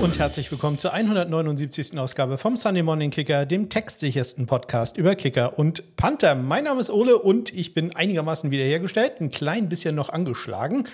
und 0.00 0.18
herzlich 0.18 0.50
willkommen 0.52 0.78
zur 0.78 0.92
179. 0.92 1.98
Ausgabe 1.98 2.38
vom 2.38 2.56
Sunday 2.56 2.84
Morning 2.84 3.10
Kicker, 3.10 3.46
dem 3.46 3.68
textsichersten 3.68 4.46
Podcast 4.46 4.96
über 4.96 5.16
Kicker 5.16 5.58
und 5.58 5.96
Panther. 5.96 6.36
Mein 6.36 6.64
Name 6.64 6.80
ist 6.80 6.90
Ole 6.90 7.18
und 7.18 7.52
ich 7.52 7.74
bin 7.74 7.96
einigermaßen 7.96 8.50
wiederhergestellt, 8.52 9.20
ein 9.20 9.30
klein 9.30 9.68
bisschen 9.68 9.96
noch 9.96 10.10
angeschlagen, 10.10 10.84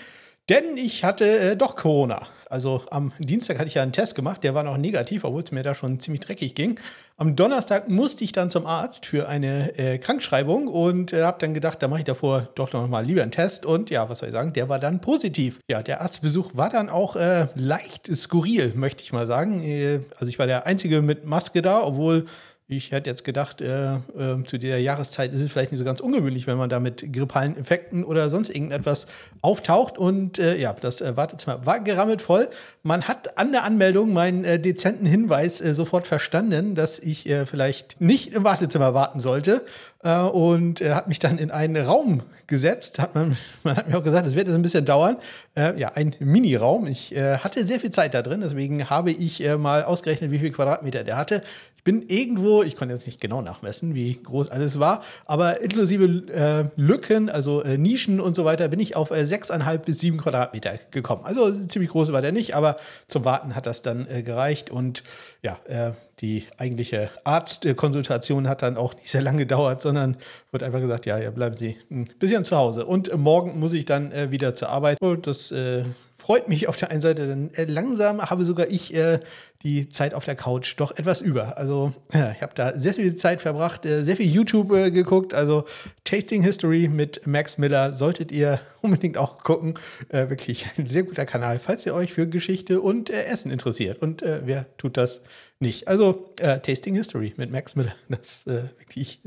denn 0.49 0.77
ich 0.77 1.05
hatte 1.05 1.25
äh, 1.25 1.57
doch 1.57 1.77
Corona. 1.77 2.27
Also 2.51 2.83
am 2.91 3.13
Dienstag 3.19 3.59
hatte 3.59 3.67
ich 3.67 3.75
ja 3.75 3.83
einen 3.83 3.93
Test 3.93 4.15
gemacht, 4.15 4.45
der 4.45 4.55
war 4.55 4.63
noch 4.63 4.77
negativ, 4.77 5.25
obwohl 5.25 5.43
es 5.43 5.51
mir 5.51 5.65
da 5.65 5.75
schon 5.75 5.99
ziemlich 5.99 6.21
dreckig 6.21 6.55
ging. 6.55 6.79
Am 7.17 7.35
Donnerstag 7.37 7.89
musste 7.89 8.23
ich 8.23 8.33
dann 8.33 8.51
zum 8.51 8.67
Arzt 8.67 9.07
für 9.07 9.29
eine 9.29 9.77
äh, 9.79 9.99
Krankschreibung 9.99 10.69
und 10.69 11.13
äh, 11.13 11.23
habe 11.23 11.39
dann 11.41 11.55
gedacht, 11.55 11.83
da 11.83 11.89
mache 11.89 12.01
ich 12.01 12.05
davor 12.05 12.49
doch 12.55 12.73
noch 12.73 12.87
mal 12.87 13.05
lieber 13.05 13.23
einen 13.23 13.33
Test. 13.33 13.65
Und 13.65 13.91
ja, 13.91 14.09
was 14.09 14.19
soll 14.19 14.29
ich 14.29 14.35
sagen, 14.35 14.53
der 14.53 14.69
war 14.69 14.79
dann 14.79 15.01
positiv. 15.01 15.59
Ja, 15.69 15.83
der 15.83 16.01
Arztbesuch 16.01 16.51
war 16.55 16.71
dann 16.71 16.89
auch 16.89 17.17
äh, 17.17 17.49
leicht 17.55 18.15
skurril, 18.15 18.73
möchte 18.77 19.03
ich 19.03 19.13
mal 19.13 19.27
sagen. 19.27 19.63
Äh, 19.65 20.01
also 20.17 20.27
ich 20.27 20.39
war 20.39 20.47
der 20.47 20.67
Einzige 20.67 21.03
mit 21.03 21.25
Maske 21.25 21.63
da, 21.63 21.83
obwohl 21.83 22.27
ich 22.67 22.93
hätte 22.93 23.11
jetzt 23.11 23.25
gedacht, 23.25 23.61
äh, 23.61 23.97
äh, 23.97 24.43
zu 24.47 24.57
der 24.57 24.81
Jahreszeit 24.81 25.35
ist 25.35 25.43
es 25.43 25.53
vielleicht 25.53 25.71
nicht 25.71 25.81
so 25.81 25.85
ganz 25.85 26.01
ungewöhnlich, 26.01 26.47
wenn 26.47 26.57
man 26.57 26.71
da 26.71 26.81
mit 26.81 27.13
grippalen 27.13 27.57
Infekten 27.57 28.05
oder 28.05 28.31
sonst 28.31 28.49
irgendetwas 28.49 29.07
auftaucht. 29.43 29.99
Und 29.99 30.39
äh, 30.39 30.57
ja, 30.57 30.73
das 30.73 31.03
äh, 31.03 31.15
Wartezimmer 31.15 31.67
war 31.67 31.81
gerammelt 31.81 32.23
voll. 32.23 32.49
Man 32.83 33.03
hat 33.03 33.37
an 33.37 33.53
der 33.53 33.65
Anmeldung 33.65 34.15
meinen 34.15 34.45
äh, 34.45 34.59
dezenten 34.59 35.05
Hinweis 35.05 35.61
äh, 35.61 35.75
sofort 35.75 36.07
verstanden, 36.07 36.75
dass 36.75 36.99
ich 36.99 37.25
vielleicht 37.47 38.01
nicht 38.01 38.33
im 38.33 38.45
Wartezimmer 38.45 38.95
warten 38.95 39.21
sollte. 39.21 39.65
und 40.03 40.81
hat 40.81 41.09
mich 41.09 41.19
dann 41.19 41.39
in 41.39 41.51
einen 41.51 41.77
Raum 41.85 42.23
gesetzt. 42.47 42.99
Hat 42.99 43.15
man, 43.15 43.37
man 43.63 43.77
hat 43.77 43.89
mir 43.89 43.99
auch 43.99 44.05
gesagt, 44.05 44.27
es 44.27 44.35
wird 44.35 44.47
jetzt 44.47 44.57
ein 44.57 44.63
bisschen 44.63 44.85
dauern. 44.85 45.17
ja, 45.57 45.93
ein 45.95 46.15
Mini-Raum. 46.19 46.87
Ich 46.87 47.15
hatte 47.17 47.67
sehr 47.67 47.81
viel 47.81 47.91
Zeit 47.91 48.15
da 48.15 48.23
drin, 48.23 48.41
deswegen 48.43 48.91
habe 48.91 49.11
ich 49.11 49.43
mal 49.59 49.85
ausgerechnet, 49.85 50.31
wie 50.31 50.39
viel 50.39 50.51
Quadratmeter 50.51 51.05
der 51.05 51.17
hatte 51.17 51.43
bin 51.85 52.09
irgendwo, 52.09 52.63
ich 52.63 52.77
konnte 52.77 52.95
jetzt 52.95 53.07
nicht 53.07 53.21
genau 53.21 53.43
nachmessen, 53.43 53.95
wie 53.95 54.15
groß 54.15 54.49
alles 54.49 54.79
war, 54.79 55.03
aber 55.27 55.61
inklusive 55.61 56.05
äh, 56.33 56.65
Lücken, 56.81 57.29
also 57.29 57.63
äh, 57.63 57.77
Nischen 57.77 58.21
und 58.21 58.35
so 58.35 58.47
weiter, 58.47 58.69
bin 58.69 58.81
ich 58.81 58.97
auf 58.97 59.11
äh, 59.11 59.23
6,5 59.23 59.79
bis 59.79 60.01
7 60.01 60.17
Quadratmeter 60.17 60.79
gekommen. 60.91 61.23
Also 61.25 61.53
ziemlich 61.67 61.91
groß 61.91 62.13
war 62.13 62.23
der 62.23 62.33
nicht, 62.33 62.57
aber 62.57 62.77
zum 63.07 63.27
Warten 63.27 63.55
hat 63.55 63.67
das 63.67 63.83
dann 63.83 64.07
äh, 64.09 64.23
gereicht 64.23 64.71
und 64.71 65.03
ja, 65.43 65.59
äh, 65.67 65.93
die 66.21 66.47
eigentliche 66.57 67.11
Arztkonsultation 67.25 68.49
hat 68.49 68.63
dann 68.63 68.79
auch 68.79 68.95
nicht 68.95 69.11
sehr 69.11 69.21
lange 69.21 69.39
gedauert, 69.39 69.83
sondern 69.83 70.17
wird 70.53 70.63
einfach 70.63 70.81
gesagt, 70.81 71.05
ja, 71.05 71.19
ja, 71.19 71.31
bleiben 71.31 71.57
Sie 71.57 71.77
ein 71.91 72.09
bisschen 72.19 72.45
zu 72.45 72.57
Hause. 72.57 72.87
Und 72.87 73.09
äh, 73.09 73.17
morgen 73.17 73.59
muss 73.59 73.75
ich 73.75 73.85
dann 73.85 74.13
wieder 74.31 74.55
zur 74.55 74.69
Arbeit. 74.69 74.99
Und 75.03 75.27
das 75.27 75.51
äh, 75.51 75.85
freut 76.25 76.49
mich 76.49 76.69
auf 76.69 76.77
der 76.77 76.91
einen 76.91 77.03
Seite, 77.03 77.27
denn 77.27 77.53
äh, 77.53 77.65
langsam 77.65 78.23
habe 78.23 78.45
sogar 78.45 78.69
ich 78.71 78.95
äh, 78.95 79.21
die 79.63 79.91
Zeit 79.91 80.15
auf 80.15 80.25
der 80.25 80.35
Couch 80.35 80.73
doch 80.79 80.97
etwas 80.97 81.21
über. 81.21 81.59
Also 81.59 81.93
ja, 82.15 82.31
ich 82.31 82.41
habe 82.41 82.53
da 82.55 82.73
sehr 82.75 82.95
viel 82.95 83.15
Zeit 83.15 83.43
verbracht, 83.43 83.85
äh, 83.85 84.03
sehr 84.05 84.17
viel 84.17 84.31
YouTube 84.31 84.73
äh, 84.73 84.91
geguckt. 84.91 85.35
Also 85.35 85.67
Tasting 86.05 86.43
History 86.43 86.89
mit 86.89 87.27
Max 87.27 87.59
Miller 87.59 87.93
solltet 87.93 88.31
ihr 88.31 88.61
unbedingt 88.83 89.17
auch 89.17 89.39
gucken. 89.39 89.75
Äh, 90.11 90.29
wirklich 90.29 90.67
ein 90.79 90.87
sehr 90.87 91.03
guter 91.03 91.27
Kanal, 91.27 91.59
falls 91.59 91.87
ihr 91.87 91.95
euch 91.95 92.13
für 92.13 92.29
Geschichte 92.29 92.81
und 92.81 93.11
äh, 93.11 93.25
Essen 93.25 93.51
interessiert. 93.51 94.03
Und 94.03 94.23
wer 94.23 94.67
tut 94.77 94.97
das 94.97 95.23
nicht? 95.61 95.89
Also 95.89 96.35
Tasting 96.37 96.95
History 96.95 97.35
mit 97.37 97.51
Max 97.51 97.75
Miller. 97.75 97.95
Das 98.09 98.45
ist 98.45 98.47
wirklich 98.79 99.21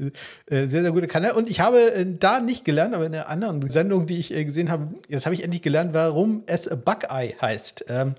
sehr, 0.50 0.68
sehr 0.68 0.92
guter 0.92 1.08
Kanal. 1.08 1.32
Und 1.34 1.50
ich 1.50 1.60
habe 1.60 2.06
da 2.20 2.40
nicht 2.40 2.64
gelernt, 2.64 2.96
aber 2.96 3.06
in 3.06 3.14
einer 3.14 3.28
anderen 3.28 3.70
Sendung, 3.70 4.06
die 4.06 4.20
ich 4.20 4.30
gesehen 4.30 4.70
habe, 4.70 4.94
jetzt 5.10 5.26
habe 5.26 5.36
ich 5.36 5.44
endlich 5.44 5.62
gelernt, 5.62 5.94
warum 5.94 6.44
es 6.46 6.70
Buckeye 6.70 7.36
heißt. 7.42 7.86
Ähm, 7.90 8.16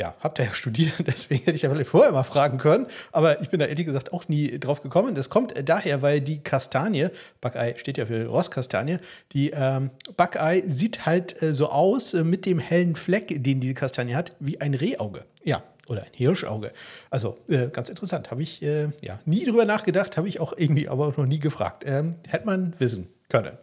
ja, 0.00 0.14
habt 0.20 0.38
ihr 0.38 0.44
ja 0.44 0.54
studiert, 0.54 0.94
deswegen 1.06 1.44
hätte 1.44 1.56
ich 1.56 1.62
ja 1.62 1.84
vorher 1.84 2.12
mal 2.12 2.22
fragen 2.22 2.58
können. 2.58 2.86
Aber 3.12 3.40
ich 3.40 3.50
bin 3.50 3.60
da 3.60 3.66
ehrlich 3.66 3.86
gesagt 3.86 4.12
auch 4.12 4.28
nie 4.28 4.58
drauf 4.58 4.82
gekommen. 4.82 5.14
Das 5.14 5.28
kommt 5.28 5.54
daher, 5.68 6.02
weil 6.02 6.20
die 6.20 6.42
Kastanie, 6.42 7.08
Buckeye 7.40 7.74
steht 7.78 7.98
ja 7.98 8.06
für 8.06 8.26
Rosskastanie, 8.26 8.98
die 9.32 9.50
ähm, 9.50 9.90
Buckeye 10.16 10.62
sieht 10.66 11.06
halt 11.06 11.42
äh, 11.42 11.52
so 11.52 11.68
aus 11.68 12.14
äh, 12.14 12.24
mit 12.24 12.46
dem 12.46 12.58
hellen 12.58 12.94
Fleck, 12.94 13.42
den 13.42 13.60
die 13.60 13.74
Kastanie 13.74 14.14
hat, 14.14 14.32
wie 14.38 14.60
ein 14.60 14.74
Rehauge. 14.74 15.24
Ja, 15.42 15.62
oder 15.88 16.02
ein 16.02 16.12
Hirschauge. 16.12 16.72
Also 17.10 17.38
äh, 17.48 17.68
ganz 17.68 17.88
interessant. 17.88 18.30
Habe 18.30 18.42
ich 18.42 18.62
äh, 18.62 18.92
ja 19.02 19.18
nie 19.24 19.44
drüber 19.44 19.64
nachgedacht, 19.64 20.16
habe 20.16 20.28
ich 20.28 20.40
auch 20.40 20.52
irgendwie 20.56 20.88
aber 20.88 21.14
noch 21.16 21.26
nie 21.26 21.40
gefragt. 21.40 21.84
Ähm, 21.86 22.16
hätte 22.28 22.46
man 22.46 22.74
wissen 22.78 23.08
können. 23.28 23.56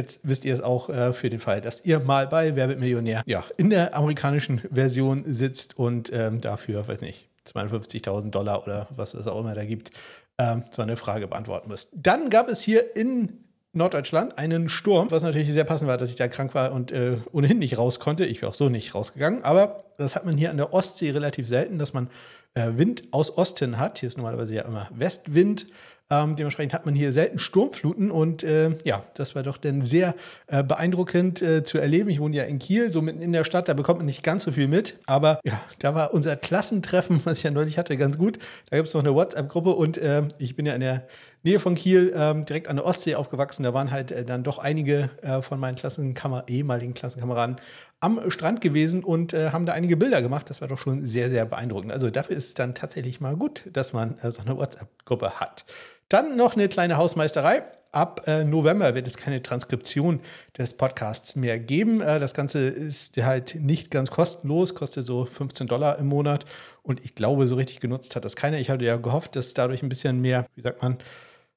Jetzt 0.00 0.20
wisst 0.22 0.46
ihr 0.46 0.54
es 0.54 0.62
auch 0.62 0.88
äh, 0.88 1.12
für 1.12 1.28
den 1.28 1.40
Fall, 1.40 1.60
dass 1.60 1.84
ihr 1.84 2.00
mal 2.00 2.26
bei 2.26 2.56
Wer 2.56 2.68
wird 2.68 2.80
Millionär 2.80 3.22
ja, 3.26 3.44
in 3.58 3.68
der 3.68 3.94
amerikanischen 3.94 4.62
Version 4.72 5.24
sitzt 5.26 5.76
und 5.76 6.10
ähm, 6.10 6.40
dafür, 6.40 6.88
weiß 6.88 7.02
nicht, 7.02 7.28
52.000 7.52 8.30
Dollar 8.30 8.62
oder 8.62 8.88
was 8.96 9.12
es 9.12 9.26
auch 9.26 9.38
immer 9.40 9.54
da 9.54 9.66
gibt, 9.66 9.90
ähm, 10.38 10.64
so 10.70 10.80
eine 10.80 10.96
Frage 10.96 11.28
beantworten 11.28 11.68
müsst. 11.68 11.90
Dann 11.92 12.30
gab 12.30 12.48
es 12.48 12.62
hier 12.62 12.96
in 12.96 13.44
Norddeutschland 13.74 14.38
einen 14.38 14.70
Sturm, 14.70 15.10
was 15.10 15.22
natürlich 15.22 15.52
sehr 15.52 15.64
passend 15.64 15.86
war, 15.86 15.98
dass 15.98 16.08
ich 16.08 16.16
da 16.16 16.28
krank 16.28 16.54
war 16.54 16.72
und 16.72 16.92
äh, 16.92 17.18
ohnehin 17.32 17.58
nicht 17.58 17.76
raus 17.76 18.00
konnte. 18.00 18.24
Ich 18.24 18.40
wäre 18.40 18.50
auch 18.50 18.56
so 18.56 18.70
nicht 18.70 18.94
rausgegangen, 18.94 19.44
aber 19.44 19.84
das 19.98 20.16
hat 20.16 20.24
man 20.24 20.38
hier 20.38 20.48
an 20.48 20.56
der 20.56 20.72
Ostsee 20.72 21.10
relativ 21.10 21.46
selten, 21.46 21.78
dass 21.78 21.92
man 21.92 22.08
äh, 22.54 22.70
Wind 22.76 23.02
aus 23.10 23.36
Osten 23.36 23.76
hat. 23.76 23.98
Hier 23.98 24.08
ist 24.08 24.16
normalerweise 24.16 24.54
ja 24.54 24.62
immer 24.62 24.88
Westwind. 24.94 25.66
Ähm, 26.10 26.34
dementsprechend 26.34 26.74
hat 26.74 26.86
man 26.86 26.96
hier 26.96 27.12
selten 27.12 27.38
Sturmfluten 27.38 28.10
und 28.10 28.42
äh, 28.42 28.70
ja, 28.84 29.04
das 29.14 29.34
war 29.36 29.44
doch 29.44 29.56
dann 29.56 29.82
sehr 29.82 30.14
äh, 30.48 30.64
beeindruckend 30.64 31.40
äh, 31.40 31.62
zu 31.62 31.78
erleben. 31.78 32.10
Ich 32.10 32.20
wohne 32.20 32.36
ja 32.36 32.42
in 32.42 32.58
Kiel, 32.58 32.90
so 32.90 33.00
mitten 33.00 33.22
in 33.22 33.32
der 33.32 33.44
Stadt, 33.44 33.68
da 33.68 33.74
bekommt 33.74 33.98
man 33.98 34.06
nicht 34.06 34.24
ganz 34.24 34.44
so 34.44 34.52
viel 34.52 34.66
mit, 34.66 34.98
aber 35.06 35.40
ja, 35.44 35.60
da 35.78 35.94
war 35.94 36.12
unser 36.12 36.36
Klassentreffen, 36.36 37.20
was 37.24 37.38
ich 37.38 37.44
ja 37.44 37.52
neulich 37.52 37.78
hatte, 37.78 37.96
ganz 37.96 38.18
gut. 38.18 38.38
Da 38.70 38.76
gibt 38.76 38.88
es 38.88 38.94
noch 38.94 39.04
eine 39.04 39.14
WhatsApp-Gruppe 39.14 39.70
und 39.70 39.98
äh, 39.98 40.22
ich 40.38 40.56
bin 40.56 40.66
ja 40.66 40.74
in 40.74 40.80
der 40.80 41.06
Nähe 41.42 41.60
von 41.60 41.74
Kiel, 41.74 42.12
ähm, 42.14 42.44
direkt 42.44 42.68
an 42.68 42.76
der 42.76 42.84
Ostsee 42.84 43.14
aufgewachsen. 43.14 43.62
Da 43.62 43.72
waren 43.72 43.90
halt 43.90 44.10
äh, 44.10 44.24
dann 44.24 44.42
doch 44.42 44.58
einige 44.58 45.10
äh, 45.22 45.40
von 45.42 45.58
meinen 45.58 45.76
Klassenkammer 45.76 46.44
ehemaligen 46.48 46.92
Klassenkameraden 46.92 47.56
am 48.00 48.30
Strand 48.30 48.60
gewesen 48.60 49.04
und 49.04 49.34
äh, 49.34 49.50
haben 49.50 49.66
da 49.66 49.74
einige 49.74 49.96
Bilder 49.96 50.22
gemacht. 50.22 50.50
Das 50.50 50.60
war 50.60 50.68
doch 50.68 50.78
schon 50.78 51.06
sehr, 51.06 51.28
sehr 51.28 51.44
beeindruckend. 51.44 51.92
Also 51.92 52.10
dafür 52.10 52.36
ist 52.36 52.46
es 52.46 52.54
dann 52.54 52.74
tatsächlich 52.74 53.20
mal 53.20 53.36
gut, 53.36 53.64
dass 53.72 53.92
man 53.92 54.18
äh, 54.18 54.30
so 54.30 54.42
eine 54.42 54.56
WhatsApp-Gruppe 54.56 55.38
hat. 55.38 55.64
Dann 56.10 56.36
noch 56.36 56.54
eine 56.54 56.68
kleine 56.68 56.96
Hausmeisterei. 56.96 57.62
Ab 57.92 58.22
äh, 58.26 58.44
November 58.44 58.94
wird 58.94 59.06
es 59.06 59.16
keine 59.16 59.42
Transkription 59.42 60.20
des 60.58 60.74
Podcasts 60.74 61.36
mehr 61.36 61.58
geben. 61.58 62.00
Äh, 62.00 62.20
das 62.20 62.34
Ganze 62.34 62.58
ist 62.58 63.16
halt 63.16 63.54
nicht 63.54 63.90
ganz 63.90 64.10
kostenlos, 64.10 64.74
kostet 64.74 65.06
so 65.06 65.24
15 65.24 65.68
Dollar 65.68 65.98
im 65.98 66.06
Monat. 66.08 66.44
Und 66.82 67.04
ich 67.04 67.14
glaube, 67.14 67.46
so 67.46 67.54
richtig 67.54 67.80
genutzt 67.80 68.16
hat 68.16 68.24
das 68.24 68.36
keiner. 68.36 68.58
Ich 68.58 68.70
hatte 68.70 68.84
ja 68.84 68.96
gehofft, 68.96 69.36
dass 69.36 69.54
dadurch 69.54 69.82
ein 69.82 69.88
bisschen 69.88 70.20
mehr, 70.20 70.46
wie 70.56 70.62
sagt 70.62 70.82
man, 70.82 70.98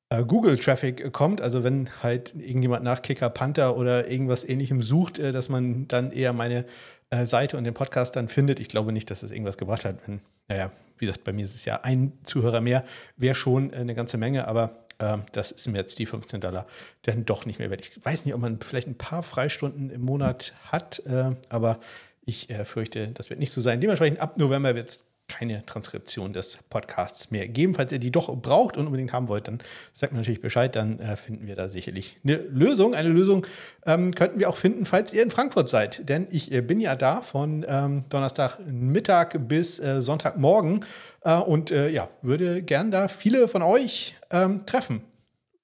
äh, 0.10 0.24
Google-Traffic 0.24 1.12
kommt. 1.14 1.42
Also 1.42 1.64
wenn 1.64 1.90
halt 2.04 2.36
irgendjemand 2.36 2.84
nach 2.84 3.02
Kicker 3.02 3.32
Panther 3.32 3.76
oder 3.76 4.10
irgendwas 4.10 4.44
ähnlichem 4.44 4.84
sucht, 4.84 5.18
äh, 5.18 5.32
dass 5.32 5.50
man 5.50 5.88
dann 5.88 6.12
eher 6.12 6.32
meine 6.32 6.66
äh, 7.10 7.26
Seite 7.26 7.58
und 7.58 7.64
den 7.64 7.74
Podcast 7.74 8.16
dann 8.16 8.28
findet. 8.28 8.60
Ich 8.60 8.70
glaube 8.70 8.92
nicht, 8.92 9.10
dass 9.10 9.24
es 9.24 9.30
das 9.30 9.32
irgendwas 9.32 9.58
gebracht 9.58 9.84
hat. 9.84 9.98
Wenn, 10.06 10.22
naja, 10.48 10.72
wie 10.98 11.06
gesagt, 11.06 11.24
bei 11.24 11.34
mir 11.34 11.46
ist 11.46 11.56
es 11.56 11.66
ja 11.66 11.82
ein 11.84 12.14
Zuhörer 12.24 12.62
mehr, 12.62 12.86
wäre 13.18 13.36
schon 13.36 13.74
eine 13.74 13.96
ganze 13.96 14.18
Menge, 14.18 14.48
aber 14.48 14.72
äh, 15.00 15.18
das 15.32 15.52
ist 15.52 15.68
mir 15.68 15.78
jetzt 15.78 16.00
die 16.00 16.06
15 16.06 16.42
Dollar 16.42 16.68
dann 17.04 17.26
doch 17.26 17.46
nicht 17.46 17.60
mehr 17.60 17.70
wert. 17.70 17.82
Ich 17.82 18.04
weiß 18.04 18.26
nicht, 18.26 18.34
ob 18.34 18.42
man 18.42 18.60
vielleicht 18.60 18.88
ein 18.88 18.98
paar 18.98 19.24
Freistunden 19.24 19.90
im 19.90 20.02
Monat 20.02 20.54
hat, 20.66 21.02
äh, 21.06 21.32
aber 21.50 21.80
ich 22.26 22.50
äh, 22.50 22.66
fürchte, 22.66 23.10
das 23.10 23.30
wird 23.30 23.40
nicht 23.40 23.52
so 23.52 23.62
sein. 23.62 23.82
Dementsprechend 23.82 24.20
ab 24.20 24.38
November 24.38 24.76
wird 24.76 24.90
es 24.90 25.06
keine 25.28 25.66
Transkription 25.66 26.34
des 26.34 26.60
Podcasts 26.70 27.32
mehr 27.32 27.48
geben. 27.48 27.76
Falls 27.76 27.92
ihr 27.92 28.00
die 28.00 28.12
doch 28.12 28.36
braucht 28.36 28.78
und 28.78 28.86
unbedingt 28.86 29.14
haben 29.14 29.30
wollt, 29.30 29.48
dann 29.48 29.60
sagt 29.94 30.14
mir 30.14 30.20
natürlich 30.20 30.42
Bescheid, 30.42 30.76
dann 30.76 31.00
äh, 31.00 31.16
finden 31.16 31.48
wir 31.48 31.56
da 31.56 31.70
sicherlich 31.70 32.18
eine 32.24 32.36
Lösung. 32.36 32.94
Eine 32.94 33.10
Lösung 33.10 33.46
ähm, 33.86 34.14
könnten 34.14 34.40
wir 34.40 34.50
auch 34.50 34.58
finden, 34.58 34.86
falls 34.86 35.14
ihr 35.14 35.24
in 35.24 35.32
Frankfurt 35.32 35.68
seid, 35.68 36.08
denn 36.10 36.28
ich 36.30 36.52
äh, 36.52 36.62
bin 36.62 36.80
ja 36.80 36.96
da 36.96 37.22
von 37.22 37.66
ähm, 37.68 38.06
Donnerstagmittag 38.10 39.40
bis 39.48 39.80
äh, 39.80 40.02
Sonntagmorgen 40.02 40.86
äh, 41.22 41.36
und 41.36 41.72
äh, 41.72 41.90
ja, 41.90 42.10
würde 42.22 42.62
gern 42.62 42.92
da 42.92 43.08
viele 43.08 43.48
von 43.48 43.62
euch 43.62 44.16
ähm, 44.30 44.66
treffen, 44.66 45.02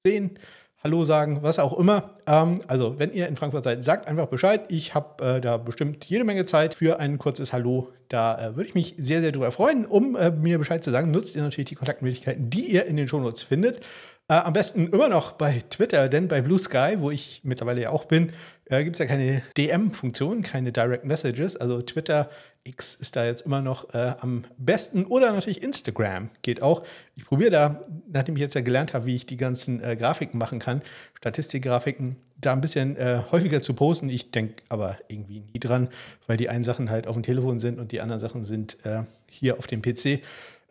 sehen, 0.06 0.40
Hallo 0.82 1.04
sagen, 1.04 1.40
was 1.42 1.60
auch 1.60 1.78
immer. 1.78 2.12
Ähm, 2.26 2.62
also, 2.68 2.98
wenn 2.98 3.12
ihr 3.12 3.28
in 3.28 3.36
Frankfurt 3.36 3.66
seid, 3.66 3.84
sagt 3.84 4.08
einfach 4.08 4.28
Bescheid. 4.28 4.62
Ich 4.70 4.96
habe 4.96 5.26
äh, 5.26 5.42
da 5.42 5.58
bestimmt 5.58 6.06
jede 6.06 6.24
Menge 6.24 6.46
Zeit 6.46 6.74
für 6.74 7.02
ein 7.02 7.18
kurzes 7.18 7.52
Hallo. 7.52 7.90
Da 8.08 8.52
äh, 8.52 8.56
würde 8.56 8.70
ich 8.70 8.76
mich 8.76 8.96
sehr, 8.98 9.20
sehr 9.20 9.34
drüber 9.34 9.52
freuen. 9.52 9.86
Um 9.86 10.16
äh, 10.16 10.32
mir 10.32 10.58
Bescheid 10.58 10.82
zu 10.82 10.92
sagen, 10.92 11.12
nutzt 11.12 11.36
ihr 11.36 11.42
natürlich 11.42 11.68
die 11.68 11.76
Kontaktmöglichkeiten, 11.76 12.50
die 12.50 12.72
ihr 12.72 12.86
in 12.86 12.96
den 12.96 13.10
Shownotes 13.10 13.44
findet. 13.44 13.86
Äh, 14.30 14.36
am 14.36 14.54
besten 14.54 14.88
immer 14.88 15.10
noch 15.10 15.34
bei 15.34 15.64
Twitter, 15.70 16.08
denn 16.08 16.30
bei 16.30 16.42
Blue 16.42 16.60
Sky, 16.60 16.96
wo 17.00 17.12
ich 17.12 17.42
mittlerweile 17.44 17.82
ja 17.82 17.90
auch 17.90 18.06
bin, 18.06 18.32
äh, 18.70 18.84
gibt 18.84 18.96
es 18.96 19.00
ja 19.00 19.06
keine 19.06 19.42
DM-Funktion, 19.58 20.42
keine 20.42 20.72
Direct 20.72 21.06
Messages. 21.06 21.58
Also 21.58 21.82
Twitter 21.82 22.30
X 22.64 22.96
ist 22.96 23.16
da 23.16 23.26
jetzt 23.26 23.42
immer 23.42 23.62
noch 23.62 23.94
äh, 23.94 24.14
am 24.20 24.46
besten. 24.58 25.06
Oder 25.06 25.32
natürlich 25.32 25.64
Instagram 25.64 26.30
geht 26.42 26.62
auch. 26.62 26.84
Ich 27.16 27.26
probiere 27.26 27.52
da, 27.52 27.86
nachdem 28.12 28.36
ich 28.36 28.42
jetzt 28.42 28.54
ja 28.54 28.62
gelernt 28.62 28.94
habe, 28.94 29.06
wie 29.06 29.16
ich 29.16 29.26
die 29.26 29.38
ganzen 29.38 29.84
äh, 29.84 29.96
Grafiken 29.96 30.38
machen 30.38 30.60
kann, 30.60 30.82
Statistikgrafiken, 31.18 32.18
da 32.38 32.54
ein 32.54 32.62
bisschen 32.62 32.96
äh, 32.96 33.22
häufiger 33.32 33.62
zu 33.62 33.74
posten. 33.74 34.10
Ich 34.10 34.32
denke 34.32 34.64
aber 34.70 34.98
irgendwie 35.08 35.42
nie 35.42 35.60
dran, 35.60 35.90
weil 36.28 36.38
die 36.38 36.50
einen 36.50 36.64
Sachen 36.64 36.90
halt 36.90 37.08
auf 37.08 37.16
dem 37.16 37.24
Telefon 37.24 37.60
sind 37.60 37.80
und 37.80 37.92
die 37.92 38.02
anderen 38.02 38.22
Sachen 38.22 38.46
sind 38.46 38.78
äh, 38.86 39.04
hier 39.28 39.58
auf 39.58 39.68
dem 39.68 39.82
PC. 39.82 40.22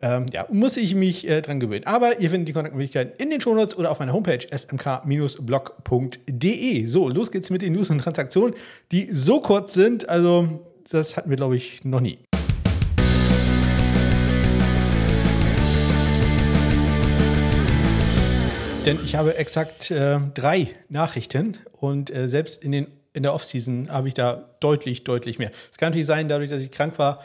Ähm, 0.01 0.27
ja, 0.31 0.47
muss 0.49 0.77
ich 0.77 0.95
mich 0.95 1.27
äh, 1.27 1.41
dran 1.41 1.59
gewöhnen. 1.59 1.85
Aber 1.85 2.19
ihr 2.19 2.29
findet 2.29 2.47
die 2.47 2.53
Kontaktmöglichkeiten 2.53 3.11
in 3.17 3.29
den 3.31 3.41
Shownotes 3.41 3.77
oder 3.77 3.91
auf 3.91 3.99
meiner 3.99 4.13
Homepage 4.13 4.47
smk-blog.de. 4.49 5.25
So, 6.85 7.09
los 7.09 7.31
geht's 7.31 7.49
mit 7.49 7.61
den 7.61 7.73
News 7.73 7.89
und 7.89 7.99
Transaktionen, 7.99 8.55
die 8.93 9.09
so 9.11 9.41
kurz 9.41 9.73
sind. 9.73 10.07
Also, 10.07 10.61
das 10.89 11.17
hatten 11.17 11.29
wir, 11.29 11.35
glaube 11.35 11.57
ich, 11.57 11.83
noch 11.83 11.99
nie. 11.99 12.17
Denn 18.85 18.99
ich 19.03 19.15
habe 19.15 19.35
exakt 19.35 19.91
äh, 19.91 20.19
drei 20.33 20.69
Nachrichten 20.87 21.57
und 21.73 22.09
äh, 22.15 22.29
selbst 22.29 22.63
in, 22.63 22.71
den, 22.71 22.87
in 23.11 23.23
der 23.23 23.33
Offseason 23.33 23.89
habe 23.91 24.07
ich 24.07 24.13
da 24.13 24.45
deutlich, 24.61 25.03
deutlich 25.03 25.39
mehr. 25.39 25.51
Es 25.73 25.77
kann 25.77 25.89
natürlich 25.89 26.07
sein, 26.07 26.29
dadurch, 26.29 26.49
dass 26.49 26.63
ich 26.63 26.71
krank 26.71 26.97
war, 26.97 27.19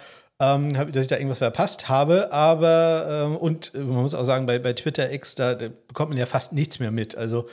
ähm, 0.52 0.74
dass 0.92 1.02
ich 1.02 1.08
da 1.08 1.16
irgendwas 1.16 1.38
verpasst 1.38 1.88
habe. 1.88 2.32
Aber, 2.32 3.26
ähm, 3.26 3.36
und 3.36 3.74
man 3.74 4.02
muss 4.02 4.14
auch 4.14 4.24
sagen, 4.24 4.46
bei, 4.46 4.58
bei 4.58 4.72
Twitter 4.72 5.12
X, 5.12 5.34
da, 5.34 5.54
da 5.54 5.68
bekommt 5.88 6.10
man 6.10 6.18
ja 6.18 6.26
fast 6.26 6.52
nichts 6.52 6.78
mehr 6.78 6.90
mit. 6.90 7.16
Also 7.16 7.46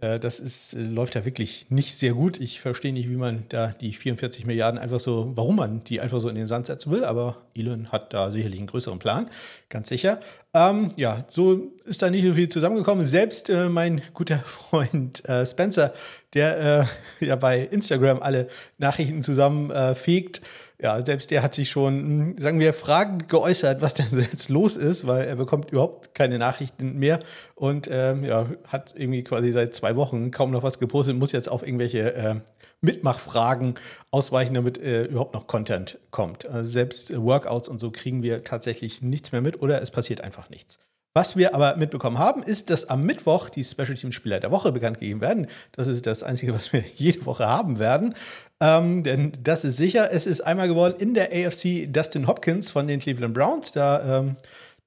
äh, 0.00 0.18
das 0.18 0.40
ist, 0.40 0.74
äh, 0.74 0.82
läuft 0.82 1.14
ja 1.14 1.24
wirklich 1.24 1.66
nicht 1.70 1.94
sehr 1.94 2.14
gut. 2.14 2.40
Ich 2.40 2.60
verstehe 2.60 2.92
nicht, 2.92 3.08
wie 3.08 3.16
man 3.16 3.44
da 3.48 3.68
die 3.68 3.92
44 3.92 4.44
Milliarden 4.44 4.78
einfach 4.78 5.00
so, 5.00 5.32
warum 5.34 5.56
man 5.56 5.84
die 5.84 6.00
einfach 6.00 6.20
so 6.20 6.28
in 6.28 6.34
den 6.34 6.46
Sand 6.46 6.66
setzen 6.66 6.90
will, 6.90 7.04
aber 7.04 7.38
Elon 7.56 7.90
hat 7.90 8.12
da 8.12 8.30
sicherlich 8.30 8.58
einen 8.58 8.66
größeren 8.66 8.98
Plan, 8.98 9.30
ganz 9.68 9.88
sicher. 9.88 10.20
Ähm, 10.52 10.90
ja, 10.96 11.24
so 11.28 11.72
ist 11.84 12.02
da 12.02 12.10
nicht 12.10 12.24
so 12.24 12.34
viel 12.34 12.48
zusammengekommen. 12.48 13.06
Selbst 13.06 13.48
äh, 13.50 13.68
mein 13.68 14.02
guter 14.12 14.38
Freund 14.44 15.26
äh, 15.28 15.46
Spencer, 15.46 15.94
der 16.34 16.88
äh, 17.20 17.26
ja 17.26 17.36
bei 17.36 17.60
Instagram 17.60 18.20
alle 18.20 18.48
Nachrichten 18.78 19.22
zusammenfegt, 19.22 20.42
ja, 20.80 21.04
selbst 21.04 21.30
der 21.30 21.42
hat 21.42 21.54
sich 21.54 21.70
schon, 21.70 21.98
hm, 21.98 22.36
sagen 22.38 22.58
wir, 22.58 22.74
Fragen 22.74 23.18
geäußert, 23.28 23.80
was 23.80 23.94
denn 23.94 24.06
jetzt 24.20 24.48
los 24.48 24.76
ist, 24.76 25.06
weil 25.06 25.26
er 25.26 25.36
bekommt 25.36 25.70
überhaupt 25.70 26.14
keine 26.14 26.38
Nachrichten 26.38 26.98
mehr 26.98 27.20
und 27.54 27.88
ähm, 27.90 28.24
ja, 28.24 28.46
hat 28.66 28.94
irgendwie 28.96 29.22
quasi 29.22 29.52
seit 29.52 29.74
zwei 29.74 29.96
Wochen 29.96 30.30
kaum 30.30 30.50
noch 30.50 30.62
was 30.62 30.78
gepostet, 30.78 31.16
muss 31.16 31.32
jetzt 31.32 31.50
auf 31.50 31.62
irgendwelche 31.66 32.14
äh, 32.14 32.34
Mitmachfragen 32.80 33.74
ausweichen, 34.10 34.54
damit 34.54 34.78
äh, 34.78 35.04
überhaupt 35.04 35.34
noch 35.34 35.46
Content 35.46 35.98
kommt. 36.10 36.46
Also 36.46 36.70
selbst 36.70 37.16
Workouts 37.16 37.68
und 37.68 37.80
so 37.80 37.90
kriegen 37.90 38.22
wir 38.22 38.44
tatsächlich 38.44 39.02
nichts 39.02 39.32
mehr 39.32 39.40
mit 39.40 39.62
oder 39.62 39.80
es 39.80 39.90
passiert 39.90 40.20
einfach 40.20 40.50
nichts. 40.50 40.78
Was 41.16 41.36
wir 41.36 41.54
aber 41.54 41.76
mitbekommen 41.76 42.18
haben, 42.18 42.42
ist, 42.42 42.70
dass 42.70 42.88
am 42.88 43.04
Mittwoch 43.04 43.48
die 43.48 43.62
Special 43.62 43.94
Team 43.94 44.10
Spieler 44.10 44.40
der 44.40 44.50
Woche 44.50 44.72
bekannt 44.72 44.98
gegeben 44.98 45.20
werden. 45.20 45.46
Das 45.70 45.86
ist 45.86 46.06
das 46.06 46.24
Einzige, 46.24 46.52
was 46.52 46.72
wir 46.72 46.82
jede 46.96 47.24
Woche 47.24 47.46
haben 47.46 47.78
werden. 47.78 48.14
Ähm, 48.60 49.02
denn 49.02 49.32
das 49.42 49.64
ist 49.64 49.76
sicher. 49.76 50.10
Es 50.12 50.26
ist 50.26 50.40
einmal 50.40 50.68
geworden 50.68 50.94
in 50.98 51.14
der 51.14 51.30
AFC 51.32 51.92
Dustin 51.92 52.26
Hopkins 52.26 52.70
von 52.70 52.86
den 52.86 53.00
Cleveland 53.00 53.34
Browns. 53.34 53.72
Da 53.72 54.18
ähm, 54.18 54.36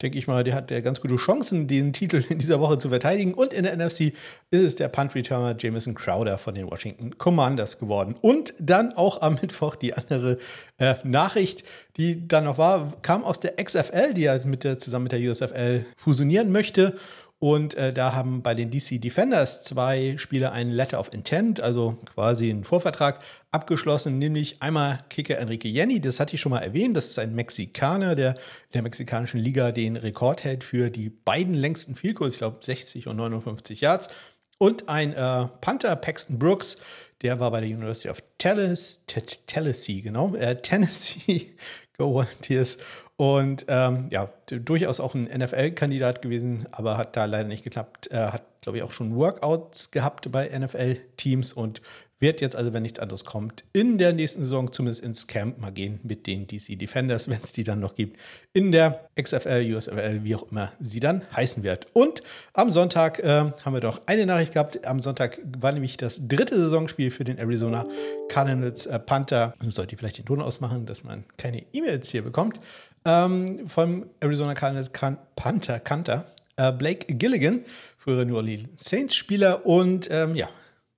denke 0.01 0.17
ich 0.17 0.27
mal, 0.27 0.43
der 0.43 0.53
hat 0.53 0.69
der 0.69 0.81
ganz 0.81 1.01
gute 1.01 1.15
Chancen, 1.15 1.67
den 1.67 1.91
Titel 1.91 2.23
in 2.29 2.37
dieser 2.37 2.59
Woche 2.59 2.77
zu 2.77 2.89
verteidigen. 2.89 3.33
Und 3.33 3.53
in 3.53 3.63
der 3.63 3.75
NFC 3.75 4.13
ist 4.51 4.61
es 4.61 4.75
der 4.75 4.89
Punt-Returner 4.89 5.55
Jamison 5.57 5.95
Crowder 5.95 6.37
von 6.37 6.53
den 6.53 6.69
Washington 6.69 7.17
Commanders 7.17 7.79
geworden. 7.79 8.15
Und 8.21 8.53
dann 8.59 8.93
auch 8.93 9.21
am 9.21 9.35
Mittwoch 9.41 9.75
die 9.75 9.93
andere 9.93 10.37
äh, 10.77 10.95
Nachricht, 11.03 11.63
die 11.97 12.27
dann 12.27 12.45
noch 12.45 12.57
war, 12.57 12.93
kam 13.01 13.23
aus 13.23 13.39
der 13.39 13.55
XFL, 13.55 14.13
die 14.13 14.21
ja 14.21 14.37
mit 14.45 14.63
der, 14.63 14.77
zusammen 14.77 15.03
mit 15.03 15.11
der 15.11 15.19
USFL 15.19 15.85
fusionieren 15.97 16.51
möchte. 16.51 16.95
Und 17.39 17.75
äh, 17.75 17.93
da 17.93 18.13
haben 18.13 18.41
bei 18.41 18.55
den 18.55 18.71
DC 18.71 18.99
Defenders 18.99 19.61
zwei 19.61 20.15
Spieler 20.17 20.53
einen 20.53 20.71
Letter 20.71 20.99
of 20.99 21.13
Intent, 21.13 21.61
also 21.61 21.97
quasi 22.15 22.49
einen 22.49 22.63
Vorvertrag, 22.63 23.23
abgeschlossen, 23.51 24.17
nämlich 24.17 24.61
einmal 24.61 24.99
Kicker 25.09 25.37
Enrique 25.37 25.69
Jenny, 25.69 26.01
das 26.01 26.19
hatte 26.19 26.35
ich 26.35 26.41
schon 26.41 26.49
mal 26.49 26.59
erwähnt, 26.59 26.97
das 26.97 27.09
ist 27.09 27.19
ein 27.19 27.33
Mexikaner, 27.33 28.15
der 28.15 28.31
in 28.31 28.73
der 28.73 28.81
mexikanischen 28.81 29.39
Liga 29.39 29.71
den 29.71 29.95
Rekord 29.95 30.43
hält 30.43 30.63
für 30.63 30.89
die 30.89 31.09
beiden 31.09 31.53
längsten 31.53 31.95
Vielkurs, 31.95 32.33
ich 32.33 32.39
glaube 32.39 32.59
60 32.63 33.07
und 33.07 33.17
59 33.17 33.81
Yards. 33.81 34.09
Und 34.57 34.89
ein 34.89 35.13
äh, 35.13 35.47
Panther, 35.61 35.95
Paxton 35.95 36.39
Brooks, 36.39 36.77
der 37.21 37.39
war 37.39 37.51
bei 37.51 37.61
der 37.61 37.69
University 37.69 38.09
of 38.09 38.21
Tennessee, 38.37 40.01
genau, 40.01 40.35
äh, 40.35 40.55
Tennessee, 40.59 41.55
Go 41.97 42.13
Volunteers 42.13 42.77
und 43.17 43.65
ähm, 43.67 44.07
ja, 44.11 44.29
durchaus 44.47 44.99
auch 44.99 45.15
ein 45.15 45.23
NFL-Kandidat 45.25 46.21
gewesen, 46.21 46.67
aber 46.71 46.97
hat 46.97 47.15
da 47.15 47.25
leider 47.25 47.47
nicht 47.47 47.63
geklappt. 47.63 48.07
Er 48.07 48.33
hat, 48.33 48.43
glaube 48.61 48.77
ich, 48.77 48.83
auch 48.83 48.91
schon 48.91 49.15
Workouts 49.15 49.91
gehabt 49.91 50.31
bei 50.31 50.47
NFL-Teams 50.47 51.53
und 51.53 51.81
wird 52.19 52.41
jetzt 52.41 52.55
also, 52.55 52.73
wenn 52.73 52.83
nichts 52.83 52.99
anderes 52.99 53.25
kommt, 53.25 53.63
in 53.73 53.97
der 53.97 54.13
nächsten 54.13 54.43
Saison 54.43 54.71
zumindest 54.71 55.03
ins 55.03 55.27
Camp 55.27 55.59
mal 55.59 55.71
gehen 55.71 55.99
mit 56.03 56.25
den 56.27 56.47
DC 56.47 56.77
Defenders, 56.79 57.27
wenn 57.29 57.39
es 57.43 57.51
die 57.51 57.63
dann 57.63 57.79
noch 57.79 57.95
gibt, 57.95 58.19
in 58.53 58.71
der 58.71 59.07
XFL, 59.21 59.73
USFL, 59.75 60.23
wie 60.23 60.35
auch 60.35 60.51
immer 60.51 60.71
sie 60.79 60.99
dann 60.99 61.23
heißen 61.35 61.63
wird. 61.63 61.87
Und 61.93 62.21
am 62.53 62.71
Sonntag 62.71 63.19
äh, 63.19 63.51
haben 63.63 63.73
wir 63.73 63.79
doch 63.79 64.01
eine 64.05 64.25
Nachricht 64.25 64.53
gehabt. 64.53 64.85
Am 64.85 65.01
Sonntag 65.01 65.39
war 65.59 65.71
nämlich 65.71 65.97
das 65.97 66.27
dritte 66.27 66.57
Saisonspiel 66.57 67.11
für 67.11 67.23
den 67.23 67.37
Arizona 67.37 67.85
Cardinals 68.29 68.85
äh, 68.85 68.99
Panther. 68.99 69.53
Sollte 69.67 69.93
ich 69.93 69.99
vielleicht 69.99 70.17
den 70.17 70.25
Ton 70.25 70.41
ausmachen, 70.41 70.85
dass 70.85 71.03
man 71.03 71.23
keine 71.37 71.63
E-Mails 71.73 72.09
hier 72.09 72.23
bekommt. 72.23 72.59
Ähm, 73.05 73.69
vom 73.69 74.05
Arizona 74.19 74.53
Cardinals 74.53 74.89
Panther, 75.35 75.79
Kanter, 75.79 76.25
äh, 76.57 76.71
Blake 76.71 77.13
Gilligan, 77.13 77.63
frühere 77.97 78.25
New 78.25 78.35
Orleans 78.35 78.69
Saints-Spieler 78.77 79.65
und 79.65 80.09
ähm, 80.11 80.35
ja, 80.35 80.49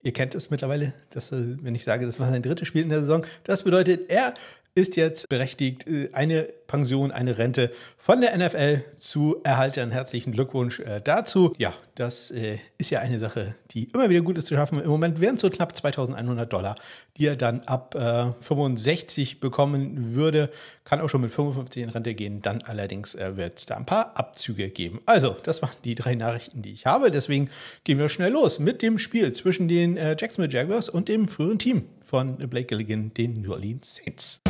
Ihr 0.01 0.13
kennt 0.13 0.33
es 0.33 0.49
mittlerweile, 0.49 0.93
dass, 1.09 1.31
äh, 1.33 1.57
wenn 1.61 1.75
ich 1.75 1.83
sage, 1.83 2.05
das 2.05 2.19
war 2.19 2.29
sein 2.29 2.41
drittes 2.41 2.67
Spiel 2.67 2.83
in 2.83 2.89
der 2.89 3.01
Saison. 3.01 3.25
Das 3.43 3.63
bedeutet, 3.63 4.09
er 4.09 4.33
ist 4.75 4.95
jetzt 4.95 5.27
berechtigt, 5.29 5.87
äh, 5.87 6.09
eine 6.13 6.49
Pension, 6.67 7.11
eine 7.11 7.37
Rente 7.37 7.71
von 7.97 8.21
der 8.21 8.37
NFL 8.37 8.83
zu 8.97 9.37
erhalten. 9.43 9.91
Herzlichen 9.91 10.31
Glückwunsch 10.31 10.79
äh, 10.79 11.01
dazu. 11.03 11.53
Ja, 11.57 11.73
das 11.95 12.31
äh, 12.31 12.59
ist 12.77 12.91
ja 12.91 12.99
eine 12.99 13.17
Sache, 13.19 13.55
die 13.71 13.85
immer 13.85 14.09
wieder 14.09 14.21
gut 14.21 14.37
ist 14.37 14.47
zu 14.47 14.55
schaffen. 14.55 14.79
Im 14.81 14.89
Moment 14.89 15.19
wären 15.19 15.35
es 15.35 15.41
so 15.41 15.49
knapp 15.49 15.75
2100 15.75 16.51
Dollar, 16.51 16.75
die 17.17 17.25
er 17.25 17.35
dann 17.35 17.61
ab 17.61 17.95
äh, 17.95 18.31
65 18.41 19.39
bekommen 19.39 20.15
würde. 20.15 20.51
Kann 20.83 21.01
auch 21.01 21.09
schon 21.09 21.21
mit 21.21 21.31
55 21.31 21.83
in 21.83 21.89
Rente 21.89 22.13
gehen. 22.13 22.41
Dann 22.41 22.61
allerdings 22.61 23.15
wird 23.15 23.59
es 23.59 23.65
da 23.65 23.75
ein 23.75 23.85
paar 23.85 24.17
Abzüge 24.17 24.69
geben. 24.69 25.01
Also, 25.05 25.35
das 25.43 25.61
waren 25.61 25.71
die 25.83 25.93
drei 25.93 26.15
Nachrichten, 26.15 26.63
die 26.63 26.71
ich 26.71 26.87
habe. 26.87 27.11
Deswegen 27.11 27.49
gehen 27.83 27.99
wir 27.99 28.09
schnell 28.09 28.31
los 28.31 28.57
mit 28.59 28.81
dem 28.81 28.97
Spiel 28.97 29.31
zwischen 29.33 29.67
den 29.67 29.97
Jacksonville 29.97 30.51
Jaguars 30.51 30.89
und 30.89 31.07
dem 31.07 31.27
früheren 31.27 31.59
Team 31.59 31.83
von 32.03 32.37
Blake 32.37 32.65
Gilligan, 32.65 33.13
den 33.13 33.41
New 33.41 33.51
Orleans 33.51 33.95
Saints. 34.03 34.41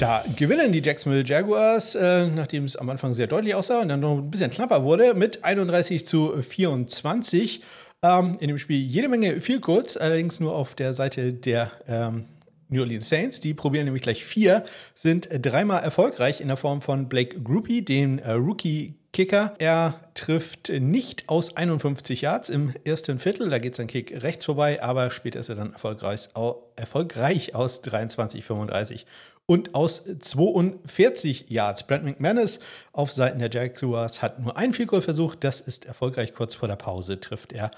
Da 0.00 0.24
gewinnen 0.34 0.72
die 0.72 0.80
Jacksonville 0.80 1.26
Jaguars, 1.26 1.94
äh, 1.94 2.26
nachdem 2.28 2.64
es 2.64 2.74
am 2.74 2.88
Anfang 2.88 3.12
sehr 3.12 3.26
deutlich 3.26 3.54
aussah 3.54 3.82
und 3.82 3.88
dann 3.88 4.00
noch 4.00 4.16
ein 4.16 4.30
bisschen 4.30 4.50
knapper 4.50 4.82
wurde, 4.82 5.12
mit 5.12 5.44
31 5.44 6.06
zu 6.06 6.42
24. 6.42 7.60
Ähm, 8.02 8.38
in 8.40 8.48
dem 8.48 8.56
Spiel 8.56 8.78
jede 8.78 9.08
Menge 9.08 9.42
viel 9.42 9.60
kurz, 9.60 9.98
allerdings 9.98 10.40
nur 10.40 10.54
auf 10.54 10.74
der 10.74 10.94
Seite 10.94 11.34
der 11.34 11.70
ähm, 11.86 12.24
New 12.70 12.80
Orleans 12.80 13.10
Saints. 13.10 13.40
Die 13.40 13.52
probieren 13.52 13.84
nämlich 13.84 14.02
gleich 14.02 14.24
vier, 14.24 14.64
sind 14.94 15.28
dreimal 15.30 15.82
erfolgreich 15.82 16.40
in 16.40 16.48
der 16.48 16.56
Form 16.56 16.80
von 16.80 17.10
Blake 17.10 17.38
Groupie, 17.38 17.82
den 17.82 18.20
äh, 18.20 18.32
Rookie 18.32 18.94
Kicker. 19.12 19.54
Er 19.58 20.00
trifft 20.14 20.68
nicht 20.68 21.28
aus 21.28 21.56
51 21.56 22.20
Yards 22.20 22.48
im 22.48 22.72
ersten 22.84 23.18
Viertel. 23.18 23.50
Da 23.50 23.58
geht 23.58 23.74
sein 23.74 23.86
Kick 23.86 24.22
rechts 24.22 24.44
vorbei, 24.44 24.82
aber 24.82 25.10
später 25.10 25.40
ist 25.40 25.48
er 25.48 25.56
dann 25.56 25.72
erfolgreich, 25.72 26.28
erfolgreich 26.76 27.54
aus 27.54 27.82
23, 27.82 28.44
35 28.44 29.06
und 29.46 29.74
aus 29.74 30.04
42 30.20 31.46
Yards. 31.48 31.86
Brent 31.88 32.04
McManus 32.04 32.60
auf 32.92 33.10
Seiten 33.10 33.40
der 33.40 33.50
Jaguars 33.50 34.22
hat 34.22 34.38
nur 34.38 34.56
einen 34.56 34.72
Field 34.72 34.90
versucht. 35.02 35.42
Das 35.42 35.60
ist 35.60 35.86
erfolgreich. 35.86 36.34
Kurz 36.34 36.54
vor 36.54 36.68
der 36.68 36.76
Pause 36.76 37.18
trifft 37.18 37.52
er 37.52 37.72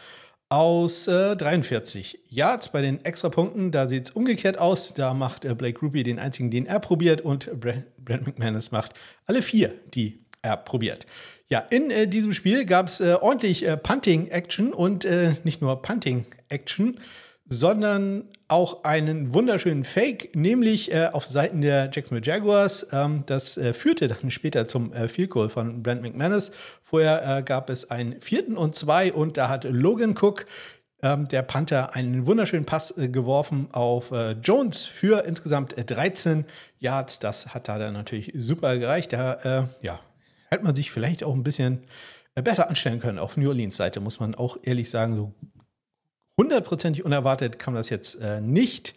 aus 0.51 1.07
äh, 1.07 1.35
43 1.35 2.19
Yards 2.29 2.73
bei 2.73 2.83
den 2.83 3.03
Extrapunkten. 3.07 3.73
Da 3.73 3.89
sieht 3.89 4.05
es 4.05 4.11
umgekehrt 4.11 4.59
aus. 4.59 4.93
Da 4.93 5.15
macht 5.15 5.47
äh, 5.47 5.55
Blake 5.55 5.81
Ruby 5.81 6.03
den 6.03 6.19
einzigen, 6.19 6.51
den 6.51 6.67
er 6.67 6.79
probiert 6.79 7.23
und 7.23 7.59
Brent, 7.59 7.87
Brent 7.97 8.27
McManus 8.27 8.71
macht 8.71 8.93
alle 9.25 9.41
vier, 9.41 9.73
die 9.95 10.23
er 10.43 10.57
probiert. 10.57 11.07
Ja, 11.49 11.61
in 11.71 11.91
äh, 11.91 12.09
diesem 12.09 12.33
Spiel 12.33 12.65
gab 12.65 12.87
es 12.87 13.01
äh, 13.01 13.15
ordentlich 13.21 13.67
äh, 13.67 13.77
Punting-Action 13.77 14.73
und 14.73 15.05
äh, 15.05 15.35
nicht 15.45 15.61
nur 15.61 15.83
Punting-Action, 15.83 16.99
sondern 17.47 18.25
auch 18.49 18.85
einen 18.85 19.35
wunderschönen 19.35 19.85
Fake, 19.85 20.35
nämlich 20.35 20.93
äh, 20.93 21.11
auf 21.13 21.27
Seiten 21.27 21.61
der 21.61 21.91
Jacksonville 21.93 22.25
Jaguars. 22.25 22.87
Ähm, 22.93 23.25
das 23.27 23.57
äh, 23.57 23.73
führte 23.75 24.09
dann 24.09 24.31
später 24.31 24.67
zum 24.67 24.93
äh, 24.93 25.09
Field 25.09 25.31
Goal 25.31 25.51
von 25.51 25.83
Brent 25.83 26.03
McManus. 26.03 26.53
Vorher 26.83 27.39
äh, 27.39 27.43
gab 27.43 27.71
es 27.71 27.91
einen 27.91 28.21
vierten 28.21 28.57
und 28.57 28.75
zwei 28.75 29.13
und 29.13 29.37
da 29.37 29.49
hat 29.49 29.65
Logan 29.65 30.15
Cook, 30.19 30.47
ähm, 31.03 31.29
der 31.29 31.43
Panther, 31.43 31.95
einen 31.95 32.27
wunderschönen 32.27 32.65
Pass 32.65 32.97
äh, 32.97 33.09
geworfen 33.09 33.69
auf 33.73 34.11
äh, 34.11 34.33
Jones 34.43 34.87
für 34.87 35.25
insgesamt 35.27 35.75
13 35.77 36.47
Yards. 36.79 37.19
Das 37.19 37.55
hat 37.55 37.69
da 37.69 37.79
dann 37.79 37.93
natürlich 37.93 38.33
super 38.35 38.79
gereicht. 38.79 39.13
Da 39.13 39.69
ja, 39.83 40.01
hätte 40.53 40.65
man 40.65 40.77
sich 40.77 40.91
vielleicht 40.91 41.25
auch 41.25 41.35
ein 41.35 41.43
bisschen 41.43 41.85
äh, 42.35 42.43
besser 42.43 42.69
anstellen 42.69 43.01
können. 43.01 43.19
Auf 43.19 43.37
New 43.37 43.49
Orleans 43.49 43.77
Seite 43.77 44.01
muss 44.01 44.21
man 44.21 44.35
auch 44.35 44.57
ehrlich 44.63 44.91
sagen, 44.91 45.17
so 45.17 45.35
hundertprozentig 46.39 47.05
unerwartet 47.05 47.59
kam 47.59 47.75
das 47.75 47.91
jetzt 47.91 48.17
äh, 48.17 48.41
nicht. 48.41 48.95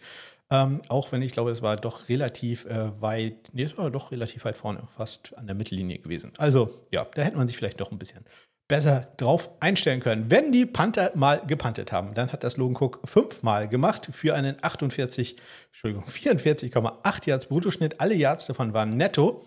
Ähm, 0.48 0.82
auch 0.88 1.10
wenn 1.10 1.22
ich 1.22 1.32
glaube, 1.32 1.50
es 1.50 1.60
war 1.60 1.76
doch 1.76 2.08
relativ 2.08 2.66
äh, 2.66 3.00
weit, 3.00 3.50
nee, 3.52 3.64
es 3.64 3.76
war 3.76 3.90
doch 3.90 4.12
relativ 4.12 4.44
weit 4.44 4.56
vorne, 4.56 4.82
fast 4.96 5.36
an 5.36 5.46
der 5.46 5.56
Mittellinie 5.56 5.98
gewesen. 5.98 6.32
Also 6.38 6.70
ja, 6.92 7.04
da 7.14 7.22
hätte 7.22 7.36
man 7.36 7.48
sich 7.48 7.56
vielleicht 7.56 7.80
doch 7.80 7.90
ein 7.90 7.98
bisschen 7.98 8.24
besser 8.68 9.08
drauf 9.16 9.50
einstellen 9.60 10.00
können. 10.00 10.30
Wenn 10.30 10.52
die 10.52 10.66
Panther 10.66 11.12
mal 11.14 11.40
gepantet 11.46 11.92
haben, 11.92 12.14
dann 12.14 12.32
hat 12.32 12.44
das 12.44 12.56
Logan 12.56 12.76
Cook 12.76 13.00
fünfmal 13.04 13.68
gemacht 13.68 14.08
für 14.12 14.34
einen 14.34 14.56
48, 14.60 15.36
Entschuldigung, 15.72 16.04
44,8 16.04 17.28
Yards 17.28 17.46
Bruttoschnitt. 17.46 18.00
Alle 18.00 18.14
Yards 18.14 18.46
davon 18.46 18.72
waren 18.72 18.96
netto. 18.96 19.44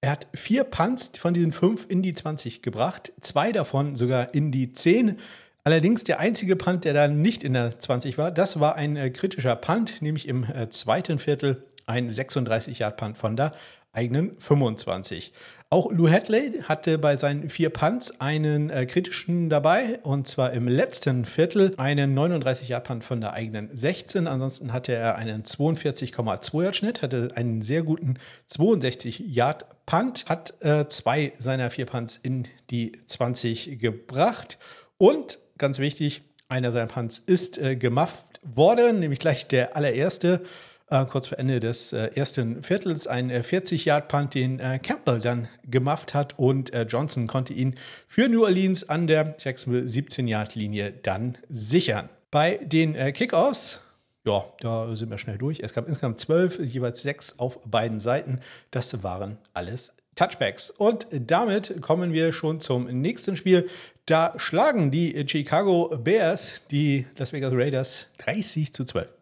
Er 0.00 0.10
hat 0.12 0.26
vier 0.34 0.64
Punts 0.64 1.12
von 1.18 1.34
diesen 1.34 1.52
fünf 1.52 1.86
in 1.88 2.02
die 2.02 2.14
20 2.14 2.62
gebracht, 2.62 3.12
zwei 3.20 3.52
davon 3.52 3.96
sogar 3.96 4.34
in 4.34 4.52
die 4.52 4.72
10. 4.72 5.18
Allerdings 5.64 6.04
der 6.04 6.20
einzige 6.20 6.54
Punt, 6.54 6.84
der 6.84 6.94
dann 6.94 7.22
nicht 7.22 7.42
in 7.42 7.54
der 7.54 7.80
20 7.80 8.18
war, 8.18 8.30
das 8.30 8.60
war 8.60 8.76
ein 8.76 8.96
äh, 8.96 9.10
kritischer 9.10 9.56
Punt, 9.56 10.00
nämlich 10.00 10.28
im 10.28 10.44
äh, 10.44 10.68
zweiten 10.70 11.18
Viertel 11.18 11.64
ein 11.86 12.08
36-Yard-Punt 12.08 13.18
von 13.18 13.36
der 13.36 13.52
eigenen 13.96 14.36
25. 14.38 15.32
Auch 15.68 15.90
Lou 15.90 16.08
Hadley 16.08 16.62
hatte 16.62 16.96
bei 16.96 17.16
seinen 17.16 17.50
vier 17.50 17.70
Punts 17.70 18.20
einen 18.20 18.70
äh, 18.70 18.86
kritischen 18.86 19.48
dabei 19.48 19.98
und 20.04 20.28
zwar 20.28 20.52
im 20.52 20.68
letzten 20.68 21.24
Viertel 21.24 21.74
einen 21.76 22.16
39-Yard-Punt 22.16 23.02
von 23.02 23.20
der 23.20 23.32
eigenen 23.32 23.76
16. 23.76 24.28
Ansonsten 24.28 24.72
hatte 24.72 24.92
er 24.92 25.16
einen 25.16 25.42
42,2 25.42 26.62
Yard-Schnitt, 26.62 27.02
hatte 27.02 27.32
einen 27.34 27.62
sehr 27.62 27.82
guten 27.82 28.14
62-Yard-Punt, 28.52 30.26
hat 30.26 30.54
äh, 30.60 30.86
zwei 30.88 31.32
seiner 31.38 31.70
vier 31.70 31.86
Punts 31.86 32.20
in 32.22 32.46
die 32.70 32.92
20 33.06 33.80
gebracht 33.80 34.58
und 34.98 35.40
ganz 35.58 35.80
wichtig, 35.80 36.22
einer 36.48 36.70
seiner 36.70 36.86
Punts 36.86 37.18
ist 37.18 37.58
äh, 37.58 37.74
gemufft 37.74 38.40
worden, 38.42 39.00
nämlich 39.00 39.18
gleich 39.18 39.48
der 39.48 39.76
allererste 39.76 40.42
kurz 40.88 41.26
vor 41.28 41.38
Ende 41.38 41.60
des 41.60 41.92
äh, 41.92 42.10
ersten 42.14 42.62
Viertels 42.62 43.06
ein 43.06 43.30
äh, 43.30 43.42
40-Yard-Punt, 43.44 44.34
den 44.34 44.60
äh, 44.60 44.78
Campbell 44.78 45.20
dann 45.20 45.48
gemacht 45.64 46.14
hat 46.14 46.38
und 46.38 46.72
äh, 46.72 46.82
Johnson 46.82 47.26
konnte 47.26 47.52
ihn 47.52 47.74
für 48.06 48.28
New 48.28 48.44
Orleans 48.44 48.88
an 48.88 49.06
der 49.06 49.36
Jacksonville 49.38 49.86
17-Yard-Linie 49.86 50.92
dann 51.02 51.38
sichern. 51.48 52.08
Bei 52.30 52.58
den 52.62 52.94
äh, 52.94 53.12
Kickoffs 53.12 53.80
ja, 54.26 54.44
da 54.58 54.94
sind 54.96 55.08
wir 55.08 55.18
schnell 55.18 55.38
durch. 55.38 55.60
Es 55.60 55.72
gab 55.72 55.86
insgesamt 55.86 56.18
zwölf, 56.18 56.58
jeweils 56.58 57.00
sechs 57.00 57.38
auf 57.38 57.60
beiden 57.64 58.00
Seiten. 58.00 58.40
Das 58.72 59.04
waren 59.04 59.38
alles 59.54 59.92
Touchbacks. 60.16 60.70
Und 60.70 61.06
damit 61.12 61.80
kommen 61.80 62.12
wir 62.12 62.32
schon 62.32 62.58
zum 62.58 62.86
nächsten 62.86 63.36
Spiel. 63.36 63.68
Da 64.04 64.32
schlagen 64.36 64.90
die 64.90 65.24
Chicago 65.28 65.96
Bears 65.96 66.62
die 66.70 67.06
Las 67.16 67.32
Vegas 67.32 67.52
Raiders 67.54 68.08
30 68.18 68.72
zu 68.72 68.84
12. 68.84 69.15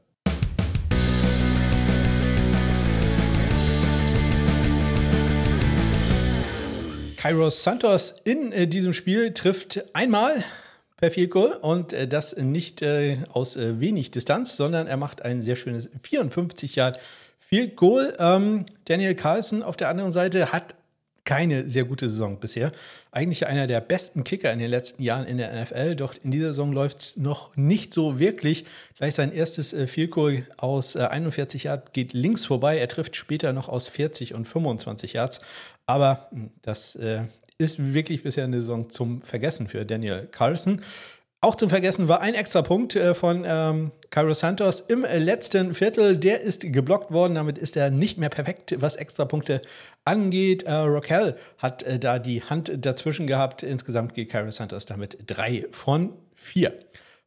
Kairos 7.24 7.62
Santos 7.62 8.16
in 8.24 8.52
äh, 8.52 8.66
diesem 8.68 8.92
Spiel 8.92 9.32
trifft 9.32 9.82
einmal 9.94 10.44
per 10.98 11.10
Field 11.10 11.30
Goal 11.30 11.52
und 11.52 11.94
äh, 11.94 12.06
das 12.06 12.36
nicht 12.36 12.82
äh, 12.82 13.16
aus 13.32 13.56
äh, 13.56 13.80
wenig 13.80 14.10
Distanz, 14.10 14.58
sondern 14.58 14.86
er 14.86 14.98
macht 14.98 15.22
ein 15.22 15.40
sehr 15.40 15.56
schönes 15.56 15.88
54 16.02 16.76
Yard 16.76 17.00
Field 17.40 17.76
Goal. 17.76 18.14
Ähm, 18.18 18.66
Daniel 18.84 19.14
Carlson 19.14 19.62
auf 19.62 19.78
der 19.78 19.88
anderen 19.88 20.12
Seite 20.12 20.52
hat 20.52 20.74
keine 21.24 21.68
sehr 21.68 21.84
gute 21.84 22.10
Saison 22.10 22.38
bisher. 22.38 22.70
Eigentlich 23.10 23.46
einer 23.46 23.66
der 23.66 23.80
besten 23.80 24.24
Kicker 24.24 24.52
in 24.52 24.58
den 24.58 24.70
letzten 24.70 25.02
Jahren 25.02 25.26
in 25.26 25.38
der 25.38 25.52
NFL, 25.52 25.96
doch 25.96 26.14
in 26.22 26.30
dieser 26.30 26.48
Saison 26.48 26.72
läuft 26.72 27.00
es 27.00 27.16
noch 27.16 27.56
nicht 27.56 27.94
so 27.94 28.18
wirklich. 28.18 28.64
Gleich 28.98 29.14
sein 29.14 29.32
erstes 29.32 29.72
äh, 29.72 29.86
Field 29.86 30.10
Goal 30.10 30.42
aus 30.58 30.94
äh, 30.94 31.00
41 31.00 31.64
Yards 31.64 31.92
geht 31.92 32.12
links 32.12 32.44
vorbei. 32.44 32.78
Er 32.78 32.88
trifft 32.88 33.16
später 33.16 33.52
noch 33.52 33.68
aus 33.68 33.88
40 33.88 34.34
und 34.34 34.46
25 34.46 35.14
Yards. 35.14 35.40
Aber 35.86 36.28
hm, 36.30 36.50
das 36.62 36.94
äh, 36.96 37.22
ist 37.56 37.94
wirklich 37.94 38.22
bisher 38.22 38.44
eine 38.44 38.60
Saison 38.60 38.90
zum 38.90 39.22
Vergessen 39.22 39.68
für 39.68 39.86
Daniel 39.86 40.28
Carlson. 40.30 40.82
Auch 41.40 41.56
zum 41.56 41.68
Vergessen 41.68 42.08
war 42.08 42.22
ein 42.22 42.32
extra 42.32 42.62
Punkt 42.62 42.96
äh, 42.96 43.14
von 43.14 43.44
ähm, 43.46 43.92
Cairo 44.08 44.32
Santos 44.32 44.80
im 44.80 45.02
letzten 45.02 45.74
Viertel. 45.74 46.16
Der 46.16 46.40
ist 46.40 46.72
geblockt 46.72 47.12
worden. 47.12 47.34
Damit 47.34 47.58
ist 47.58 47.76
er 47.76 47.90
nicht 47.90 48.16
mehr 48.16 48.30
perfekt, 48.30 48.74
was 48.80 48.96
Extrapunkte 48.96 49.60
angeht. 50.04 50.64
Äh, 50.64 50.72
Raquel 50.72 51.36
hat 51.58 51.82
äh, 51.82 51.98
da 51.98 52.18
die 52.18 52.42
Hand 52.42 52.72
dazwischen 52.84 53.26
gehabt. 53.26 53.62
Insgesamt 53.62 54.14
geht 54.14 54.30
Cairo 54.30 54.50
Santos 54.50 54.86
damit 54.86 55.18
drei 55.26 55.66
von 55.70 56.12
vier. 56.34 56.78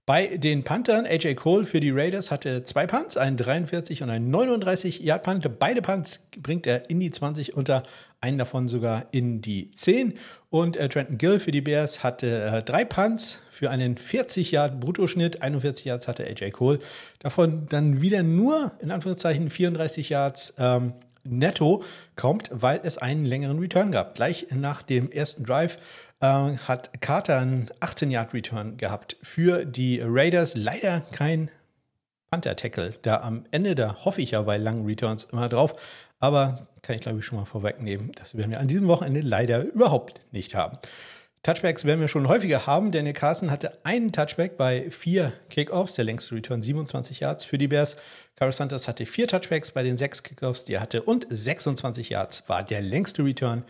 Bei 0.07 0.37
den 0.37 0.63
Panthern, 0.63 1.05
AJ 1.05 1.35
Cole 1.35 1.65
für 1.65 1.81
die 1.81 1.91
Raiders 1.91 2.31
hatte 2.31 2.63
zwei 2.63 2.87
Punts, 2.87 3.17
einen 3.17 3.35
43 3.35 4.03
und 4.03 4.09
einen 4.09 4.31
39 4.31 5.01
Yard 5.01 5.21
Punt. 5.23 5.59
Beide 5.59 5.81
Punts 5.81 6.21
bringt 6.37 6.65
er 6.65 6.89
in 6.89 7.01
die 7.01 7.11
20 7.11 7.57
unter 7.57 7.83
einen 8.21 8.37
davon 8.37 8.69
sogar 8.69 9.07
in 9.11 9.41
die 9.41 9.69
10. 9.69 10.13
Und 10.49 10.77
äh, 10.77 10.87
Trenton 10.87 11.17
Gill 11.17 11.41
für 11.41 11.51
die 11.51 11.59
Bears 11.59 12.03
hatte 12.03 12.41
äh, 12.41 12.63
drei 12.63 12.85
Punts 12.85 13.41
für 13.51 13.69
einen 13.69 13.97
40 13.97 14.51
Yard 14.51 14.79
Bruttoschnitt. 14.79 15.41
41 15.41 15.83
Yards 15.83 16.07
hatte 16.07 16.25
AJ 16.25 16.51
Cole. 16.51 16.79
Davon 17.19 17.65
dann 17.67 17.99
wieder 17.99 18.23
nur 18.23 18.71
in 18.79 18.91
Anführungszeichen 18.91 19.49
34 19.49 20.07
Yards 20.07 20.53
ähm, 20.57 20.93
netto 21.29 21.83
kommt, 22.15 22.49
weil 22.51 22.79
es 22.83 22.97
einen 22.97 23.25
längeren 23.25 23.59
Return 23.59 23.91
gab. 23.91 24.15
Gleich 24.15 24.47
nach 24.51 24.81
dem 24.81 25.11
ersten 25.11 25.43
Drive 25.43 25.77
äh, 26.19 26.25
hat 26.25 27.01
Carter 27.01 27.39
einen 27.39 27.69
18-Yard-Return 27.79 28.77
gehabt 28.77 29.17
für 29.21 29.65
die 29.65 30.01
Raiders. 30.03 30.55
Leider 30.55 31.01
kein 31.11 31.51
Panther-Tackle. 32.31 32.95
Da 33.01 33.21
am 33.21 33.45
Ende, 33.51 33.75
da 33.75 34.05
hoffe 34.05 34.21
ich 34.21 34.31
ja 34.31 34.41
bei 34.41 34.57
langen 34.57 34.85
Returns 34.85 35.25
immer 35.25 35.49
drauf. 35.49 35.75
Aber 36.19 36.67
kann 36.81 36.95
ich 36.95 37.01
glaube 37.01 37.19
ich 37.19 37.25
schon 37.25 37.37
mal 37.37 37.45
vorwegnehmen, 37.45 38.11
das 38.13 38.35
werden 38.35 38.51
wir 38.51 38.59
an 38.59 38.67
diesem 38.67 38.87
Wochenende 38.87 39.21
leider 39.21 39.61
überhaupt 39.63 40.21
nicht 40.31 40.55
haben. 40.55 40.77
Touchbacks 41.43 41.85
werden 41.85 42.01
wir 42.01 42.07
schon 42.07 42.27
häufiger 42.27 42.67
haben. 42.67 42.91
Daniel 42.91 43.13
Carson 43.13 43.51
hatte 43.51 43.77
einen 43.85 44.11
Touchback 44.11 44.57
bei 44.57 44.91
vier 44.91 45.33
Kickoffs, 45.49 45.93
der 45.93 46.05
längste 46.05 46.35
Return 46.35 46.61
27 46.61 47.21
Yards 47.21 47.45
für 47.45 47.57
die 47.57 47.67
Bears. 47.67 47.95
Carlos 48.35 48.57
Santos 48.57 48.87
hatte 48.87 49.05
vier 49.05 49.27
Touchbacks 49.27 49.71
bei 49.71 49.83
den 49.83 49.97
sechs 49.97 50.23
Kickoffs, 50.23 50.65
die 50.65 50.73
er 50.73 50.81
hatte, 50.81 51.03
und 51.03 51.25
26 51.29 52.09
Yards 52.09 52.43
war 52.47 52.63
der 52.63 52.81
längste 52.81 53.23
Return 53.23 53.63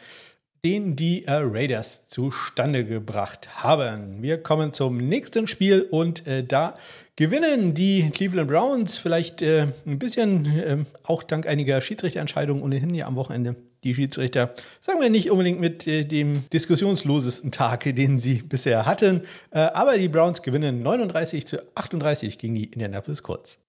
den 0.66 0.96
die 0.96 1.26
äh, 1.26 1.32
Raiders 1.32 2.08
zustande 2.08 2.86
gebracht 2.86 3.64
haben. 3.64 4.22
Wir 4.22 4.42
kommen 4.42 4.72
zum 4.72 4.98
nächsten 4.98 5.48
Spiel 5.48 5.82
und 5.82 6.26
äh, 6.28 6.44
da 6.44 6.76
gewinnen 7.16 7.74
die 7.74 8.10
Cleveland 8.14 8.50
Browns 8.50 8.98
vielleicht 8.98 9.42
äh, 9.42 9.68
ein 9.86 10.00
bisschen, 10.00 10.46
ähm, 10.66 10.86
auch 11.04 11.24
dank 11.24 11.48
einiger 11.48 11.80
Schiedsrichterentscheidungen 11.80 12.64
ohnehin 12.64 12.94
ja 12.94 13.08
am 13.08 13.16
Wochenende. 13.16 13.56
Die 13.88 13.96
Schiedsrichter, 13.96 14.54
sagen 14.82 15.00
wir 15.00 15.10
nicht 15.10 15.32
unbedingt 15.32 15.62
mit 15.62 15.88
äh, 15.88 16.04
dem 16.04 16.44
diskussionslosesten 16.52 17.54
Tag, 17.54 17.86
den 17.96 18.20
sie 18.20 18.42
bisher 18.42 18.86
hatten, 18.86 19.22
äh, 19.52 19.60
aber 19.60 19.98
die 19.98 20.10
Browns 20.10 20.42
gewinnen 20.42 20.84
39 20.84 21.48
zu 21.48 21.58
38 21.74 22.38
gegen 22.38 22.56
die 22.56 22.66
Indianapolis 22.66 23.24
Colts. 23.24 23.60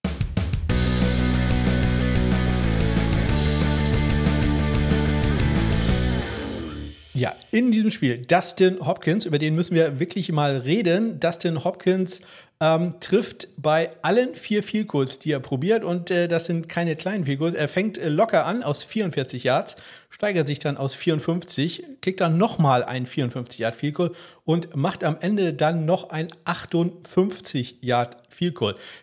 Ja, 7.15 7.35
in 7.53 7.71
diesem 7.71 7.93
Spiel 7.93 8.19
Dustin 8.19 8.85
Hopkins, 8.85 9.25
über 9.25 9.39
den 9.39 9.55
müssen 9.55 9.77
wir 9.77 10.01
wirklich 10.01 10.33
mal 10.33 10.57
reden. 10.57 11.21
Dustin 11.21 11.63
Hopkins 11.63 12.23
ähm, 12.61 12.95
trifft 13.01 13.49
bei 13.57 13.91
allen 14.03 14.35
vier 14.35 14.63
Field 14.63 14.89
die 15.25 15.33
er 15.33 15.41
probiert 15.41 15.85
und 15.85 16.11
äh, 16.11 16.29
das 16.29 16.47
sind 16.47 16.69
keine 16.69 16.97
kleinen 16.97 17.25
Field 17.25 17.55
Er 17.55 17.69
fängt 17.69 17.99
äh, 17.99 18.09
locker 18.09 18.47
an 18.47 18.63
aus 18.63 18.85
44 18.85 19.45
Yards, 19.45 19.77
steigert 20.09 20.47
sich 20.47 20.59
dann 20.59 20.77
aus 20.77 20.95
54, 20.95 21.85
kriegt 22.01 22.21
dann 22.21 22.39
nochmal 22.39 22.85
ein 22.85 23.07
54 23.07 23.59
Yard 23.59 23.77
Field 23.77 23.99
und 24.45 24.75
macht 24.75 25.05
am 25.05 25.17
Ende 25.21 25.53
dann 25.53 25.85
noch 25.85 26.11
ein 26.11 26.29
58 26.45 27.79
Yard 27.81 28.17
Field 28.29 28.59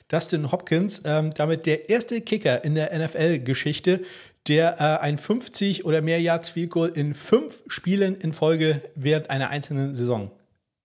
Dustin 0.08 0.52
Hopkins, 0.52 1.02
ähm, 1.06 1.34
damit 1.34 1.66
der 1.66 1.90
erste 1.90 2.22
Kicker 2.22 2.64
in 2.64 2.76
der 2.76 2.98
NFL-Geschichte, 2.98 4.02
der 4.48 4.80
äh, 4.80 5.04
ein 5.04 5.18
50 5.18 5.86
oder 5.86 6.02
mehr 6.02 6.22
Yards 6.22 6.50
Field 6.50 6.70
Goal 6.70 6.92
in 6.96 7.16
fünf 7.16 7.64
Spielen 7.68 8.16
in 8.18 8.34
Folge 8.34 8.82
während 8.96 9.30
einer 9.30 9.50
einzelnen 9.50 9.96
Saison 9.96 10.32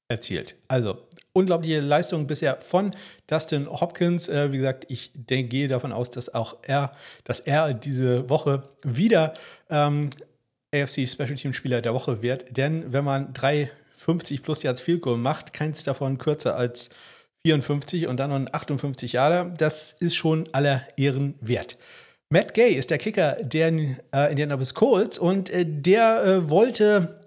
erzielt. 0.08 0.56
Also 0.68 0.98
unglaubliche 1.32 1.80
Leistung 1.80 2.26
bisher 2.26 2.58
von 2.60 2.92
Dustin 3.30 3.68
Hopkins. 3.70 4.28
Äh, 4.28 4.52
wie 4.52 4.58
gesagt, 4.58 4.86
ich 4.88 5.10
denke, 5.14 5.48
gehe 5.48 5.68
davon 5.68 5.92
aus, 5.92 6.10
dass 6.10 6.34
auch 6.34 6.58
er, 6.62 6.92
dass 7.24 7.40
er 7.40 7.72
diese 7.74 8.28
Woche 8.28 8.62
wieder 8.82 9.34
ähm, 9.68 10.10
AFC 10.74 11.08
Special 11.08 11.34
Team 11.34 11.52
Spieler 11.52 11.80
der 11.80 11.94
Woche 11.94 12.22
wird. 12.22 12.56
Denn 12.56 12.92
wenn 12.92 13.04
man 13.04 13.32
drei 13.32 13.70
50 13.96 14.42
plus 14.42 14.62
Yards 14.62 14.80
Field 14.80 15.02
Goal 15.02 15.18
macht, 15.18 15.52
keins 15.52 15.84
davon 15.84 16.18
kürzer 16.18 16.56
als 16.56 16.90
54 17.46 18.06
und 18.06 18.18
dann 18.18 18.30
noch 18.30 18.36
ein 18.36 18.52
58 18.52 19.12
Jahre, 19.12 19.52
das 19.56 19.92
ist 19.98 20.14
schon 20.14 20.48
aller 20.52 20.86
Ehren 20.96 21.34
wert. 21.40 21.78
Matt 22.30 22.54
Gay 22.54 22.74
ist 22.74 22.90
der 22.90 22.98
Kicker 22.98 23.38
der 23.42 23.72
äh, 24.14 24.30
Indianapolis 24.30 24.74
Colts 24.74 25.18
und 25.18 25.50
äh, 25.50 25.64
der 25.66 26.22
äh, 26.22 26.50
wollte 26.50 27.19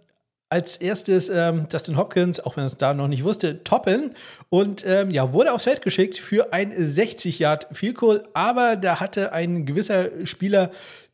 als 0.53 0.77
erstes 0.77 1.29
ähm, 1.29 1.67
Dustin 1.67 1.97
Hopkins, 1.97 2.39
auch 2.39 2.57
wenn 2.57 2.65
er 2.65 2.67
es 2.67 2.77
da 2.77 2.93
noch 2.93 3.07
nicht 3.07 3.23
wusste, 3.23 3.63
toppen 3.63 4.11
und 4.49 4.85
ähm, 4.85 5.09
ja, 5.09 5.33
wurde 5.33 5.51
aufs 5.51 5.63
Feld 5.63 5.81
geschickt 5.81 6.15
für 6.15 6.53
ein 6.53 6.71
60 6.77 7.39
Yard 7.39 7.65
Field 7.71 7.97
aber 8.35 8.75
da 8.75 8.99
hatte 8.99 9.33
ein 9.33 9.65
gewisser 9.65 10.27
Spieler 10.27 10.69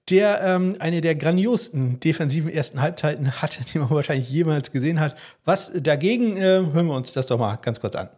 der 0.10 0.42
ähm, 0.44 0.76
eine 0.80 1.00
der 1.00 1.16
grandiosten 1.16 2.02
defensiven 2.02 2.52
ersten 2.52 2.82
Halbzeiten 2.82 3.42
hatte, 3.42 3.64
die 3.74 3.80
man 3.80 3.90
wahrscheinlich 3.90 4.30
jemals 4.30 4.74
gesehen 4.74 5.00
hat. 5.00 5.16
Was 5.46 5.72
dagegen, 5.74 6.36
äh, 6.36 6.42
hören 6.74 6.88
wir 6.88 6.96
uns 6.96 7.14
das 7.14 7.28
doch 7.28 7.40
mal 7.40 7.56
ganz 7.62 7.80
kurz 7.80 7.96
an. 7.96 8.10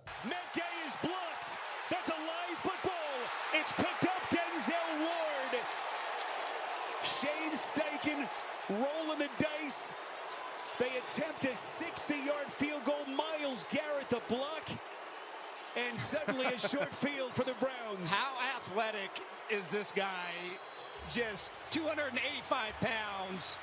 Attempt 10.86 11.46
a 11.46 11.50
60-yard 11.50 12.48
field 12.48 12.84
goal. 12.86 13.06
Miles 13.08 13.66
Garrett 13.70 14.10
the 14.10 14.22
block. 14.28 14.70
And 15.76 15.98
suddenly 15.98 16.46
a 16.46 16.60
short 16.60 16.94
field 16.96 17.34
for 17.34 17.44
the 17.44 17.56
Browns. 17.60 18.12
How 18.12 18.34
athletic 18.58 19.10
is 19.50 19.70
this 19.70 19.92
guy? 19.96 20.32
Just 21.10 21.54
285 21.72 22.74
pounds. 22.82 23.58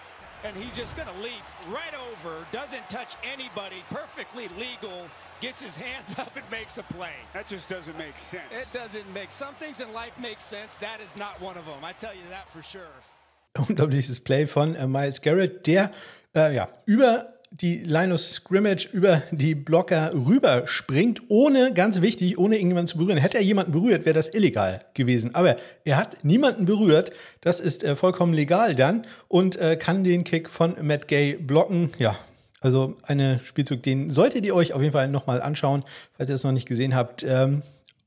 And 0.45 0.57
he's 0.57 0.75
just 0.77 0.97
going 0.97 1.09
to 1.09 1.23
leap 1.23 1.43
right 1.69 1.93
over, 2.11 2.47
doesn't 2.53 2.89
touch 2.89 3.17
anybody, 3.25 3.83
perfectly 3.91 4.49
legal, 4.57 5.07
gets 5.41 5.61
his 5.61 5.77
hands 5.77 6.17
up 6.19 6.35
and 6.37 6.45
makes 6.51 6.79
a 6.79 6.85
play. 6.85 7.13
That 7.35 7.49
just 7.49 7.69
doesn't 7.69 7.99
make 7.99 8.19
sense. 8.19 8.73
It 8.73 8.73
doesn't 8.73 9.13
make 9.13 9.33
some 9.33 9.55
things 9.57 9.81
in 9.81 9.93
life 9.93 10.13
make 10.21 10.41
sense. 10.41 10.77
That 10.77 11.01
is 11.01 11.17
not 11.17 11.41
one 11.41 11.57
of 11.57 11.67
them. 11.67 11.85
I 11.85 11.93
tell 11.93 12.15
you 12.15 12.23
that 12.31 12.49
for 12.51 12.63
sure. 12.63 12.95
Unglaubliches 13.55 14.23
Play 14.23 14.47
von 14.47 14.77
äh, 14.77 14.87
Miles 14.87 15.21
Garrett, 15.21 15.67
der 15.67 15.91
äh, 16.35 16.54
ja 16.54 16.68
über 16.87 17.38
die 17.50 17.78
Line 17.78 18.14
of 18.14 18.20
Scrimmage 18.20 18.88
über 18.92 19.23
die 19.30 19.54
Blocker 19.54 20.12
rüberspringt, 20.12 21.23
ohne, 21.28 21.73
ganz 21.73 22.00
wichtig, 22.02 22.38
ohne 22.38 22.56
irgendjemanden 22.56 22.88
zu 22.88 22.99
berühren. 22.99 23.18
Hätte 23.18 23.38
er 23.38 23.42
jemanden 23.42 23.73
berührt, 23.73 24.04
wäre 24.04 24.14
das 24.14 24.35
illegal 24.35 24.85
gewesen. 24.94 25.35
Aber 25.35 25.56
er 25.85 25.97
hat 25.97 26.25
niemanden 26.25 26.66
berührt. 26.66 27.11
Das 27.40 27.61
ist 27.61 27.82
äh, 27.85 27.97
vollkommen 27.97 28.35
legal 28.35 28.75
dann 28.75 29.06
und 29.28 29.56
äh, 29.56 29.76
kann 29.76 30.04
den 30.04 30.25
Kick 30.25 30.50
von 30.50 30.76
Matt 30.82 31.08
Gay 31.08 31.35
blocken. 31.35 31.90
Ja, 31.99 32.18
also 32.61 32.97
eine 33.02 33.40
Spielzug, 33.44 33.82
den 33.82 34.11
solltet 34.11 34.44
ihr 34.44 34.54
euch 34.54 34.73
auf 34.73 34.82
jeden 34.82 34.92
Fall 34.92 35.08
nochmal 35.08 35.40
anschauen, 35.40 35.85
falls 36.16 36.28
ihr 36.28 36.37
es 36.37 36.44
noch 36.44 36.52
nicht 36.52 36.66
gesehen 36.68 36.94
habt. 36.94 37.23
Ähm, 37.23 37.62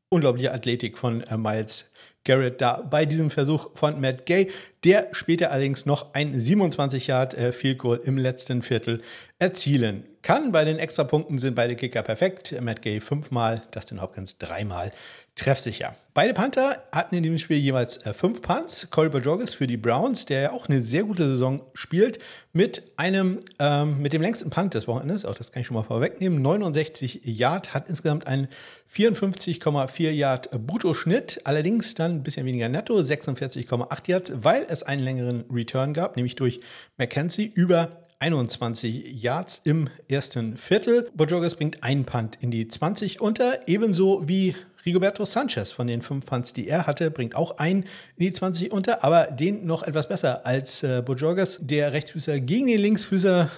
unglaubliche 0.10 0.54
Athletik 0.54 0.98
von 0.98 1.22
äh, 1.22 1.38
Miles 1.38 1.91
Garrett 2.24 2.62
da 2.62 2.82
bei 2.88 3.06
diesem 3.06 3.32
Versuch 3.32 3.70
von 3.74 4.00
Matt 4.00 4.26
Gay, 4.26 4.52
der 4.84 5.10
später 5.12 5.52
allerdings 5.52 5.86
noch 5.86 6.14
ein 6.14 6.40
27 6.40 7.08
Yard 7.08 7.34
äh, 7.34 7.52
Field 7.52 7.80
Goal 7.80 8.00
im 8.04 8.18
letzten 8.18 8.62
Viertel 8.62 9.02
erzielen 9.40 10.06
kann. 10.22 10.52
Bei 10.52 10.66
den 10.66 10.78
Extrapunkten 10.78 11.40
sind 11.40 11.56
beide 11.56 11.76
Kicker 11.76 12.04
perfekt. 12.04 12.56
Matt 12.62 12.82
Gay 12.82 13.00
fünfmal, 13.00 13.64
Dustin 13.72 14.02
Hopkins 14.02 14.38
dreimal 14.38 14.92
treffsicher. 15.36 15.96
Beide 16.14 16.34
Panther 16.34 16.84
hatten 16.92 17.16
in 17.16 17.24
diesem 17.24 17.38
Spiel 17.38 17.58
jeweils 17.58 17.98
äh, 18.06 18.14
fünf 18.14 18.42
Punts. 18.42 18.90
Corey 18.92 19.10
Bajorges 19.10 19.54
für 19.54 19.66
die 19.66 19.78
Browns, 19.78 20.26
der 20.26 20.42
ja 20.42 20.52
auch 20.52 20.68
eine 20.68 20.82
sehr 20.82 21.04
gute 21.04 21.24
Saison 21.24 21.62
spielt, 21.74 22.20
mit 22.52 22.92
einem, 22.98 23.40
ähm, 23.58 24.02
mit 24.02 24.12
dem 24.12 24.22
längsten 24.22 24.50
Punt 24.50 24.74
des 24.74 24.88
Wochenendes, 24.88 25.24
auch 25.24 25.34
das 25.34 25.54
kann 25.54 25.62
ich 25.62 25.68
schon 25.68 25.76
mal 25.76 25.84
vorwegnehmen, 25.84 26.42
69 26.42 27.22
Yard, 27.24 27.74
hat 27.74 27.90
insgesamt 27.90 28.28
einen 28.28 28.50
54,4 28.94 30.10
Yard 30.12 30.52
Bruttoschnitt, 30.68 31.40
allerdings 31.46 31.96
dann 31.96 32.16
ein 32.16 32.24
bisschen 32.24 32.46
weniger 32.46 32.68
netto, 32.68 32.98
46,8 32.98 34.10
Yards, 34.10 34.34
weil 34.36 34.66
es 34.68 34.84
einen 34.84 35.02
längeren 35.02 35.46
Return 35.50 35.94
gab, 35.94 36.18
nämlich 36.18 36.36
durch 36.36 36.60
McKenzie 36.98 37.50
über 37.56 37.90
21 38.22 39.24
Yards 39.24 39.62
im 39.64 39.90
ersten 40.08 40.56
Viertel. 40.56 41.10
Bojorges 41.16 41.56
bringt 41.56 41.84
einen 41.84 42.06
Punt 42.06 42.38
in 42.40 42.52
die 42.52 42.68
20 42.68 43.20
unter, 43.20 43.68
ebenso 43.68 44.28
wie 44.28 44.56
Rigoberto 44.86 45.26
Sanchez 45.26 45.72
von 45.72 45.88
den 45.88 46.02
fünf 46.02 46.26
Punts, 46.26 46.54
die 46.54 46.68
er 46.68 46.88
hatte, 46.88 47.12
bringt 47.12 47.36
auch 47.36 47.58
einen 47.58 47.84
in 48.16 48.26
die 48.26 48.34
20 48.34 48.72
unter, 48.72 49.04
aber 49.04 49.26
den 49.26 49.66
noch 49.66 49.84
etwas 49.84 50.08
besser 50.08 50.46
als 50.46 50.84
äh, 50.84 51.02
Bojorges, 51.06 51.60
der 51.62 51.94
Rechtsfüßer 51.94 52.40
gegen 52.40 52.68
den 52.68 52.80
Linksfüßer. 52.80 53.50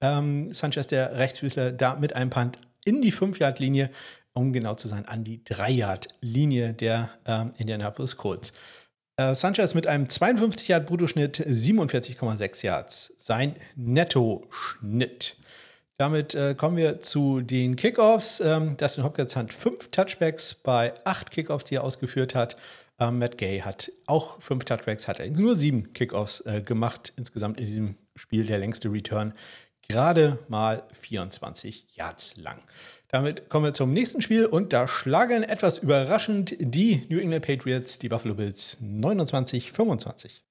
Ähm, 0.00 0.52
Sanchez, 0.54 0.86
der 0.86 1.16
Rechtsfüßer, 1.16 1.72
da 1.72 1.96
mit 1.96 2.14
einem 2.14 2.30
Punt 2.30 2.58
in 2.84 3.02
die 3.02 3.12
5-Yard-Linie, 3.12 3.90
um 4.32 4.52
genau 4.52 4.74
zu 4.74 4.88
sein, 4.88 5.06
an 5.06 5.24
die 5.24 5.42
3-Yard-Linie 5.44 6.74
der 6.74 7.10
ähm, 7.26 7.52
Indianapolis 7.56 8.16
Colts. 8.16 8.52
Äh, 9.16 9.34
Sanchez 9.34 9.74
mit 9.74 9.86
einem 9.88 10.08
52 10.08 10.68
Yard 10.68 10.86
Bruttoschnitt, 10.86 11.40
47,6 11.40 12.64
Yards. 12.64 13.12
Sein 13.18 13.54
Netto-Schnitt. 13.74 15.36
Damit 15.98 16.36
äh, 16.36 16.54
kommen 16.54 16.76
wir 16.76 17.00
zu 17.00 17.40
den 17.40 17.74
Kickoffs. 17.74 18.38
Ähm, 18.38 18.76
Dustin 18.76 19.02
Hopkins 19.02 19.34
hat 19.34 19.52
fünf 19.52 19.90
Touchbacks 19.90 20.54
bei 20.54 20.94
acht 21.04 21.32
Kickoffs, 21.32 21.64
die 21.64 21.74
er 21.74 21.82
ausgeführt 21.84 22.36
hat. 22.36 22.56
Ähm, 23.00 23.18
Matt 23.18 23.36
Gay 23.36 23.60
hat 23.60 23.90
auch 24.06 24.40
fünf 24.40 24.64
Touchbacks, 24.64 25.08
hat 25.08 25.18
nur 25.36 25.56
sieben 25.56 25.92
Kickoffs 25.94 26.40
äh, 26.46 26.62
gemacht. 26.62 27.12
Insgesamt 27.16 27.58
in 27.58 27.66
diesem 27.66 27.94
Spiel 28.14 28.46
der 28.46 28.58
längste 28.58 28.92
Return. 28.92 29.34
Gerade 29.88 30.38
mal 30.46 30.84
24 30.92 31.88
Yards 31.96 32.36
lang. 32.36 32.62
Damit 33.08 33.48
kommen 33.48 33.64
wir 33.64 33.74
zum 33.74 33.92
nächsten 33.92 34.22
Spiel 34.22 34.46
und 34.46 34.72
da 34.72 34.86
schlagen 34.86 35.42
etwas 35.42 35.78
überraschend 35.78 36.54
die 36.60 37.06
New 37.08 37.18
England 37.18 37.44
Patriots 37.44 37.98
die 37.98 38.08
Buffalo 38.08 38.34
Bills 38.34 38.76
29-25. 38.80 40.42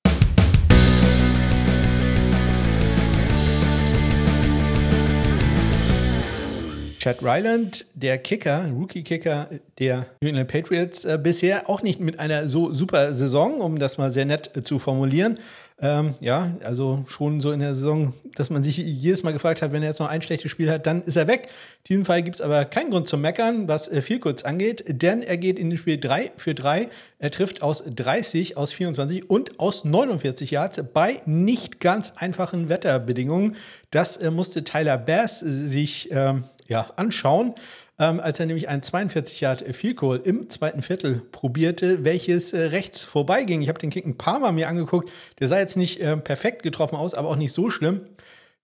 Chad 7.00 7.22
Ryland, 7.22 7.86
der 7.94 8.18
Kicker, 8.18 8.70
Rookie-Kicker 8.74 9.50
der 9.80 10.08
New 10.22 10.30
England 10.30 10.50
Patriots, 10.50 11.06
äh, 11.06 11.20
bisher 11.22 11.70
auch 11.70 11.82
nicht 11.82 12.00
mit 12.00 12.20
einer 12.20 12.50
so 12.50 12.74
super 12.74 13.14
Saison, 13.14 13.62
um 13.62 13.80
das 13.80 13.98
mal 13.98 14.12
sehr 14.12 14.26
nett 14.26 14.56
äh, 14.56 14.64
zu 14.64 14.80
formulieren. 14.80 15.40
Ähm, 15.80 16.16
ja, 16.22 16.58
also 16.64 17.06
schon 17.08 17.40
so 17.40 17.52
in 17.52 17.60
der 17.60 17.76
Saison, 17.76 18.14
dass 18.36 18.50
man 18.50 18.64
sich 18.64 18.78
jedes 18.78 19.22
Mal 19.22 19.32
gefragt 19.32 19.62
hat, 19.62 19.72
wenn 19.72 19.84
er 19.84 19.90
jetzt 19.90 20.00
noch 20.00 20.10
ein 20.10 20.24
schlechtes 20.24 20.50
Spiel 20.50 20.72
hat, 20.72 20.88
dann 20.88 21.04
ist 21.04 21.16
er 21.16 21.28
weg. 21.28 21.50
In 21.84 21.90
diesem 21.90 22.06
Fall 22.06 22.24
gibt 22.24 22.38
es 22.38 22.42
aber 22.42 22.66
keinen 22.66 22.90
Grund 22.90 23.08
zum 23.08 23.22
Meckern, 23.22 23.68
was 23.68 23.88
äh, 23.88 24.02
viel 24.02 24.20
kurz 24.20 24.42
angeht, 24.42 24.84
denn 24.88 25.22
er 25.22 25.38
geht 25.38 25.60
in 25.60 25.70
das 25.70 25.80
Spiel 25.80 26.00
3 26.00 26.32
für 26.36 26.56
3. 26.56 26.90
Er 27.20 27.30
trifft 27.30 27.62
aus 27.62 27.84
30, 27.86 28.58
aus 28.58 28.74
24 28.74 29.30
und 29.30 29.60
aus 29.60 29.86
49 29.86 30.50
Yards 30.50 30.82
bei 30.94 31.22
nicht 31.26 31.80
ganz 31.80 32.14
einfachen 32.16 32.70
Wetterbedingungen. 32.70 33.56
Das 33.92 34.18
äh, 34.18 34.32
musste 34.32 34.64
Tyler 34.64 34.98
Bass 34.98 35.40
sich 35.40 36.10
ähm, 36.12 36.44
ja, 36.68 36.92
anschauen 36.96 37.56
ähm, 38.00 38.20
als 38.20 38.40
er 38.40 38.46
nämlich 38.46 38.70
ein 38.70 38.82
42 38.82 39.42
Yard 39.42 39.64
Field 39.76 39.98
Goal 39.98 40.22
im 40.24 40.50
zweiten 40.50 40.82
Viertel 40.82 41.22
probierte, 41.32 42.04
welches 42.04 42.54
äh, 42.54 42.60
rechts 42.66 43.04
vorbeiging. 43.04 43.62
Ich 43.62 43.70
habe 43.70 43.80
den 43.80 43.90
Kick 43.90 44.06
ein 44.06 44.18
paar 44.18 44.40
Mal 44.40 44.52
mir 44.52 44.68
angeguckt. 44.68 45.12
Der 45.40 45.48
sah 45.48 45.58
jetzt 45.58 45.78
nicht 45.78 46.00
äh, 46.00 46.16
perfekt 46.18 46.64
getroffen 46.64 46.96
aus, 46.96 47.14
aber 47.14 47.30
auch 47.30 47.36
nicht 47.36 47.54
so 47.54 47.70
schlimm. 47.70 48.02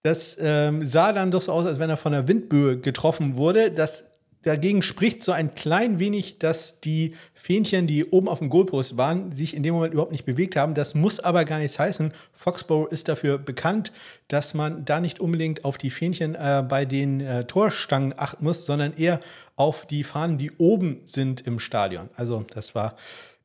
Das 0.04 0.38
ähm, 0.40 0.86
sah 0.86 1.14
dann 1.14 1.32
doch 1.32 1.42
so 1.42 1.52
aus, 1.52 1.66
als 1.66 1.80
wenn 1.80 1.90
er 1.90 1.98
von 1.98 2.12
der 2.12 2.28
Windböe 2.28 2.78
getroffen 2.78 3.38
wurde. 3.38 3.72
Das 3.72 4.12
Dagegen 4.44 4.82
spricht 4.82 5.24
so 5.24 5.32
ein 5.32 5.56
klein 5.56 6.00
wenig, 6.00 6.38
dass 6.38 6.80
die 6.82 7.16
Fähnchen, 7.34 7.88
die 7.88 8.06
oben 8.06 8.28
auf 8.28 8.40
dem 8.40 8.50
Goalpost 8.50 8.98
waren, 8.98 9.32
sich 9.32 9.56
in 9.56 9.64
dem 9.64 9.74
Moment 9.74 9.94
überhaupt 9.94 10.12
nicht 10.12 10.26
bewegt 10.26 10.56
haben. 10.56 10.74
Das 10.74 10.96
muss 10.96 11.20
aber 11.20 11.46
gar 11.46 11.60
nichts 11.60 11.80
heißen. 11.80 12.14
Foxborough 12.34 12.92
ist 12.92 13.08
dafür 13.08 13.38
bekannt, 13.38 13.92
dass 14.28 14.54
man 14.54 14.86
da 14.86 15.00
nicht 15.00 15.20
unbedingt 15.20 15.66
auf 15.66 15.78
die 15.78 15.90
Fähnchen 15.90 16.36
äh, 16.36 16.64
bei 16.68 16.86
den 16.86 17.22
äh, 17.22 17.46
Torstangen 17.46 18.14
achten 18.18 18.44
muss, 18.44 18.66
sondern 18.66 18.94
eher 18.94 19.20
auf 19.56 19.86
die 19.86 20.04
Fahnen, 20.04 20.38
die 20.38 20.52
oben 20.58 21.02
sind 21.06 21.42
im 21.42 21.60
Stadion. 21.60 22.10
Also 22.16 22.46
das 22.54 22.76
war 22.76 22.96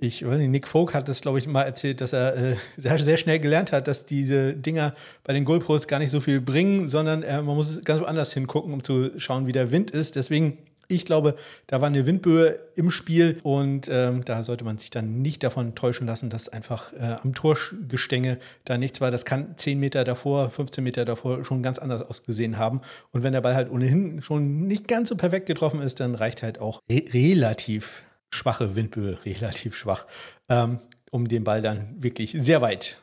ich 0.01 0.25
weiß 0.25 0.39
nicht, 0.39 0.51
Nick 0.51 0.69
Folk 0.69 0.95
hat 0.95 1.09
das, 1.09 1.23
glaube 1.23 1.41
ich, 1.41 1.49
mal 1.49 1.65
erzählt, 1.65 2.01
dass 2.01 2.13
er 2.13 2.37
äh, 2.37 2.57
sehr, 2.77 2.99
sehr, 3.01 3.17
schnell 3.17 3.41
gelernt 3.41 3.73
hat, 3.73 3.89
dass 3.89 4.07
diese 4.07 4.55
Dinger 4.55 4.95
bei 5.25 5.33
den 5.33 5.45
Goalposts 5.45 5.89
gar 5.89 5.99
nicht 5.99 6.13
so 6.13 6.21
viel 6.21 6.41
bringen, 6.41 6.89
sondern 6.89 7.25
äh, 7.25 7.43
man 7.43 7.57
muss 7.57 7.81
ganz 7.85 8.01
woanders 8.01 8.33
hingucken, 8.33 8.73
um 8.73 8.85
zu 8.85 9.11
schauen, 9.19 9.49
wie 9.49 9.53
der 9.53 9.73
Wind 9.73 9.91
ist. 9.91 10.15
Deswegen 10.15 10.59
ich 10.89 11.05
glaube, 11.05 11.35
da 11.67 11.83
war 11.83 11.89
eine 11.89 12.07
Windböe 12.07 12.59
im 12.75 12.91
Spiel 12.91 13.39
und 13.43 13.89
ähm, 13.91 14.25
da 14.25 14.43
sollte 14.43 14.65
man 14.65 14.79
sich 14.79 14.89
dann 14.89 15.21
nicht 15.21 15.43
davon 15.43 15.75
täuschen 15.75 16.07
lassen, 16.07 16.31
dass 16.31 16.49
einfach 16.49 16.95
äh, 16.95 17.17
am 17.23 17.35
Torgestänge 17.35 18.39
da 18.65 18.79
nichts 18.79 19.01
war. 19.03 19.11
Das 19.11 19.27
kann 19.27 19.57
10 19.59 19.79
Meter 19.79 20.05
davor, 20.05 20.51
15 20.51 20.83
Meter 20.83 21.05
davor 21.05 21.45
schon 21.45 21.63
ganz 21.63 21.79
anders 21.79 22.01
ausgesehen 22.03 22.57
haben. 22.57 22.81
Und 23.13 23.23
wenn 23.23 23.35
der 23.35 23.43
Ball 23.43 23.55
halt 23.55 23.71
ohnehin 23.71 24.23
schon 24.23 24.67
nicht 24.67 24.89
ganz 24.89 25.11
so 25.11 25.17
perfekt 25.17 25.47
getroffen 25.47 25.83
ist, 25.83 26.01
dann 26.01 26.15
reicht 26.15 26.43
halt 26.43 26.59
auch 26.59 26.81
re 26.91 27.05
relativ 27.13 28.05
schwache 28.31 28.75
Windböe, 28.75 29.19
relativ 29.27 29.77
schwach, 29.77 30.07
ähm, 30.49 30.79
um 31.11 31.29
den 31.29 31.45
Ball 31.45 31.61
dann 31.61 32.03
wirklich 32.03 32.35
sehr 32.39 32.63
weit 32.63 33.03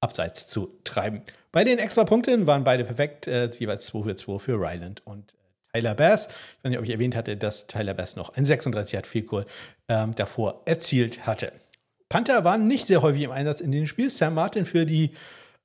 abseits 0.00 0.48
zu 0.48 0.78
treiben. 0.82 1.22
Bei 1.52 1.62
den 1.62 1.78
Extrapunkten 1.78 2.46
waren 2.48 2.64
beide 2.64 2.84
perfekt, 2.84 3.28
äh, 3.28 3.50
jeweils 3.56 3.86
2 3.86 4.02
für 4.02 4.16
2 4.16 4.38
für 4.38 4.54
Ryland 4.54 5.02
und 5.06 5.32
Tyler 5.72 5.94
Bass. 5.94 6.26
Ich 6.28 6.64
weiß 6.64 6.70
nicht, 6.70 6.78
ob 6.78 6.84
ich 6.84 6.90
erwähnt 6.90 7.16
hatte, 7.16 7.36
dass 7.36 7.66
Tyler 7.66 7.94
Bass 7.94 8.16
noch 8.16 8.30
ein 8.30 8.44
36 8.44 8.92
Yard 8.92 9.06
Field 9.06 9.26
Goal 9.26 9.46
ähm, 9.88 10.14
davor 10.14 10.62
erzielt 10.64 11.26
hatte. 11.26 11.52
Panther 12.08 12.44
waren 12.44 12.66
nicht 12.66 12.86
sehr 12.86 13.02
häufig 13.02 13.22
im 13.22 13.30
Einsatz 13.30 13.60
in 13.60 13.70
dem 13.70 13.86
Spiel. 13.86 14.10
Sam 14.10 14.34
Martin 14.34 14.66
für 14.66 14.84
die 14.84 15.12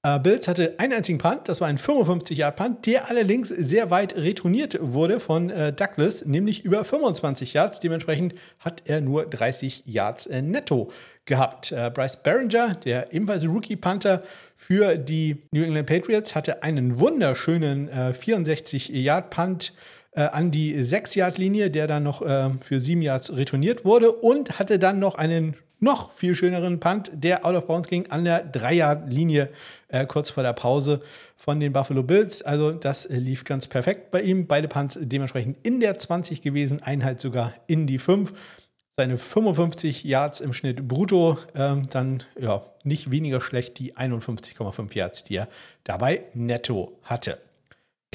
Äh, 0.06 0.20
Bills 0.20 0.48
hatte 0.48 0.76
einen 0.78 0.94
einzigen 0.94 1.18
Punt, 1.18 1.50
das 1.50 1.62
war 1.62 1.68
ein 1.68 1.80
55-Yard-Punt, 1.80 2.86
der 2.86 3.10
allerdings 3.10 3.50
sehr 3.50 3.90
weit 3.90 4.16
retourniert 4.16 4.78
wurde 4.80 5.20
von 5.20 5.50
äh, 5.50 5.74
Douglas, 5.74 6.26
nämlich 6.26 6.64
über 6.64 6.86
25 6.86 7.54
Yards. 7.54 7.80
Dementsprechend 7.80 8.36
hat 8.60 8.84
er 8.86 9.02
nur 9.02 9.26
30 9.26 9.82
Yards 9.88 10.28
äh, 10.28 10.44
netto 10.44 10.92
gehabt. 11.26 11.72
Äh, 11.72 11.90
Bryce 11.92 12.18
Barringer, 12.18 12.76
der 12.76 13.14
ebenfalls 13.14 13.48
Rookie-Punter 13.48 14.22
für 14.56 14.96
die 14.96 15.42
New 15.50 15.64
England 15.64 15.88
Patriots, 15.88 16.36
hatte 16.36 16.62
einen 16.62 17.00
wunderschönen 17.00 17.90
64-Yard-Punt 17.90 19.74
äh, 20.16 20.22
an 20.22 20.52
die 20.52 20.76
6-Yard-Linie, 20.76 21.70
der 21.70 21.88
dann 21.88 22.04
noch 22.04 22.22
äh, 22.22 22.50
für 22.62 22.80
7 22.80 23.02
Yards 23.02 23.36
retourniert 23.36 23.86
wurde 23.86 24.12
und 24.12 24.60
hatte 24.60 24.80
dann 24.80 25.00
noch 25.00 25.16
einen 25.16 25.56
noch 25.80 26.14
viel 26.14 26.36
schöneren 26.36 26.80
Punt, 26.80 27.12
der 27.14 27.46
out 27.46 27.56
of 27.56 27.68
bounds 27.68 27.90
ging 27.90 28.10
an 28.10 28.24
der 28.24 28.52
3-Yard-Linie 28.52 29.50
äh, 29.90 30.06
kurz 30.06 30.30
vor 30.30 30.44
der 30.44 30.54
Pause 30.54 31.02
von 31.36 31.60
den 31.60 31.74
Buffalo 31.74 32.04
Bills. 32.04 32.42
Also 32.42 32.72
das 32.72 33.06
äh, 33.06 33.18
lief 33.18 33.44
ganz 33.44 33.68
perfekt 33.68 34.12
bei 34.12 34.22
ihm. 34.22 34.48
Beide 34.48 34.68
Punts 34.68 34.98
dementsprechend 35.00 35.58
in 35.64 35.80
der 35.80 35.98
20 36.00 36.42
gewesen, 36.42 36.82
ein 36.82 37.04
halt 37.04 37.20
sogar 37.20 37.54
in 37.68 37.88
die 37.88 38.00
5. 38.00 38.34
Seine 38.98 39.18
55 39.18 40.06
Yards 40.06 40.40
im 40.40 40.54
Schnitt 40.54 40.88
brutto, 40.88 41.38
ähm, 41.54 41.90
dann 41.90 42.24
ja 42.40 42.64
nicht 42.84 43.12
weniger 43.12 43.42
schlecht 43.42 43.78
die 43.78 43.98
51,5 43.98 44.96
Yards, 44.96 45.26
die 45.26 45.36
er 45.36 45.50
dabei 45.84 46.24
netto 46.34 46.98
hatte. 47.04 47.38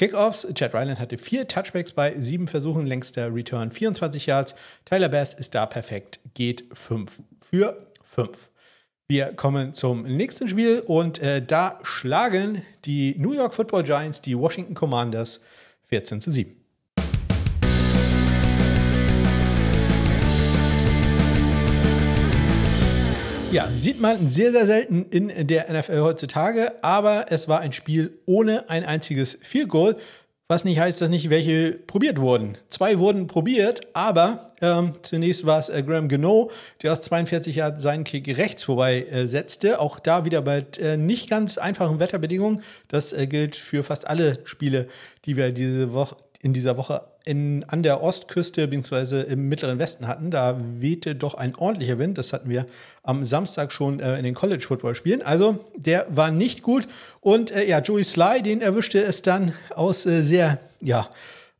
Kickoffs, 0.01 0.47
Chad 0.55 0.73
Ryland 0.73 0.99
hatte 0.99 1.19
vier 1.19 1.47
Touchbacks 1.47 1.91
bei 1.91 2.15
sieben 2.17 2.47
Versuchen, 2.47 2.87
längster 2.87 3.31
Return 3.31 3.69
24 3.69 4.25
Yards. 4.25 4.55
Tyler 4.83 5.09
Bass 5.09 5.35
ist 5.35 5.53
da 5.53 5.67
perfekt, 5.67 6.19
geht 6.33 6.65
5 6.73 7.21
für 7.39 7.85
5. 8.03 8.49
Wir 9.07 9.27
kommen 9.35 9.75
zum 9.75 10.01
nächsten 10.01 10.47
Spiel 10.47 10.79
und 10.79 11.19
äh, 11.19 11.39
da 11.45 11.77
schlagen 11.83 12.63
die 12.85 13.13
New 13.19 13.33
York 13.33 13.53
Football 13.53 13.83
Giants 13.83 14.21
die 14.21 14.35
Washington 14.35 14.73
Commanders 14.73 15.39
14 15.89 16.19
zu 16.19 16.31
7. 16.31 16.60
Ja, 23.51 23.67
sieht 23.73 23.99
man 23.99 24.29
sehr, 24.29 24.53
sehr 24.53 24.65
selten 24.65 25.07
in 25.09 25.45
der 25.45 25.69
NFL 25.69 25.99
heutzutage, 25.99 26.71
aber 26.81 27.25
es 27.31 27.49
war 27.49 27.59
ein 27.59 27.73
Spiel 27.73 28.17
ohne 28.25 28.69
ein 28.69 28.85
einziges 28.85 29.37
Field 29.41 29.67
Goal, 29.67 29.97
was 30.47 30.63
nicht 30.63 30.79
heißt, 30.79 31.01
dass 31.01 31.09
nicht 31.09 31.29
welche 31.29 31.73
probiert 31.73 32.21
wurden. 32.21 32.57
Zwei 32.69 32.97
wurden 32.97 33.27
probiert, 33.27 33.81
aber 33.91 34.53
ähm, 34.61 34.93
zunächst 35.01 35.45
war 35.45 35.59
es 35.59 35.67
äh, 35.67 35.83
Graham 35.83 36.07
Gano, 36.07 36.49
der 36.81 36.93
aus 36.93 37.01
42 37.01 37.57
Jahren 37.57 37.77
seinen 37.77 38.05
Kick 38.05 38.37
rechts 38.37 38.63
vorbei 38.63 39.05
äh, 39.11 39.27
setzte. 39.27 39.81
Auch 39.81 39.99
da 39.99 40.23
wieder 40.23 40.41
bei 40.41 40.65
äh, 40.79 40.95
nicht 40.95 41.29
ganz 41.29 41.57
einfachen 41.57 41.99
Wetterbedingungen. 41.99 42.63
Das 42.87 43.11
äh, 43.11 43.27
gilt 43.27 43.57
für 43.57 43.83
fast 43.83 44.07
alle 44.07 44.39
Spiele, 44.45 44.87
die 45.25 45.35
wir 45.35 45.51
diese 45.51 45.91
Woche, 45.91 46.15
in 46.39 46.53
dieser 46.53 46.77
Woche 46.77 47.01
in, 47.25 47.63
an 47.67 47.83
der 47.83 48.01
Ostküste 48.01 48.67
bzw. 48.67 49.21
im 49.21 49.47
mittleren 49.47 49.79
Westen 49.79 50.07
hatten. 50.07 50.31
Da 50.31 50.57
wehte 50.79 51.15
doch 51.15 51.35
ein 51.35 51.55
ordentlicher 51.55 51.99
Wind. 51.99 52.17
Das 52.17 52.33
hatten 52.33 52.49
wir 52.49 52.65
am 53.03 53.25
Samstag 53.25 53.71
schon 53.71 53.99
äh, 53.99 54.17
in 54.17 54.23
den 54.23 54.33
College 54.33 54.63
Football 54.65 54.95
Spielen. 54.95 55.21
Also 55.21 55.59
der 55.75 56.07
war 56.09 56.31
nicht 56.31 56.63
gut. 56.63 56.87
Und 57.19 57.51
äh, 57.51 57.67
ja, 57.67 57.79
Joey 57.79 58.03
Sly, 58.03 58.41
den 58.43 58.61
erwischte 58.61 59.03
es 59.03 59.21
dann 59.21 59.53
aus 59.75 60.05
äh, 60.05 60.23
sehr, 60.23 60.59
ja, 60.81 61.09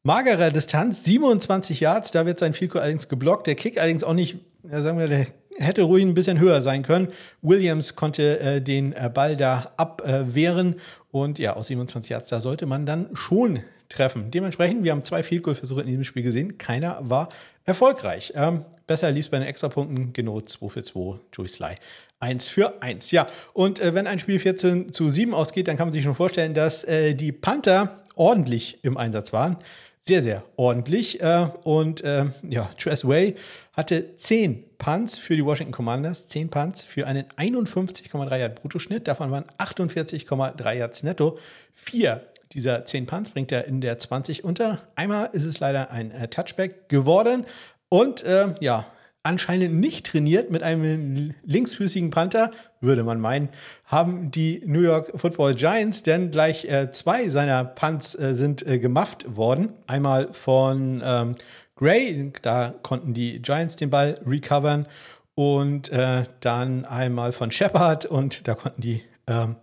magerer 0.03 0.51
Distanz, 0.51 1.03
27 1.03 1.79
Yards. 1.79 2.11
Da 2.11 2.25
wird 2.25 2.39
sein 2.39 2.53
Field 2.53 2.75
allerdings 2.75 3.07
geblockt. 3.07 3.47
Der 3.47 3.55
Kick 3.55 3.79
allerdings 3.79 4.03
auch 4.03 4.13
nicht, 4.13 4.37
sagen 4.63 4.97
wir, 4.97 5.07
der 5.07 5.27
hätte 5.57 5.83
ruhig 5.83 6.03
ein 6.03 6.13
bisschen 6.13 6.39
höher 6.39 6.61
sein 6.61 6.83
können. 6.83 7.09
Williams 7.41 7.95
konnte 7.95 8.39
äh, 8.39 8.61
den 8.61 8.93
äh, 8.93 9.11
Ball 9.13 9.37
da 9.37 9.71
abwehren. 9.77 10.75
und 11.11 11.39
ja, 11.39 11.55
aus 11.55 11.67
27 11.67 12.09
Yards, 12.09 12.29
da 12.29 12.41
sollte 12.41 12.65
man 12.65 12.85
dann 12.85 13.09
schon 13.13 13.59
treffen. 13.91 14.31
Dementsprechend, 14.31 14.83
wir 14.83 14.91
haben 14.91 15.03
zwei 15.03 15.23
Field 15.23 15.43
Goal 15.43 15.55
Versuche 15.55 15.81
in 15.81 15.87
diesem 15.87 16.03
Spiel 16.03 16.23
gesehen. 16.23 16.57
Keiner 16.57 16.99
war 17.01 17.29
erfolgreich. 17.65 18.33
Ähm, 18.35 18.65
besser 18.87 19.11
lief 19.11 19.25
es 19.25 19.31
bei 19.31 19.39
den 19.39 19.47
Extrapunkten. 19.47 20.13
Genau 20.13 20.41
2 20.41 20.69
für 20.69 20.83
2. 20.83 21.19
Joey 21.33 21.47
Sly. 21.47 21.75
1 22.19 22.49
für 22.49 22.81
1. 22.81 23.11
Ja, 23.11 23.27
und 23.53 23.79
äh, 23.79 23.93
wenn 23.93 24.07
ein 24.07 24.19
Spiel 24.19 24.39
14 24.39 24.93
zu 24.93 25.09
7 25.09 25.33
ausgeht, 25.33 25.67
dann 25.67 25.77
kann 25.77 25.87
man 25.87 25.93
sich 25.93 26.03
schon 26.03 26.15
vorstellen, 26.15 26.53
dass 26.53 26.83
äh, 26.83 27.15
die 27.15 27.31
Panther 27.31 28.01
ordentlich 28.15 28.79
im 28.83 28.97
Einsatz 28.97 29.33
waren. 29.33 29.57
Sehr, 30.01 30.23
sehr 30.23 30.43
ordentlich. 30.55 31.21
Äh, 31.21 31.47
und 31.63 32.03
äh, 32.03 32.25
ja, 32.49 32.69
Tress 32.77 33.07
Way 33.07 33.35
hatte 33.73 34.15
10 34.15 34.63
Punts 34.77 35.19
für 35.19 35.35
die 35.35 35.45
Washington 35.45 35.73
Commanders, 35.73 36.27
10 36.27 36.49
Punts 36.49 36.83
für 36.83 37.05
einen 37.05 37.25
51,3 37.37 38.37
Yard 38.37 38.61
Bruttoschnitt. 38.61 39.07
Davon 39.07 39.31
waren 39.31 39.45
48,3 39.59 40.73
Yards 40.73 41.03
netto. 41.03 41.37
Vier 41.73 42.25
dieser 42.53 42.85
10 42.85 43.05
Punts 43.05 43.29
bringt 43.29 43.51
er 43.51 43.65
in 43.65 43.81
der 43.81 43.99
20 43.99 44.43
unter. 44.43 44.79
Einmal 44.95 45.29
ist 45.33 45.45
es 45.45 45.59
leider 45.59 45.91
ein 45.91 46.11
äh, 46.11 46.27
Touchback 46.27 46.89
geworden 46.89 47.45
und 47.89 48.23
äh, 48.23 48.53
ja, 48.59 48.85
anscheinend 49.23 49.75
nicht 49.75 50.07
trainiert 50.07 50.49
mit 50.51 50.63
einem 50.63 51.33
linksfüßigen 51.43 52.09
Panther, 52.09 52.51
würde 52.79 53.03
man 53.03 53.19
meinen, 53.19 53.49
haben 53.85 54.31
die 54.31 54.61
New 54.65 54.81
York 54.81 55.11
Football 55.15 55.55
Giants, 55.55 56.03
denn 56.03 56.31
gleich 56.31 56.65
äh, 56.65 56.91
zwei 56.91 57.29
seiner 57.29 57.63
Punts 57.63 58.15
äh, 58.15 58.33
sind 58.33 58.65
äh, 58.65 58.79
gemafft 58.79 59.35
worden. 59.35 59.73
Einmal 59.85 60.33
von 60.33 61.01
ähm, 61.05 61.35
Gray, 61.75 62.31
da 62.41 62.73
konnten 62.81 63.13
die 63.13 63.41
Giants 63.41 63.75
den 63.75 63.89
Ball 63.89 64.19
recovern 64.25 64.87
und 65.35 65.89
äh, 65.89 66.25
dann 66.39 66.85
einmal 66.85 67.31
von 67.31 67.51
Shepard 67.51 68.05
und 68.05 68.47
da 68.47 68.55
konnten 68.55 68.81
die 68.81 69.03
ähm, 69.27 69.55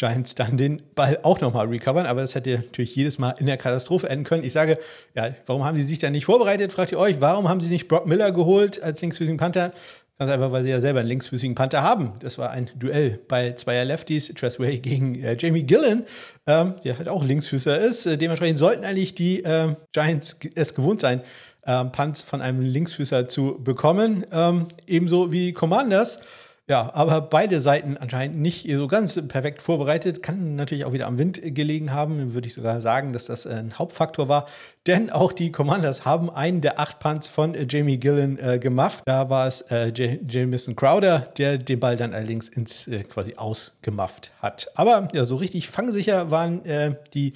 Giants 0.00 0.34
dann 0.34 0.56
den 0.56 0.80
Ball 0.94 1.18
auch 1.24 1.42
nochmal 1.42 1.66
recovern, 1.66 2.06
aber 2.06 2.22
das 2.22 2.34
hätte 2.34 2.54
natürlich 2.56 2.96
jedes 2.96 3.18
Mal 3.18 3.32
in 3.38 3.44
der 3.44 3.58
Katastrophe 3.58 4.08
enden 4.08 4.24
können. 4.24 4.42
Ich 4.42 4.52
sage, 4.54 4.78
ja, 5.14 5.28
warum 5.44 5.66
haben 5.66 5.76
sie 5.76 5.82
sich 5.82 5.98
da 5.98 6.08
nicht 6.08 6.24
vorbereitet, 6.24 6.72
fragt 6.72 6.92
ihr 6.92 6.98
euch. 6.98 7.20
Warum 7.20 7.50
haben 7.50 7.60
sie 7.60 7.68
nicht 7.68 7.86
Brock 7.86 8.06
Miller 8.06 8.32
geholt 8.32 8.82
als 8.82 9.02
linksfüßigen 9.02 9.36
Panther? 9.36 9.72
Ganz 10.18 10.30
einfach, 10.30 10.52
weil 10.52 10.64
sie 10.64 10.70
ja 10.70 10.80
selber 10.80 11.00
einen 11.00 11.08
linksfüßigen 11.10 11.54
Panther 11.54 11.82
haben. 11.82 12.14
Das 12.20 12.38
war 12.38 12.50
ein 12.50 12.70
Duell 12.78 13.20
bei 13.28 13.52
zweier 13.52 13.84
Lefties, 13.84 14.32
Tressway 14.34 14.78
gegen 14.78 15.22
äh, 15.22 15.36
Jamie 15.38 15.64
Gillen, 15.64 16.04
ähm, 16.46 16.76
der 16.82 16.96
halt 16.96 17.08
auch 17.10 17.22
Linksfüßer 17.22 17.78
ist. 17.78 18.06
Äh, 18.06 18.16
dementsprechend 18.16 18.58
sollten 18.58 18.86
eigentlich 18.86 19.14
die 19.14 19.44
äh, 19.44 19.74
Giants 19.92 20.38
es 20.54 20.74
gewohnt 20.74 21.02
sein, 21.02 21.20
ähm, 21.66 21.92
Punts 21.92 22.22
von 22.22 22.40
einem 22.40 22.62
Linksfüßer 22.62 23.28
zu 23.28 23.62
bekommen. 23.62 24.24
Ähm, 24.32 24.68
ebenso 24.86 25.30
wie 25.30 25.52
Commanders. 25.52 26.20
Ja, 26.70 26.88
aber 26.94 27.20
beide 27.20 27.60
Seiten 27.60 27.96
anscheinend 27.96 28.38
nicht 28.38 28.70
so 28.70 28.86
ganz 28.86 29.20
perfekt 29.26 29.60
vorbereitet. 29.60 30.22
Kann 30.22 30.54
natürlich 30.54 30.84
auch 30.84 30.92
wieder 30.92 31.08
am 31.08 31.18
Wind 31.18 31.40
gelegen 31.42 31.92
haben. 31.92 32.32
Würde 32.32 32.46
ich 32.46 32.54
sogar 32.54 32.80
sagen, 32.80 33.12
dass 33.12 33.24
das 33.24 33.44
ein 33.44 33.76
Hauptfaktor 33.76 34.28
war. 34.28 34.46
Denn 34.86 35.10
auch 35.10 35.32
die 35.32 35.50
Commanders 35.50 36.04
haben 36.04 36.30
einen 36.30 36.60
der 36.60 36.78
acht 36.78 37.00
Punts 37.00 37.26
von 37.26 37.56
Jamie 37.68 37.98
Gillen 37.98 38.38
äh, 38.38 38.60
gemacht. 38.60 39.02
Da 39.04 39.28
war 39.28 39.48
es 39.48 39.62
äh, 39.62 39.92
Jamison 40.28 40.76
Crowder, 40.76 41.32
der 41.38 41.58
den 41.58 41.80
Ball 41.80 41.96
dann 41.96 42.14
allerdings 42.14 42.46
ins 42.46 42.86
äh, 42.86 43.02
quasi 43.02 43.34
ausgemafft 43.34 44.30
hat. 44.38 44.70
Aber 44.76 45.08
ja, 45.12 45.24
so 45.24 45.34
richtig 45.34 45.68
fangsicher 45.68 46.30
waren 46.30 46.64
äh, 46.64 46.94
die 47.14 47.32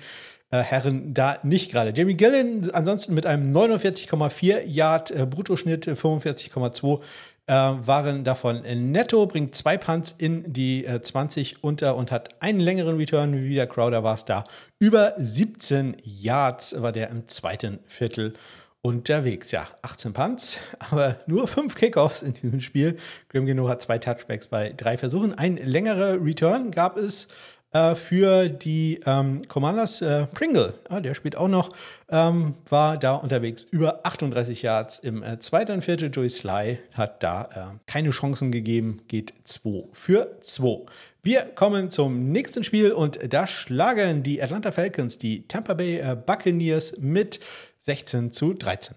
äh, 0.53 0.59
Herren 0.59 1.13
da 1.13 1.39
nicht 1.43 1.73
gerade. 1.73 1.93
Jamie 1.93 2.15
Gillen 2.15 2.71
ansonsten 2.73 3.15
mit 3.15 3.27
einem 3.27 3.53
49,4 3.53 4.63
Yard 4.63 5.11
äh, 5.11 5.27
Bruttoschnitt, 5.27 5.89
45,2 5.89 7.01
äh, 7.47 7.55
waren 7.55 8.25
davon 8.25 8.63
netto, 8.63 9.27
bringt 9.27 9.55
zwei 9.55 9.77
Punts 9.77 10.15
in 10.17 10.53
die 10.53 10.87
äh, 10.87 11.03
20 11.03 11.63
unter 11.63 11.97
und 11.97 12.11
hat 12.11 12.43
einen 12.43 12.61
längeren 12.61 12.97
Return. 12.97 13.35
Wie 13.45 13.55
der 13.55 13.67
Crowder 13.67 14.03
war 14.03 14.17
es 14.17 14.25
da. 14.25 14.45
Über 14.79 15.15
17 15.17 15.97
Yards 16.03 16.81
war 16.81 16.93
der 16.93 17.11
im 17.11 17.29
zweiten 17.29 17.81
Viertel 17.87 18.35
unterwegs. 18.83 19.51
Ja, 19.51 19.67
18 19.83 20.13
Punts, 20.13 20.59
aber 20.91 21.17
nur 21.27 21.47
fünf 21.49 21.75
Kickoffs 21.75 22.23
in 22.23 22.35
diesem 22.35 22.61
Spiel. 22.61 22.97
Grim 23.29 23.47
Geno 23.47 23.69
hat 23.69 23.83
zwei 23.83 23.99
Touchbacks 23.99 24.47
bei 24.49 24.73
drei 24.77 24.99
Versuchen. 24.99 25.35
Ein 25.35 25.57
längerer 25.57 26.23
Return 26.23 26.71
gab 26.71 26.97
es 26.97 27.29
äh, 27.75 27.95
für 27.95 28.49
die 28.49 29.01
ähm, 29.05 29.47
Commanders. 29.49 30.01
Äh, 30.01 30.27
Pringle, 30.29 30.75
ja, 30.89 31.01
der 31.01 31.15
spielt 31.15 31.37
auch 31.37 31.49
noch, 31.49 31.71
ähm, 32.09 32.55
war 32.69 32.97
da 32.97 33.15
unterwegs 33.15 33.65
über 33.65 34.07
38 34.07 34.63
Yards 34.63 35.01
im 35.01 35.23
äh, 35.23 35.39
zweiten 35.41 35.83
Viertel. 35.83 36.11
Joey 36.11 36.31
Sly 36.31 36.79
hat 36.95 37.23
da 37.23 37.49
äh, 37.75 37.79
keine 37.87 38.11
Chancen 38.11 38.51
gegeben, 38.53 39.03
geht 39.09 39.35
2 39.45 39.89
für 39.93 40.39
2. 40.41 40.87
Wir 41.23 41.43
kommen 41.43 41.91
zum 41.91 42.31
nächsten 42.31 42.65
Spiel 42.65 42.93
und 42.93 43.19
da 43.33 43.47
schlagen 43.47 44.23
die 44.23 44.43
Atlanta 44.43 44.73
Falcons 44.73 45.19
die 45.19 45.49
Tampa 45.49 45.75
Bay 45.75 45.99
äh, 45.99 46.17
Buccaneers 46.17 46.95
mit 46.99 47.41
16 47.81 48.33
zu 48.33 48.55
13. 48.55 48.97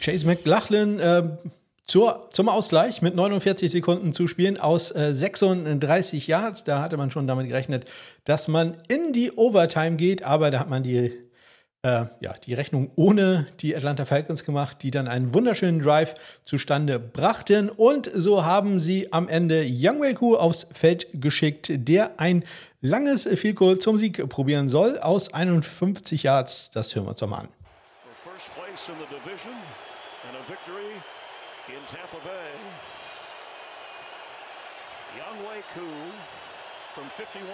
Chase 0.00 0.24
McLachlan 0.24 0.98
äh, 1.00 1.22
zur, 1.88 2.28
zum 2.30 2.48
Ausgleich 2.48 3.02
mit 3.02 3.16
49 3.16 3.72
Sekunden 3.72 4.12
zu 4.12 4.28
spielen 4.28 4.58
aus 4.58 4.94
äh, 4.94 5.14
36 5.14 6.28
Yards. 6.28 6.62
Da 6.62 6.80
hatte 6.80 6.96
man 6.96 7.10
schon 7.10 7.26
damit 7.26 7.48
gerechnet, 7.48 7.86
dass 8.24 8.46
man 8.46 8.76
in 8.86 9.12
die 9.12 9.32
Overtime 9.32 9.96
geht, 9.96 10.22
aber 10.22 10.50
da 10.50 10.60
hat 10.60 10.68
man 10.68 10.82
die 10.84 11.12
äh, 11.82 12.06
ja, 12.20 12.34
die 12.44 12.54
Rechnung 12.54 12.90
ohne 12.96 13.46
die 13.60 13.74
Atlanta 13.74 14.04
Falcons 14.04 14.44
gemacht, 14.44 14.78
die 14.82 14.90
dann 14.90 15.08
einen 15.08 15.32
wunderschönen 15.32 15.80
Drive 15.80 16.14
zustande 16.44 16.98
brachten. 16.98 17.70
Und 17.70 18.10
so 18.12 18.44
haben 18.44 18.80
sie 18.80 19.12
am 19.12 19.28
Ende 19.28 19.64
Young 19.66 20.00
Wei 20.00 20.16
aufs 20.36 20.66
Feld 20.72 21.06
geschickt, 21.14 21.68
der 21.70 22.20
ein 22.20 22.44
langes 22.80 23.24
Field 23.24 23.56
Goal 23.56 23.78
zum 23.78 23.96
Sieg 23.96 24.28
probieren 24.28 24.68
soll 24.68 24.98
aus 24.98 25.32
51 25.32 26.24
Yards. 26.24 26.70
Das 26.70 26.94
hören 26.94 27.06
wir 27.06 27.10
uns 27.10 27.20
doch 27.20 27.28
mal 27.28 27.38
an. 27.38 27.48
Young 35.16 35.38
Wei 35.46 35.62
from 36.94 37.08
51. 37.10 37.46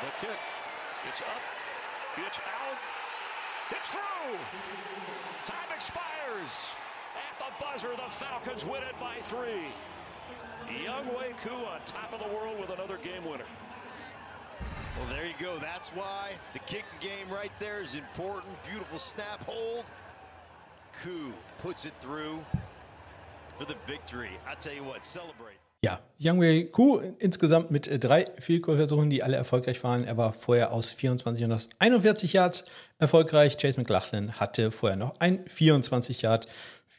The 0.00 0.26
kick. 0.26 0.38
It's 1.08 1.20
up. 1.20 1.42
It's 2.26 2.38
out. 2.38 2.78
It's 3.70 3.88
through. 3.88 4.38
Time 5.44 5.70
expires. 5.74 6.52
At 7.16 7.38
the 7.38 7.64
buzzer, 7.64 7.90
the 7.96 8.10
Falcons 8.10 8.64
win 8.64 8.82
it 8.82 8.98
by 8.98 9.16
three. 9.24 9.68
Young 10.82 11.06
Wei 11.08 11.34
Ku 11.42 11.50
on 11.50 11.80
top 11.84 12.12
of 12.12 12.20
the 12.20 12.34
world 12.34 12.58
with 12.60 12.70
another 12.70 12.96
game 12.96 13.24
winner. 13.24 13.44
Well, 14.98 15.08
there 15.10 15.26
you 15.26 15.34
go. 15.38 15.58
That's 15.58 15.90
why 15.90 16.32
the 16.52 16.58
kicking 16.60 16.84
game 17.00 17.28
right 17.30 17.52
there 17.58 17.80
is 17.80 17.94
important. 17.94 18.56
Beautiful 18.68 18.98
snap 18.98 19.44
hold. 19.44 19.84
Ja, 25.84 26.00
Yang 26.18 26.40
Wei 26.40 26.68
Ku 26.72 26.98
insgesamt 27.18 27.70
mit 27.70 27.86
äh, 27.86 28.00
drei 28.00 28.24
Field-Goal-Versuchen, 28.40 29.10
die 29.10 29.22
alle 29.22 29.36
erfolgreich 29.36 29.82
waren. 29.84 30.02
Er 30.02 30.16
war 30.16 30.32
vorher 30.32 30.72
aus 30.72 30.90
24 30.90 31.44
und 31.44 31.52
aus 31.52 31.68
41 31.78 32.32
Yards 32.32 32.64
erfolgreich. 32.98 33.58
Chase 33.58 33.78
McLachlan 33.78 34.40
hatte 34.40 34.72
vorher 34.72 34.96
noch 34.96 35.20
ein 35.20 35.44
24 35.46 36.22
Yard 36.22 36.48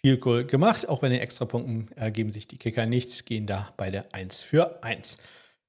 Field 0.01 0.21
Goal 0.21 0.45
gemacht. 0.45 0.87
Auch 0.87 0.99
bei 0.99 1.09
den 1.09 1.19
Extrapunkten 1.19 1.91
ergeben 1.97 2.31
sich 2.31 2.47
die 2.47 2.57
Kicker 2.57 2.85
nichts, 2.85 3.25
gehen 3.25 3.47
da 3.47 3.73
beide 3.75 4.05
1 4.13 4.43
für 4.43 4.81
1. 4.81 5.17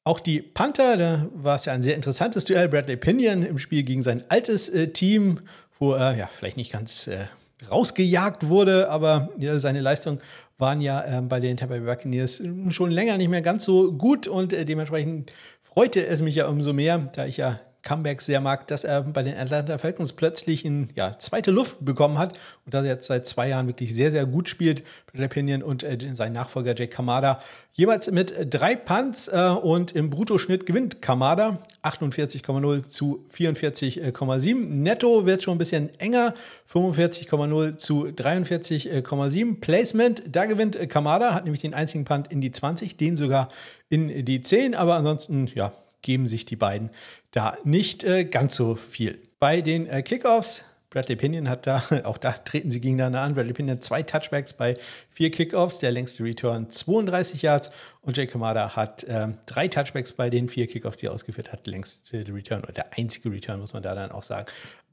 Auch 0.04 0.20
die 0.20 0.40
Panther, 0.40 0.96
da 0.96 1.26
war 1.34 1.56
es 1.56 1.64
ja 1.64 1.72
ein 1.72 1.82
sehr 1.82 1.96
interessantes 1.96 2.44
Duell. 2.44 2.68
Bradley 2.68 2.96
Pinion 2.96 3.42
im 3.42 3.58
Spiel 3.58 3.82
gegen 3.82 4.04
sein 4.04 4.24
altes 4.28 4.68
äh, 4.68 4.88
Team, 4.92 5.40
wo 5.80 5.94
er 5.94 6.16
ja 6.16 6.28
vielleicht 6.28 6.56
nicht 6.56 6.72
ganz 6.72 7.08
äh, 7.08 7.26
rausgejagt 7.70 8.48
wurde, 8.48 8.88
aber 8.90 9.30
ja, 9.38 9.58
seine 9.58 9.80
Leistung 9.80 10.20
waren 10.58 10.80
ja 10.80 11.18
äh, 11.18 11.22
bei 11.22 11.40
den 11.40 11.56
Tampa 11.56 11.76
Bay 11.76 11.84
Buccaneers 11.84 12.42
schon 12.68 12.90
länger 12.90 13.16
nicht 13.16 13.28
mehr 13.28 13.42
ganz 13.42 13.64
so 13.64 13.92
gut 13.92 14.26
und 14.26 14.52
äh, 14.52 14.64
dementsprechend 14.64 15.32
freute 15.62 16.06
es 16.06 16.22
mich 16.22 16.34
ja 16.34 16.48
umso 16.48 16.72
mehr, 16.72 17.10
da 17.14 17.26
ich 17.26 17.36
ja 17.36 17.60
Comebacks 17.82 18.26
sehr 18.26 18.40
mag, 18.40 18.66
dass 18.66 18.84
er 18.84 19.02
bei 19.02 19.22
den 19.22 19.36
Atlanta 19.36 19.78
Falcons 19.78 20.12
plötzlich 20.12 20.64
in 20.64 20.90
ja, 20.94 21.18
zweite 21.18 21.50
Luft 21.50 21.84
bekommen 21.84 22.18
hat 22.18 22.38
und 22.64 22.74
dass 22.74 22.84
er 22.84 22.92
jetzt 22.92 23.06
seit 23.06 23.26
zwei 23.26 23.48
Jahren 23.48 23.66
wirklich 23.66 23.94
sehr, 23.94 24.10
sehr 24.10 24.26
gut 24.26 24.48
spielt. 24.48 24.82
Bradley 25.06 25.28
Pinion 25.28 25.62
und 25.62 25.82
äh, 25.82 25.98
sein 26.14 26.32
Nachfolger 26.32 26.74
Jake 26.76 26.94
Kamada 26.94 27.40
jeweils 27.72 28.10
mit 28.10 28.34
drei 28.50 28.76
Punts 28.76 29.28
äh, 29.28 29.48
und 29.62 29.92
im 29.92 30.10
Bruttoschnitt 30.10 30.66
gewinnt 30.66 31.00
Kamada 31.00 31.58
48,0 31.82 32.88
zu 32.88 33.24
44,7. 33.34 34.54
Netto 34.54 35.24
wird 35.24 35.42
schon 35.42 35.54
ein 35.54 35.58
bisschen 35.58 35.88
enger, 35.98 36.34
45,0 36.70 37.76
zu 37.76 38.06
43,7. 38.06 39.60
Placement, 39.60 40.22
da 40.28 40.44
gewinnt 40.44 40.78
Kamada, 40.90 41.34
hat 41.34 41.44
nämlich 41.44 41.62
den 41.62 41.74
einzigen 41.74 42.04
Punt 42.04 42.30
in 42.30 42.40
die 42.40 42.52
20, 42.52 42.96
den 42.96 43.16
sogar 43.16 43.48
in 43.88 44.24
die 44.24 44.42
10, 44.42 44.74
aber 44.74 44.96
ansonsten, 44.96 45.50
ja, 45.54 45.72
geben 46.02 46.26
sich 46.26 46.44
die 46.44 46.56
beiden 46.56 46.90
da 47.30 47.56
nicht 47.64 48.04
äh, 48.04 48.24
ganz 48.24 48.56
so 48.56 48.74
viel. 48.74 49.18
Bei 49.38 49.60
den 49.60 49.86
äh, 49.86 50.02
Kickoffs, 50.02 50.64
Bradley 50.90 51.14
Pinion 51.14 51.48
hat 51.48 51.66
da, 51.66 51.82
auch 52.04 52.18
da 52.18 52.32
treten 52.32 52.70
sie 52.70 52.80
gegeneinander 52.80 53.20
an. 53.20 53.34
Bradley 53.34 53.52
Pinion 53.52 53.80
zwei 53.80 54.02
Touchbacks 54.02 54.52
bei 54.52 54.76
vier 55.08 55.30
Kickoffs, 55.30 55.78
der 55.78 55.92
längste 55.92 56.24
Return 56.24 56.70
32 56.70 57.42
Yards 57.42 57.70
und 58.02 58.16
Jake 58.16 58.32
Kamada 58.32 58.74
hat 58.74 59.04
äh, 59.04 59.28
drei 59.46 59.68
Touchbacks 59.68 60.12
bei 60.12 60.30
den 60.30 60.48
vier 60.48 60.66
Kickoffs, 60.66 60.98
die 60.98 61.06
er 61.06 61.12
ausgeführt 61.12 61.52
hat, 61.52 61.66
längste 61.66 62.24
Return 62.28 62.62
oder 62.62 62.72
der 62.72 62.98
einzige 62.98 63.30
Return, 63.30 63.60
muss 63.60 63.72
man 63.72 63.82
da 63.82 63.94
dann 63.94 64.10
auch 64.10 64.24
sagen. 64.24 64.46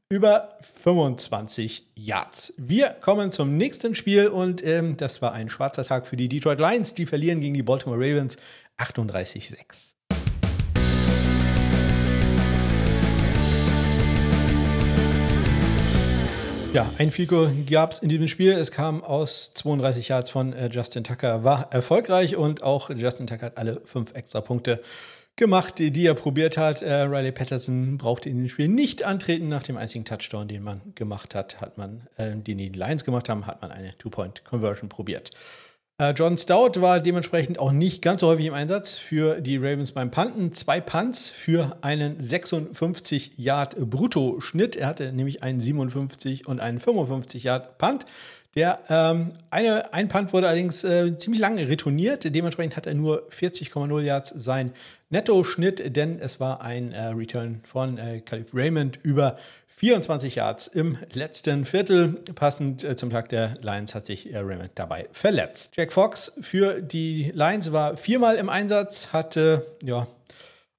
Über 0.10 0.58
25 0.62 1.88
Yards. 1.96 2.54
Wir 2.56 2.92
kommen 2.92 3.34
zum 3.34 3.58
nächsten 3.58 3.94
Spiel 3.94 4.30
und 4.30 4.66
ähm, 4.66 4.96
das 4.96 5.22
war 5.22 5.34
ein 5.34 5.50
schwarzer 5.50 5.84
Tag 5.84 6.08
für 6.08 6.16
die 6.16 6.30
Detroit 6.30 6.62
Lions. 6.62 6.94
Die 6.94 7.06
verlieren 7.06 7.42
gegen 7.42 7.56
die 7.56 7.64
Baltimore 7.64 8.00
Ravens 8.00 8.38
38-6. 8.78 9.97
Ja, 16.74 16.92
ein 16.98 17.12
Fico 17.12 17.50
gab 17.70 17.94
es 17.94 18.00
in 18.00 18.10
diesem 18.10 18.28
Spiel. 18.28 18.52
Es 18.52 18.72
kam 18.72 19.04
aus 19.04 19.54
32 19.54 20.10
Yards 20.10 20.30
von 20.30 20.54
äh, 20.54 20.70
Justin 20.72 21.04
Tucker, 21.04 21.44
war 21.44 21.72
erfolgreich 21.72 22.36
und 22.36 22.62
auch 22.62 22.90
Justin 22.90 23.26
Tucker 23.26 23.48
hat 23.48 23.58
alle 23.58 23.82
fünf 23.86 24.14
extra 24.14 24.42
Punkte 24.42 24.82
gemacht, 25.38 25.80
die, 25.80 25.92
die 25.92 26.06
er 26.06 26.14
probiert 26.14 26.58
hat. 26.58 26.82
Äh, 26.82 27.04
Riley 27.04 27.32
Patterson 27.32 27.98
brauchte 27.98 28.30
in 28.30 28.38
dem 28.38 28.50
Spiel 28.50 28.68
nicht 28.68 29.04
antreten. 29.04 29.48
Nach 29.48 29.64
dem 29.64 29.78
einzigen 29.78 30.04
Touchdown, 30.04 30.48
den 30.48 30.62
man 30.62 30.82
gemacht 30.94 31.36
hat, 31.36 31.62
hat 31.62 31.78
man, 31.78 32.08
äh, 32.18 32.36
den 32.36 32.58
die 32.58 32.70
Lions 32.70 33.06
gemacht 33.06 33.30
haben, 33.30 33.48
hat 33.48 33.62
man 33.62 33.72
eine 33.72 33.98
Two-Point-Conversion 33.98 34.90
probiert. 34.90 35.32
Äh, 36.00 36.14
John 36.16 36.38
Stout 36.38 36.80
war 36.80 37.00
dementsprechend 37.00 37.58
auch 37.58 37.72
nicht 37.72 38.04
ganz 38.04 38.22
so 38.22 38.28
häufig 38.28 38.46
im 38.46 38.54
Einsatz 38.54 39.00
für 39.00 39.42
die 39.42 39.58
Ravens 39.58 39.94
beim 39.94 40.12
Panten. 40.12 40.54
Zwei 40.54 40.80
Punts 40.80 41.32
für 41.32 41.76
einen 41.82 42.22
56 42.22 43.32
Yard 43.38 43.76
Brutto-Schnitt. 43.78 44.76
Er 44.76 44.86
hatte 44.86 45.12
nämlich 45.12 45.42
einen 45.42 45.60
57 45.60 46.46
und 46.48 46.60
einen 46.60 46.80
55 46.80 47.44
Yard 47.46 47.80
Punt. 47.80 48.06
Der 48.56 48.80
ähm, 48.90 49.32
eine, 49.50 49.92
ein 49.92 50.08
Punt 50.08 50.34
wurde 50.34 50.48
allerdings 50.48 50.84
äh, 50.84 51.18
ziemlich 51.18 51.42
lange 51.42 51.68
retourniert. 51.68 52.24
Dementsprechend 52.24 52.76
hat 52.76 52.86
er 52.86 52.94
nur 52.94 53.28
40,0 53.30 54.02
Yards 54.02 54.30
sein 54.30 54.74
Netto-Schnitt, 55.10 55.96
denn 55.96 56.20
es 56.20 56.40
war 56.40 56.62
ein 56.62 56.92
äh, 56.92 57.08
Return 57.08 57.62
von 57.64 57.98
äh, 57.98 58.22
Caliph 58.22 58.54
Raymond 58.54 59.00
über 59.02 59.38
24 59.78 60.34
Yards 60.34 60.66
im 60.66 60.98
letzten 61.14 61.64
Viertel. 61.64 62.14
Passend 62.34 62.84
äh, 62.84 62.96
zum 62.96 63.12
Tag 63.12 63.30
der 63.30 63.60
Lions 63.62 63.94
hat 63.94 64.08
sich 64.08 64.34
äh, 64.34 64.40
Raymond 64.40 64.72
dabei 64.74 65.08
verletzt. 65.12 65.74
Jack 65.78 65.94
Fox 65.94 66.32
für 66.42 66.82
die 66.82 67.32
Lions 67.36 67.72
war 67.72 67.96
viermal 67.96 68.38
im 68.38 68.50
Einsatz, 68.50 69.10
hatte 69.14 69.68
ja 69.84 70.08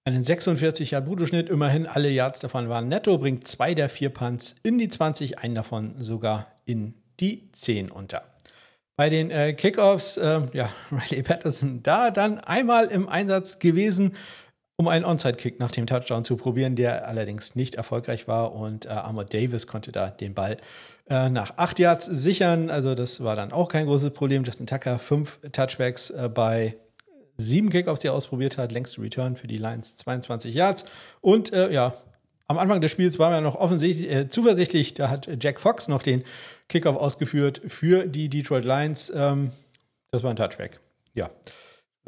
einen 0.05 0.25
46 0.25 0.91
Yard 0.91 1.05
Bruttoschnitt. 1.05 1.49
Immerhin 1.49 1.87
alle 1.87 2.11
Yards 2.11 2.41
davon 2.41 2.69
waren 2.69 2.89
netto, 2.89 3.19
bringt 3.19 3.47
zwei 3.47 3.73
der 3.73 3.89
vier 3.89 4.11
Punts 4.11 4.57
in 4.65 4.79
die 4.79 4.89
20, 4.89 5.39
einen 5.39 5.55
davon 5.55 5.95
sogar 6.03 6.49
in 6.65 6.95
die 7.21 7.53
10 7.53 7.93
unter. 7.93 8.25
Bei 8.97 9.11
den 9.11 9.31
äh, 9.31 9.53
Kickoffs, 9.53 10.17
äh, 10.17 10.41
ja, 10.55 10.73
Riley 10.91 11.23
Patterson 11.23 11.85
da 11.85 12.11
dann 12.11 12.39
einmal 12.39 12.87
im 12.87 13.09
Einsatz 13.09 13.61
gewesen, 13.61 14.17
um 14.81 14.87
einen 14.87 15.05
Onside-Kick 15.05 15.59
nach 15.59 15.73
dem 15.73 15.87
Touchdown 15.87 16.25
zu 16.25 16.37
probieren, 16.37 16.77
der 16.77 17.09
allerdings 17.09 17.57
nicht 17.57 17.75
erfolgreich 17.75 18.29
war. 18.29 18.55
Und 18.55 18.87
äh, 18.87 18.91
Ahmad 18.91 19.35
Davis 19.35 19.67
konnte 19.67 19.91
da 19.91 20.09
den 20.09 20.35
Ball 20.35 20.57
äh, 21.11 21.29
nach 21.29 21.55
acht 21.57 21.81
Yards 21.81 22.07
sichern. 22.07 22.71
Also 22.71 22.95
das 22.95 23.23
war 23.23 23.35
dann 23.35 23.51
auch 23.51 23.69
kein 23.69 23.87
großes 23.87 24.11
Problem. 24.11 24.45
Justin 24.45 24.69
Tucker, 24.69 25.01
fünf 25.01 25.41
Touchbacks 25.51 26.11
äh, 26.11 26.31
bei 26.33 26.77
sieben 27.37 27.71
Kickoffs, 27.71 28.01
die 28.01 28.07
er 28.07 28.14
ausprobiert 28.14 28.57
hat. 28.57 28.71
Längste 28.71 29.03
Return 29.03 29.35
für 29.35 29.49
die 29.49 29.59
Lions, 29.59 29.97
22 29.97 30.55
Yards. 30.55 30.85
Und 31.21 31.53
äh, 31.53 31.73
ja, 31.73 31.95
am 32.47 32.57
Anfang 32.57 32.81
des 32.81 32.93
Spiels 32.93 33.19
waren 33.19 33.33
wir 33.33 33.41
noch 33.41 33.57
offensichtlich 33.57 34.09
äh, 34.09 34.29
zuversichtlich. 34.29 34.95
Da 34.95 35.11
hat 35.11 35.29
Jack 35.43 35.59
Fox 35.59 35.88
noch 35.88 36.03
den 36.03 36.23
Kickoff 36.69 36.95
ausgeführt 36.95 37.61
für 37.67 38.07
die 38.07 38.29
Detroit 38.29 38.64
Lions. 38.64 39.12
Ähm, 39.12 39.51
das 40.12 40.23
war 40.23 40.31
ein 40.31 40.37
Touchback. 40.37 40.79
Ja. 41.14 41.31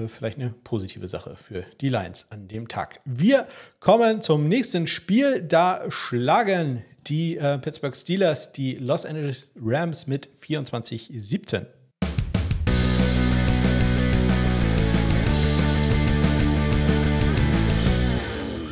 Äh, 0.01 0.09
vielleicht 0.09 0.39
eine 0.39 0.51
positive 0.65 1.09
Sache 1.09 1.37
für 1.37 1.65
die 1.81 1.89
Lions 1.89 2.27
an 2.31 2.49
dem 2.49 2.69
Tag. 2.69 3.01
Wir 3.05 3.47
kommen 3.81 4.23
zum 4.23 4.49
nächsten 4.49 4.87
Spiel. 4.87 5.43
Da 5.43 5.85
schlagen 5.89 6.85
die 7.07 7.37
äh, 7.37 7.59
Pittsburgh 7.59 7.97
Steelers 7.97 8.53
die 8.53 8.75
Los 8.75 9.07
Angeles 9.07 9.51
Rams 9.61 10.07
mit 10.07 10.29
24-17. 10.45 11.67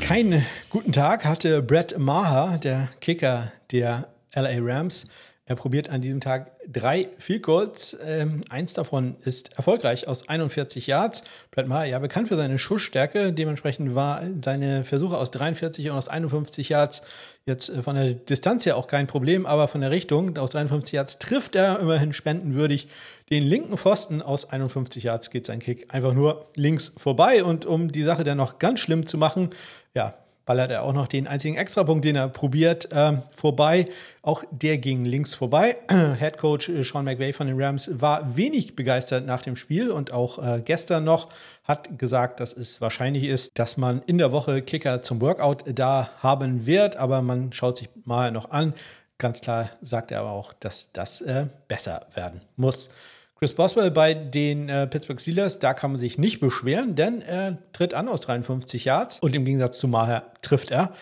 Keinen 0.01 0.47
guten 0.71 0.93
Tag 0.93 1.27
hatte 1.27 1.63
Brett 1.63 1.99
Maher, 1.99 2.57
der 2.59 2.89
Kicker 3.01 3.53
der 3.71 4.09
LA 4.35 4.57
Rams. 4.61 5.05
Er 5.49 5.57
probiert 5.57 5.89
an 5.89 6.03
diesem 6.03 6.21
Tag 6.21 6.51
drei 6.71 7.09
Field 7.17 7.43
Goals. 7.43 7.97
Ähm, 8.05 8.43
eins 8.51 8.75
davon 8.75 9.17
ist 9.23 9.55
erfolgreich 9.57 10.07
aus 10.07 10.29
41 10.29 10.87
Yards. 10.87 11.25
Brad 11.51 11.67
Maher, 11.67 11.87
ja 11.87 11.99
bekannt 12.01 12.29
für 12.29 12.37
seine 12.37 12.59
Schussstärke. 12.59 13.33
Dementsprechend 13.33 13.95
war 13.95 14.23
seine 14.45 14.85
Versuche 14.85 15.17
aus 15.17 15.31
43 15.31 15.89
und 15.89 15.97
aus 15.97 16.09
51 16.09 16.69
Yards 16.69 17.01
jetzt 17.47 17.71
äh, 17.71 17.83
von 17.83 17.97
der 17.97 18.13
Distanz 18.13 18.67
her 18.67 18.77
auch 18.77 18.89
kein 18.89 19.07
Problem, 19.07 19.47
aber 19.47 19.69
von 19.69 19.81
der 19.81 19.91
Richtung 19.91 20.37
aus 20.37 20.51
53 20.51 20.93
Yards 20.93 21.19
trifft 21.19 21.57
er 21.57 21.81
immerhin 21.81 22.13
spendenwürdig 22.13 22.89
den 23.31 23.43
linken 23.43 23.79
Pfosten. 23.79 24.21
Aus 24.21 24.51
51 24.51 25.03
Yards 25.03 25.31
geht 25.31 25.47
sein 25.47 25.61
Kick 25.61 25.95
einfach 25.95 26.13
nur 26.13 26.45
links 26.57 26.93
vorbei. 26.99 27.43
Und 27.43 27.65
um 27.65 27.91
die 27.91 28.03
Sache 28.03 28.23
dann 28.23 28.37
noch 28.37 28.59
ganz 28.59 28.81
schlimm 28.81 29.07
zu 29.07 29.17
machen, 29.17 29.49
ja, 29.95 30.13
ballert 30.49 30.71
er 30.71 30.83
auch 30.83 30.95
noch 30.95 31.09
den 31.09 31.27
einzigen 31.27 31.57
Extrapunkt, 31.57 32.07
den 32.07 32.17
er 32.17 32.27
probiert, 32.31 32.91
äh, 32.91 33.19
vorbei. 33.33 33.87
Auch 34.23 34.45
der 34.51 34.79
ging 34.79 35.05
links 35.05 35.35
vorbei. 35.35 35.77
Head 36.19 36.39
Coach 36.39 36.71
äh, 36.71 36.83
Sean 36.85 37.05
McVay 37.05 37.35
von 37.35 37.49
den 37.49 37.61
Rams 37.61 37.91
war 38.01 38.35
wenig 38.35 38.75
begeistert 38.75 39.27
nach 39.27 39.43
dem 39.43 39.57
Spiel 39.57 39.91
und 39.91 40.11
auch 40.11 40.39
äh, 40.39 40.63
gestern 40.65 41.05
noch 41.05 41.29
hat 41.65 41.99
gesagt, 41.99 42.41
dass 42.41 42.55
es 42.55 42.81
wahrscheinlich 42.81 43.25
ist, 43.25 43.59
dass 43.59 43.77
man 43.77 44.01
in 44.07 44.17
der 44.17 44.33
Woche 44.33 44.63
Kicker 44.63 45.03
zum 45.03 45.21
Workout 45.21 45.65
da 45.67 46.09
haben 46.21 46.65
wird, 46.67 46.97
aber 46.97 47.21
man 47.21 47.53
schaut 47.53 47.77
sich 47.77 47.91
mal 48.07 48.33
noch 48.33 48.51
an. 48.51 48.73
Ganz 49.19 49.43
klar 49.43 49.69
sagt 49.83 50.13
er 50.13 50.21
aber 50.21 50.31
auch, 50.31 50.55
dass 50.55 50.93
das 50.93 51.21
äh, 51.21 51.45
besser 51.69 52.07
werden 52.15 52.41
muss. 52.57 52.89
Chris 53.39 53.55
Boswell 53.55 53.93
bei 53.93 54.15
den 54.15 54.69
äh, 54.69 54.89
Pittsburgh 54.89 55.21
Steelers, 55.21 55.61
da 55.61 55.73
kann 55.73 55.93
man 55.93 56.01
sich 56.01 56.19
nicht 56.19 56.41
beschweren, 56.41 56.97
denn 56.97 57.23
er 57.23 57.59
tritt 57.73 57.95
an 57.95 58.09
aus 58.09 58.21
53 58.23 58.85
Yards 58.85 59.21
und 59.21 59.37
im 59.37 59.45
Gegensatz 59.45 59.79
zu 59.79 59.87
Maher 59.87 60.33
trifft 60.43 60.73
er. 60.73 60.93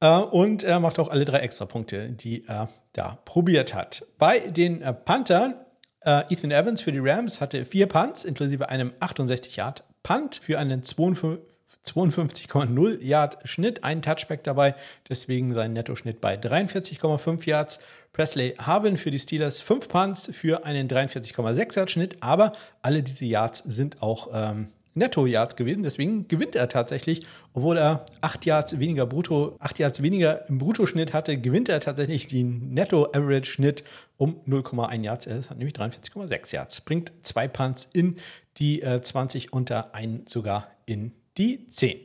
Äh, 0.00 0.18
und 0.18 0.62
er 0.62 0.78
macht 0.78 0.98
auch 0.98 1.08
alle 1.08 1.24
drei 1.24 1.38
Extrapunkte, 1.38 2.10
die 2.10 2.44
er 2.46 2.68
da 2.92 3.16
probiert 3.24 3.74
hat. 3.74 4.04
Bei 4.18 4.40
den 4.40 4.82
äh, 4.82 4.92
Panthern, 4.92 5.54
äh, 6.00 6.24
Ethan 6.28 6.50
Evans 6.50 6.82
für 6.82 6.92
die 6.92 6.98
Rams 6.98 7.40
hatte 7.40 7.64
vier 7.64 7.86
Punts, 7.86 8.26
inklusive 8.26 8.68
einem 8.68 8.92
68 9.00 9.56
Yard 9.56 9.82
Punt 10.02 10.36
für 10.36 10.58
einen 10.58 10.82
52,0 10.82 13.02
Yard 13.02 13.38
Schnitt, 13.48 13.84
ein 13.84 14.02
Touchback 14.02 14.44
dabei, 14.44 14.74
deswegen 15.08 15.54
sein 15.54 15.72
Nettoschnitt 15.72 16.20
bei 16.20 16.36
43,5 16.36 17.48
Yards. 17.48 17.78
Presley 18.16 18.54
haben 18.56 18.96
für 18.96 19.10
die 19.10 19.18
Steelers 19.18 19.60
5 19.60 19.88
Punts 19.88 20.30
für 20.32 20.64
einen 20.64 20.88
43,6 20.88 21.76
Yard 21.76 21.90
Schnitt, 21.90 22.16
aber 22.20 22.52
alle 22.80 23.02
diese 23.02 23.26
Yards 23.26 23.58
sind 23.58 24.00
auch 24.00 24.28
ähm, 24.32 24.68
Netto-Yards 24.94 25.54
gewesen. 25.56 25.82
Deswegen 25.82 26.26
gewinnt 26.26 26.56
er 26.56 26.70
tatsächlich, 26.70 27.26
obwohl 27.52 27.76
er 27.76 28.06
8 28.22 28.46
Yards 28.46 28.78
weniger 28.78 29.04
Brutto, 29.04 29.56
8 29.58 29.80
Yards 29.80 30.02
weniger 30.02 30.48
im 30.48 30.56
Bruttoschnitt 30.56 31.12
hatte, 31.12 31.36
gewinnt 31.36 31.68
er 31.68 31.78
tatsächlich 31.80 32.26
den 32.26 32.70
Netto-Average-Schnitt 32.72 33.84
um 34.16 34.40
0,1 34.48 35.02
Yards. 35.02 35.26
Er 35.26 35.36
hat 35.50 35.58
nämlich 35.58 35.74
43,6 35.74 36.54
Yards. 36.54 36.80
Bringt 36.80 37.12
zwei 37.22 37.48
Punts 37.48 37.86
in 37.92 38.16
die 38.56 38.80
äh, 38.80 39.02
20 39.02 39.52
unter 39.52 39.94
einen 39.94 40.26
sogar 40.26 40.70
in 40.86 41.12
die 41.36 41.68
10. 41.68 41.98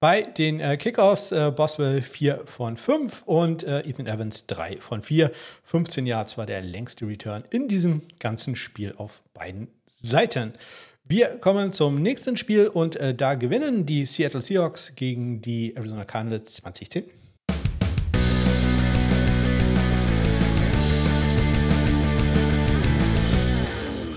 Bei 0.00 0.22
den 0.22 0.60
äh, 0.60 0.78
Kickoffs 0.78 1.30
äh, 1.30 1.52
Boswell 1.54 2.00
4 2.00 2.44
von 2.46 2.78
5 2.78 3.22
und 3.26 3.64
äh, 3.64 3.80
Ethan 3.80 4.06
Evans 4.06 4.46
3 4.46 4.78
von 4.78 5.02
4. 5.02 5.30
15 5.64 6.06
Yards 6.06 6.38
war 6.38 6.46
der 6.46 6.62
längste 6.62 7.06
Return 7.06 7.44
in 7.50 7.68
diesem 7.68 8.00
ganzen 8.18 8.56
Spiel 8.56 8.94
auf 8.96 9.20
beiden 9.34 9.68
Seiten. 9.88 10.54
Wir 11.04 11.26
kommen 11.36 11.72
zum 11.72 12.00
nächsten 12.00 12.38
Spiel 12.38 12.68
und 12.68 12.96
äh, 12.96 13.14
da 13.14 13.34
gewinnen 13.34 13.84
die 13.84 14.06
Seattle 14.06 14.40
Seahawks 14.40 14.94
gegen 14.96 15.42
die 15.42 15.76
Arizona 15.76 16.06
Cardinals 16.06 16.54
2010. 16.54 17.19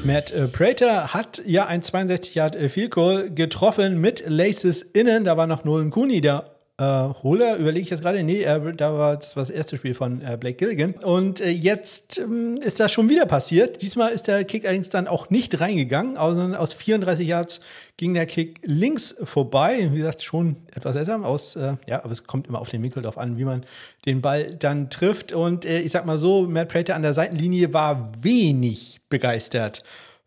Matt 0.06 0.32
äh, 0.32 0.50
Prater 0.50 1.14
hat 1.14 1.42
ja 1.46 1.66
ein 1.66 1.82
62 1.82 2.36
Yard 2.36 2.56
äh, 2.56 2.68
Field 2.68 2.92
Goal 2.92 3.30
getroffen 3.30 4.02
mit 4.02 4.24
Laces 4.28 4.82
innen. 4.82 5.24
Da 5.24 5.38
war 5.38 5.48
noch 5.48 5.64
Nolan 5.64 5.92
Cooney, 5.92 6.20
der 6.20 6.53
äh, 6.80 6.84
Holer, 7.22 7.58
überlege 7.58 7.84
ich 7.84 7.90
jetzt 7.92 8.02
gerade, 8.02 8.24
nee, 8.24 8.42
äh, 8.42 8.74
da 8.76 8.98
war 8.98 9.18
das, 9.18 9.36
war 9.36 9.44
das 9.44 9.52
erste 9.52 9.78
Spiel 9.78 9.94
von 9.94 10.22
äh, 10.22 10.38
Blake 10.40 10.58
Gilligan. 10.58 10.96
Und 10.96 11.40
äh, 11.40 11.50
jetzt 11.50 12.18
ähm, 12.18 12.58
ist 12.58 12.80
das 12.80 12.92
schon 12.92 13.10
wieder 13.10 13.28
passiert. 13.28 13.82
Diesmal 13.84 14.12
ist 14.12 14.28
der 14.28 14.44
Kick 14.44 14.66
allerdings 14.66 14.90
dann 14.90 15.08
auch 15.08 15.30
nicht 15.30 15.60
reingegangen, 15.60 16.16
sondern 16.16 16.56
aus 16.56 16.74
34 16.74 17.28
Yards 17.28 17.60
ging 17.98 18.16
der 18.16 18.26
Kick 18.26 18.60
links 18.64 19.16
vorbei. 19.24 19.90
Wie 19.92 19.98
gesagt, 19.98 20.24
schon 20.24 20.56
etwas 20.74 20.94
seltsam 20.94 21.24
aus, 21.24 21.56
äh, 21.56 21.76
ja, 21.86 22.04
aber 22.04 22.12
es 22.12 22.24
kommt 22.24 22.48
immer 22.48 22.60
auf 22.60 22.70
den 22.70 22.82
Winkel 22.82 23.04
drauf 23.04 23.20
an, 23.20 23.38
wie 23.38 23.46
man 23.46 23.66
den 24.06 24.22
Ball 24.22 24.56
dann 24.56 24.90
trifft. 24.90 25.32
Und 25.32 25.66
äh, 25.66 25.80
ich 25.80 25.92
sag 25.92 26.08
mal 26.08 26.18
so, 26.18 26.48
Matt 26.48 26.70
Prater 26.70 26.96
an 26.96 27.04
der 27.04 27.14
Seitenlinie 27.14 27.72
war 27.74 28.12
wenig 28.22 29.00
begeistert 29.10 29.84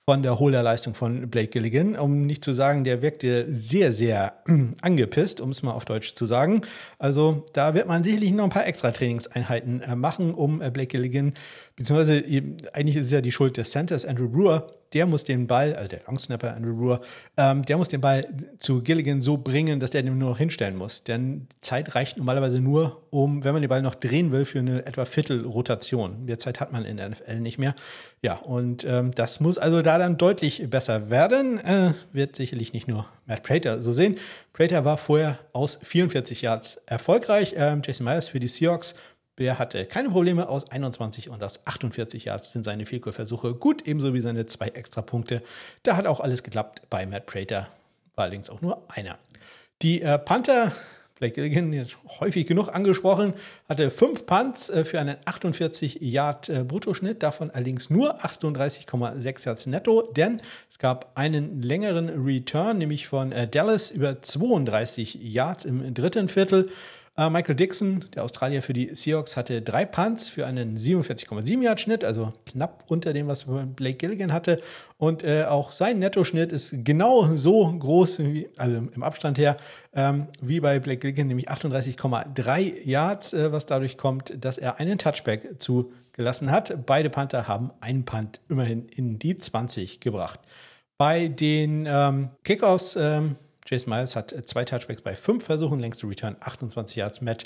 von 0.08 0.22
der 0.22 0.38
Holerleistung 0.38 0.94
von 0.94 1.28
Blake 1.28 1.48
Gilligan. 1.48 1.96
Um 1.96 2.26
nicht 2.26 2.44
zu 2.44 2.52
sagen, 2.52 2.84
der 2.84 3.02
wirkte 3.02 3.44
sehr, 3.52 3.92
sehr 3.92 4.34
angepisst, 4.80 5.40
um 5.40 5.50
es 5.50 5.64
mal 5.64 5.72
auf 5.72 5.84
Deutsch 5.84 6.14
zu 6.14 6.26
sagen. 6.26 6.60
Also 7.00 7.44
da 7.54 7.74
wird 7.74 7.88
man 7.88 8.04
sicherlich 8.04 8.30
noch 8.30 8.44
ein 8.44 8.50
paar 8.50 8.68
extra 8.68 8.92
Trainingseinheiten 8.92 9.80
äh, 9.80 9.96
machen, 9.96 10.32
um 10.32 10.62
äh, 10.62 10.70
Blake 10.70 10.90
Gilligan 10.90 11.34
beziehungsweise 11.76 12.24
eigentlich 12.72 12.96
ist 12.96 13.06
es 13.06 13.12
ja 13.12 13.20
die 13.20 13.32
Schuld 13.32 13.56
des 13.56 13.70
Centers, 13.70 14.04
Andrew 14.04 14.28
Brewer, 14.28 14.66
der 14.94 15.04
muss 15.04 15.24
den 15.24 15.46
Ball, 15.46 15.74
also 15.74 15.88
der 15.88 16.00
Longsnapper 16.06 16.54
Andrew 16.54 16.74
Brewer, 16.74 17.00
ähm, 17.36 17.64
der 17.64 17.76
muss 17.76 17.88
den 17.88 18.00
Ball 18.00 18.26
zu 18.58 18.82
Gilligan 18.82 19.20
so 19.20 19.36
bringen, 19.36 19.78
dass 19.78 19.90
der 19.90 20.02
den 20.02 20.16
nur 20.16 20.30
noch 20.30 20.38
hinstellen 20.38 20.76
muss. 20.76 21.04
Denn 21.04 21.48
Zeit 21.60 21.94
reicht 21.94 22.16
normalerweise 22.16 22.60
nur, 22.60 23.02
um, 23.10 23.44
wenn 23.44 23.52
man 23.52 23.60
den 23.60 23.68
Ball 23.68 23.82
noch 23.82 23.94
drehen 23.94 24.32
will, 24.32 24.46
für 24.46 24.60
eine 24.60 24.86
etwa 24.86 25.04
Viertelrotation. 25.04 26.24
Mehr 26.24 26.38
Zeit 26.38 26.60
hat 26.60 26.72
man 26.72 26.86
in 26.86 26.96
der 26.96 27.10
NFL 27.10 27.40
nicht 27.40 27.58
mehr. 27.58 27.74
Ja, 28.22 28.36
und 28.36 28.84
ähm, 28.84 29.12
das 29.14 29.40
muss 29.40 29.58
also 29.58 29.82
da 29.82 29.98
dann 29.98 30.16
deutlich 30.16 30.68
besser 30.70 31.10
werden. 31.10 31.58
Äh, 31.58 31.92
wird 32.12 32.36
sicherlich 32.36 32.72
nicht 32.72 32.88
nur 32.88 33.06
Matt 33.26 33.42
Prater 33.42 33.82
so 33.82 33.92
sehen. 33.92 34.16
Prater 34.54 34.84
war 34.86 34.96
vorher 34.96 35.38
aus 35.52 35.78
44 35.82 36.42
Yards 36.42 36.80
erfolgreich. 36.86 37.54
Ähm, 37.56 37.82
Jason 37.84 38.06
Myers 38.06 38.28
für 38.28 38.40
die 38.40 38.48
Seahawks 38.48 38.94
Bär 39.36 39.58
hatte 39.58 39.84
keine 39.84 40.08
Probleme 40.08 40.48
aus 40.48 40.70
21 40.70 41.28
und 41.28 41.42
aus 41.42 41.60
48 41.66 42.24
Yards 42.24 42.52
sind 42.52 42.64
seine 42.64 42.86
Vielkurversuche 42.86 43.54
gut, 43.54 43.86
ebenso 43.86 44.14
wie 44.14 44.20
seine 44.20 44.46
zwei 44.46 44.68
Extrapunkte. 44.68 45.42
Da 45.82 45.96
hat 45.96 46.06
auch 46.06 46.20
alles 46.20 46.42
geklappt 46.42 46.82
bei 46.88 47.04
Matt 47.04 47.26
Prater, 47.26 47.68
war 48.14 48.24
allerdings 48.24 48.48
auch 48.48 48.62
nur 48.62 48.82
einer. 48.88 49.18
Die 49.82 50.00
äh, 50.00 50.18
Panther, 50.18 50.72
Blake 51.18 51.34
Gilligan, 51.34 51.86
häufig 52.20 52.46
genug 52.46 52.74
angesprochen, 52.74 53.34
hatte 53.68 53.90
fünf 53.90 54.24
Punts 54.24 54.70
äh, 54.70 54.86
für 54.86 55.00
einen 55.00 55.16
48 55.26 55.98
Yard 56.00 56.48
äh, 56.48 56.64
Bruttoschnitt, 56.64 57.22
davon 57.22 57.50
allerdings 57.50 57.90
nur 57.90 58.24
38,6 58.24 59.44
Yards 59.44 59.66
netto, 59.66 60.12
denn 60.16 60.40
es 60.70 60.78
gab 60.78 61.12
einen 61.14 61.60
längeren 61.60 62.08
Return, 62.24 62.78
nämlich 62.78 63.06
von 63.06 63.32
äh, 63.32 63.46
Dallas 63.46 63.90
über 63.90 64.22
32 64.22 65.18
Yards 65.20 65.66
im 65.66 65.92
dritten 65.92 66.30
Viertel. 66.30 66.70
Äh, 67.18 67.30
Michael 67.30 67.54
Dixon, 67.54 68.04
der 68.14 68.24
Australier 68.24 68.62
für 68.62 68.74
die 68.74 68.94
Seahawks, 68.94 69.38
hatte 69.38 69.62
drei 69.62 69.86
Punts 69.86 70.28
für 70.28 70.46
einen 70.46 70.76
47,7 70.76 71.62
Yard 71.62 71.80
Schnitt, 71.80 72.04
also 72.04 72.34
knapp 72.44 72.84
unter 72.88 73.14
dem, 73.14 73.26
was 73.26 73.46
Blake 73.74 73.96
Gilligan 73.96 74.34
hatte. 74.34 74.60
Und 74.98 75.24
äh, 75.24 75.44
auch 75.44 75.70
sein 75.70 75.98
Nettoschnitt 75.98 76.52
ist 76.52 76.74
genau 76.84 77.34
so 77.34 77.72
groß, 77.72 78.18
wie, 78.18 78.50
also 78.58 78.76
im 78.94 79.02
Abstand 79.02 79.38
her, 79.38 79.56
ähm, 79.94 80.26
wie 80.42 80.60
bei 80.60 80.78
Blake 80.78 81.00
Gilligan, 81.00 81.28
nämlich 81.28 81.50
38,3 81.50 82.82
Yards, 82.84 83.32
äh, 83.32 83.50
was 83.50 83.64
dadurch 83.64 83.96
kommt, 83.96 84.34
dass 84.44 84.58
er 84.58 84.78
einen 84.78 84.98
Touchback 84.98 85.58
zugelassen 85.58 86.50
hat. 86.50 86.84
Beide 86.84 87.08
Panther 87.08 87.48
haben 87.48 87.70
einen 87.80 88.04
Punt 88.04 88.40
immerhin 88.50 88.88
in 88.88 89.18
die 89.18 89.38
20 89.38 90.00
gebracht. 90.00 90.40
Bei 90.98 91.28
den 91.28 91.86
ähm, 91.88 92.30
Kickoffs 92.44 92.96
ähm, 92.96 93.36
Jason 93.66 93.90
Myers 93.90 94.16
hat 94.16 94.32
äh, 94.32 94.44
zwei 94.44 94.64
Touchbacks 94.64 95.02
bei 95.02 95.14
fünf 95.14 95.44
Versuchen, 95.44 95.80
längste 95.80 96.08
Return 96.08 96.36
28 96.40 96.96
Yards. 96.96 97.20
Matt 97.20 97.44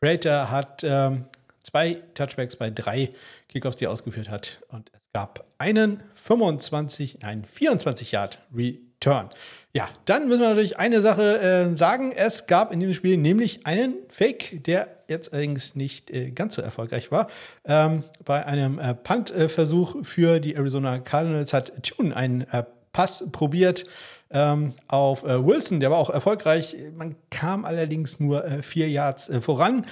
Prater 0.00 0.50
hat 0.50 0.82
ähm, 0.84 1.24
zwei 1.62 2.00
Touchbacks 2.14 2.56
bei 2.56 2.70
drei 2.70 3.10
Kickoffs, 3.48 3.76
die 3.76 3.84
er 3.84 3.90
ausgeführt 3.90 4.28
hat. 4.28 4.60
Und 4.68 4.90
es 4.92 5.00
gab 5.12 5.44
einen 5.58 6.02
25, 6.14 7.18
nein, 7.20 7.44
24 7.44 8.12
Yard 8.12 8.38
Return. 8.54 9.30
Ja, 9.74 9.88
dann 10.06 10.28
müssen 10.28 10.40
wir 10.40 10.48
natürlich 10.48 10.78
eine 10.78 11.00
Sache 11.02 11.40
äh, 11.40 11.76
sagen. 11.76 12.12
Es 12.12 12.46
gab 12.46 12.72
in 12.72 12.80
diesem 12.80 12.94
Spiel 12.94 13.16
nämlich 13.16 13.66
einen 13.66 13.94
Fake, 14.08 14.64
der 14.64 14.88
jetzt 15.08 15.32
allerdings 15.32 15.74
nicht 15.74 16.10
äh, 16.10 16.30
ganz 16.30 16.54
so 16.54 16.62
erfolgreich 16.62 17.10
war. 17.10 17.28
Ähm, 17.64 18.04
bei 18.24 18.44
einem 18.46 18.78
äh, 18.78 18.94
Punt-Versuch 18.94 20.04
für 20.04 20.40
die 20.40 20.54
Arizona 20.54 20.98
Cardinals 20.98 21.52
hat 21.52 21.82
Tune 21.82 22.14
einen 22.16 22.42
äh, 22.50 22.64
Pass 22.92 23.30
probiert 23.30 23.84
ähm, 24.30 24.74
auf 24.86 25.24
äh, 25.24 25.44
Wilson. 25.44 25.80
Der 25.80 25.90
war 25.90 25.98
auch 25.98 26.10
erfolgreich. 26.10 26.76
Man 26.94 27.16
kam 27.30 27.64
allerdings 27.64 28.20
nur 28.20 28.44
äh, 28.44 28.62
vier 28.62 28.88
Yards 28.88 29.28
äh, 29.28 29.40
voran. 29.40 29.86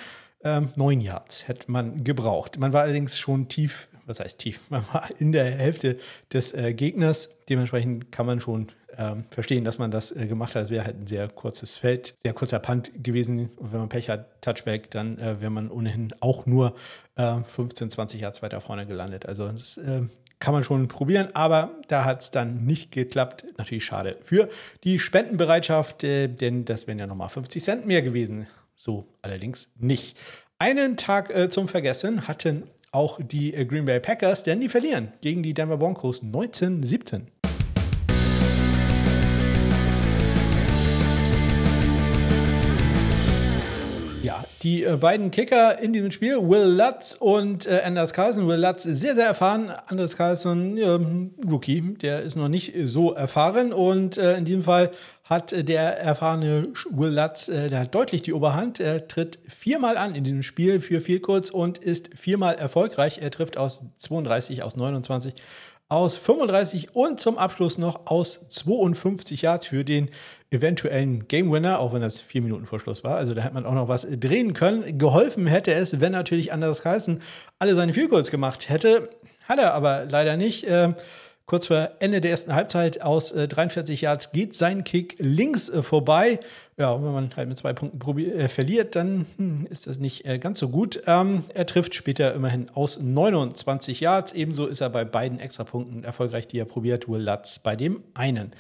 Ähm, 0.45 0.69
neun 0.77 1.01
Yards 1.01 1.49
hätte 1.49 1.71
man 1.71 2.05
gebraucht. 2.05 2.59
Man 2.59 2.73
war 2.73 2.83
allerdings 2.83 3.19
schon 3.19 3.49
tief, 3.49 3.89
was 4.07 4.21
heißt 4.21 4.39
tief? 4.39 4.61
Man 4.71 4.85
war 4.93 5.09
in 5.19 5.33
der 5.33 5.45
Hälfte 5.45 5.99
des 6.33 6.53
äh, 6.53 6.75
Gegners. 6.75 7.31
Dementsprechend 7.49 8.13
kann 8.13 8.27
man 8.27 8.41
schon 8.41 8.69
ähm, 8.99 9.25
verstehen, 9.31 9.65
dass 9.65 9.79
man 9.79 9.91
das 9.91 10.11
äh, 10.11 10.27
gemacht 10.27 10.55
hat. 10.55 10.65
Es 10.65 10.71
wäre 10.71 10.85
halt 10.85 11.01
ein 11.01 11.07
sehr 11.07 11.29
kurzes 11.29 11.77
Feld, 11.77 12.15
sehr 12.23 12.33
kurzer 12.33 12.59
Punt 12.59 12.93
gewesen. 13.03 13.51
Und 13.57 13.73
wenn 13.73 13.81
man 13.81 13.89
Pech 13.89 14.09
hat, 14.09 14.41
Touchback, 14.43 14.91
dann 14.91 15.19
äh, 15.19 15.41
wäre 15.41 15.51
man 15.51 15.71
ohnehin 15.71 16.15
auch 16.21 16.47
nur 16.47 16.75
15, 17.19 17.91
20 17.91 18.21
Yards 18.21 18.43
weiter 18.43 18.61
vorne 18.61 18.85
gelandet. 18.85 19.25
Also 19.25 19.49
das 19.49 19.81
kann 20.39 20.53
man 20.53 20.65
schon 20.65 20.89
probieren, 20.89 21.29
aber 21.35 21.71
da 21.89 22.05
hat 22.05 22.23
es 22.23 22.31
dann 22.31 22.65
nicht 22.65 22.93
geklappt. 22.93 23.45
Natürlich 23.57 23.85
schade 23.85 24.19
für 24.23 24.49
die 24.85 24.99
Spendenbereitschaft, 24.99 26.05
äh, 26.05 26.29
denn 26.29 26.65
das 26.65 26.87
wären 26.87 26.99
ja 26.99 27.07
nochmal 27.07 27.29
50 27.29 27.63
Cent 27.63 27.87
mehr 27.87 28.03
gewesen. 28.03 28.47
So 28.75 29.07
allerdings 29.23 29.69
nicht. 29.79 30.19
Einen 30.59 30.97
Tag 30.97 31.35
äh, 31.35 31.49
zum 31.49 31.69
Vergessen 31.69 32.29
hatten 32.29 32.65
auch 32.93 33.19
die 33.23 33.55
äh, 33.55 33.65
Green 33.65 33.85
Bay 33.85 34.01
Packers, 34.01 34.43
denn 34.43 34.61
die 34.61 34.69
verlieren 34.69 35.13
gegen 35.21 35.43
die 35.43 35.55
Denver 35.55 35.77
Broncos 35.77 36.23
1917. 36.23 37.29
die 44.63 44.85
äh, 44.85 44.97
beiden 44.97 45.31
Kicker 45.31 45.79
in 45.81 45.93
diesem 45.93 46.11
Spiel, 46.11 46.37
Will 46.37 46.77
Lutz 46.77 47.17
und 47.19 47.67
äh, 47.67 47.83
Anders 47.85 48.13
Carlson. 48.13 48.49
Will 48.49 48.61
Lutz 48.61 48.83
sehr, 48.85 49.15
sehr 49.15 49.27
erfahren. 49.27 49.71
Anders 49.87 50.17
Carlson, 50.17 50.77
ja, 50.77 50.99
Rookie, 51.49 51.83
der 52.01 52.23
ist 52.23 52.37
noch 52.37 52.49
nicht 52.49 52.73
so 52.85 53.13
erfahren. 53.13 53.73
Und 53.73 54.17
äh, 54.17 54.37
in 54.37 54.45
diesem 54.45 54.63
Fall 54.63 54.91
hat 55.25 55.53
äh, 55.53 55.65
der 55.65 55.99
erfahrene 55.99 56.69
Will 56.91 57.11
Lutz 57.11 57.49
äh, 57.49 57.69
der 57.69 57.81
hat 57.81 57.95
deutlich 57.95 58.23
die 58.23 58.33
Oberhand. 58.33 58.81
Er 58.81 59.09
tritt 59.09 59.39
viermal 59.49 59.97
an 59.97 60.15
in 60.15 60.25
diesem 60.25 60.43
Spiel 60.43 60.81
für 60.81 61.01
viel 61.01 61.21
kurz 61.21 61.51
und 61.51 61.79
ist 61.79 62.11
viermal 62.15 62.55
erfolgreich. 62.55 63.19
Er 63.21 63.31
trifft 63.31 63.59
aus 63.59 63.81
32, 63.99 64.63
aus 64.63 64.77
29 64.77 65.35
aus 65.89 66.17
35 66.17 66.97
und 66.97 67.21
zum 67.21 67.39
Abschluss 67.39 67.79
noch 67.79 68.07
aus 68.07 68.49
52 68.49 69.43
Yards 69.43 69.67
für 69.67 69.85
den 69.85 70.11
eventuellen 70.51 71.29
Game 71.29 71.53
Winner, 71.53 71.79
auch 71.79 71.93
wenn 71.93 72.03
das 72.03 72.21
vier 72.21 72.43
Minuten 72.43 72.67
vor 72.67 72.81
Schluss 72.81 73.05
war. 73.05 73.17
Also 73.17 73.35
da 73.35 73.43
hätte 73.43 73.55
man 73.55 73.67
auch 73.67 73.75
noch 73.75 73.89
was 73.89 74.07
drehen 74.11 74.53
können. 74.53 74.99
Geholfen 74.99 75.47
hätte 75.47 75.73
es, 75.73 76.01
wenn 76.01 76.13
natürlich 76.13 76.53
Anders 76.53 76.83
Carlson 76.83 77.21
alle 77.59 77.75
seine 77.75 77.93
Field 77.93 78.31
gemacht 78.31 78.69
hätte. 78.69 79.11
Hat 79.45 79.59
er 79.59 79.75
aber 79.75 80.07
leider 80.09 80.37
nicht. 80.37 80.67
Ähm, 80.69 80.95
kurz 81.47 81.67
vor 81.67 81.91
Ende 82.01 82.21
der 82.21 82.33
ersten 82.33 82.55
Halbzeit 82.55 83.03
aus 83.03 83.31
äh, 83.31 83.47
43 83.47 84.01
Yards 84.01 84.33
geht 84.33 84.57
sein 84.57 84.83
Kick 84.83 85.17
links 85.19 85.69
äh, 85.69 85.85
vorbei. 85.85 86.41
Ja, 86.79 86.91
und 86.91 87.05
wenn 87.05 87.13
man 87.13 87.31
halt 87.35 87.49
mit 87.49 87.57
zwei 87.57 87.73
Punkten 87.73 88.19
äh, 88.19 88.49
verliert, 88.51 88.97
dann 88.97 89.25
hm, 89.39 89.67
ist 89.71 89.87
das 89.87 89.99
nicht 89.99 90.27
äh, 90.27 90.39
ganz 90.39 90.59
so 90.59 90.69
gut. 90.69 91.01
Ähm, 91.07 91.45
er 91.55 91.65
trifft 91.65 91.95
später 91.95 92.35
immerhin 92.35 92.69
aus 92.69 93.01
29 93.01 94.01
Yards. 94.01 94.33
Ebenso 94.33 94.67
ist 94.67 94.83
er 94.83 94.91
bei 94.91 95.07
beiden 95.07 95.41
Extrapunkten 95.41 96.05
erfolgreich, 96.05 96.47
die 96.49 96.59
er 96.59 96.67
probiert. 96.67 97.09
Will 97.09 97.23
Lutz 97.23 97.61
bei 97.61 97.77
dem 97.77 98.03
einen. 98.13 98.53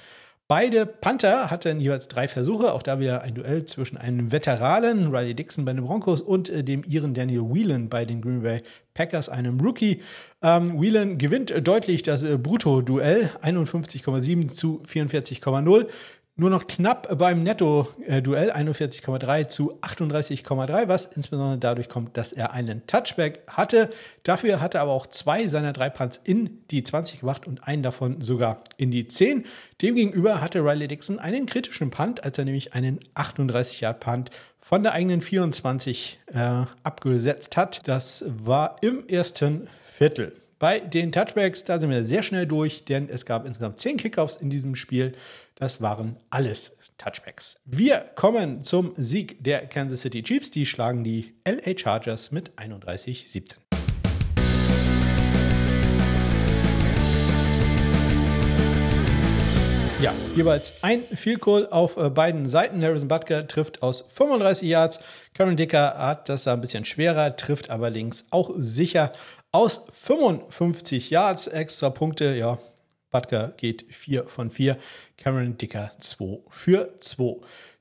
Beide 0.48 0.86
Panther 0.86 1.50
hatten 1.50 1.80
jeweils 1.80 2.06
drei 2.06 2.28
Versuche. 2.28 2.72
Auch 2.72 2.82
da 2.82 3.00
wieder 3.00 3.22
ein 3.22 3.34
Duell 3.34 3.64
zwischen 3.64 3.98
einem 3.98 4.30
Veteranen, 4.30 5.14
Riley 5.14 5.34
Dixon 5.34 5.64
bei 5.64 5.72
den 5.72 5.84
Broncos, 5.84 6.22
und 6.22 6.48
äh, 6.48 6.62
dem 6.62 6.84
Iren 6.84 7.14
Daniel 7.14 7.42
Whelan 7.52 7.88
bei 7.88 8.04
den 8.04 8.22
Green 8.22 8.42
Bay 8.42 8.62
Packers, 8.94 9.28
einem 9.28 9.60
Rookie. 9.60 10.02
Ähm, 10.42 10.80
Whelan 10.80 11.18
gewinnt 11.18 11.52
deutlich 11.66 12.04
das 12.04 12.22
äh, 12.22 12.38
Brutto-Duell, 12.38 13.30
51,7 13.42 14.48
zu 14.48 14.82
44,0. 14.88 15.86
Nur 16.38 16.50
noch 16.50 16.66
knapp 16.66 17.16
beim 17.16 17.42
Netto-Duell 17.42 18.52
41,3 18.52 19.48
zu 19.48 19.80
38,3, 19.80 20.86
was 20.86 21.06
insbesondere 21.06 21.56
dadurch 21.56 21.88
kommt, 21.88 22.18
dass 22.18 22.30
er 22.34 22.52
einen 22.52 22.86
Touchback 22.86 23.40
hatte. 23.48 23.88
Dafür 24.22 24.60
hatte 24.60 24.76
er 24.76 24.82
aber 24.82 24.92
auch 24.92 25.06
zwei 25.06 25.48
seiner 25.48 25.72
drei 25.72 25.88
Punts 25.88 26.20
in 26.22 26.62
die 26.70 26.82
20 26.82 27.20
gemacht 27.20 27.48
und 27.48 27.66
einen 27.66 27.82
davon 27.82 28.20
sogar 28.20 28.60
in 28.76 28.90
die 28.90 29.08
10. 29.08 29.46
Demgegenüber 29.80 30.42
hatte 30.42 30.60
Riley 30.60 30.88
Dixon 30.88 31.18
einen 31.18 31.46
kritischen 31.46 31.88
Punt, 31.88 32.22
als 32.22 32.36
er 32.36 32.44
nämlich 32.44 32.74
einen 32.74 33.00
38-Yard-Punt 33.14 34.28
von 34.60 34.82
der 34.82 34.92
eigenen 34.92 35.22
24 35.22 36.18
äh, 36.34 36.66
abgesetzt 36.82 37.56
hat. 37.56 37.88
Das 37.88 38.26
war 38.26 38.76
im 38.82 39.08
ersten 39.08 39.68
Viertel. 39.90 40.36
Bei 40.58 40.80
den 40.80 41.12
Touchbacks, 41.12 41.64
da 41.64 41.78
sind 41.78 41.90
wir 41.90 42.04
sehr 42.04 42.22
schnell 42.22 42.46
durch, 42.46 42.84
denn 42.84 43.08
es 43.10 43.26
gab 43.26 43.46
insgesamt 43.46 43.78
10 43.78 43.98
Kickoffs 43.98 44.36
in 44.36 44.48
diesem 44.48 44.74
Spiel. 44.74 45.12
Das 45.58 45.80
waren 45.80 46.18
alles 46.28 46.76
Touchbacks. 46.98 47.56
Wir 47.64 48.00
kommen 48.14 48.62
zum 48.62 48.92
Sieg 48.96 49.42
der 49.42 49.66
Kansas 49.66 50.02
City 50.02 50.22
Chiefs. 50.22 50.50
Die 50.50 50.66
schlagen 50.66 51.02
die 51.02 51.34
LA 51.46 51.78
Chargers 51.78 52.30
mit 52.30 52.50
31-17. 52.58 53.54
Ja, 60.02 60.12
jeweils 60.34 60.74
ein 60.82 61.04
Field 61.14 61.40
Goal 61.40 61.68
auf 61.70 61.96
äh, 61.96 62.10
beiden 62.10 62.46
Seiten. 62.50 62.82
Harrison 62.82 63.08
Butker 63.08 63.48
trifft 63.48 63.82
aus 63.82 64.04
35 64.08 64.68
Yards. 64.68 65.00
Karen 65.32 65.56
Dicker 65.56 65.96
hat 65.96 66.28
das 66.28 66.46
ein 66.46 66.60
bisschen 66.60 66.84
schwerer, 66.84 67.34
trifft 67.34 67.70
aber 67.70 67.88
links 67.88 68.26
auch 68.28 68.50
sicher 68.58 69.10
aus 69.52 69.86
55 69.90 71.08
Yards. 71.08 71.46
Extra 71.46 71.88
Punkte, 71.88 72.36
ja, 72.36 72.58
Butker 73.10 73.54
geht 73.56 73.86
4 73.88 74.26
von 74.26 74.50
4. 74.50 74.76
Cameron 75.16 75.56
Dicker 75.56 75.90
2 75.98 76.40
für 76.50 76.94
2. 77.00 77.36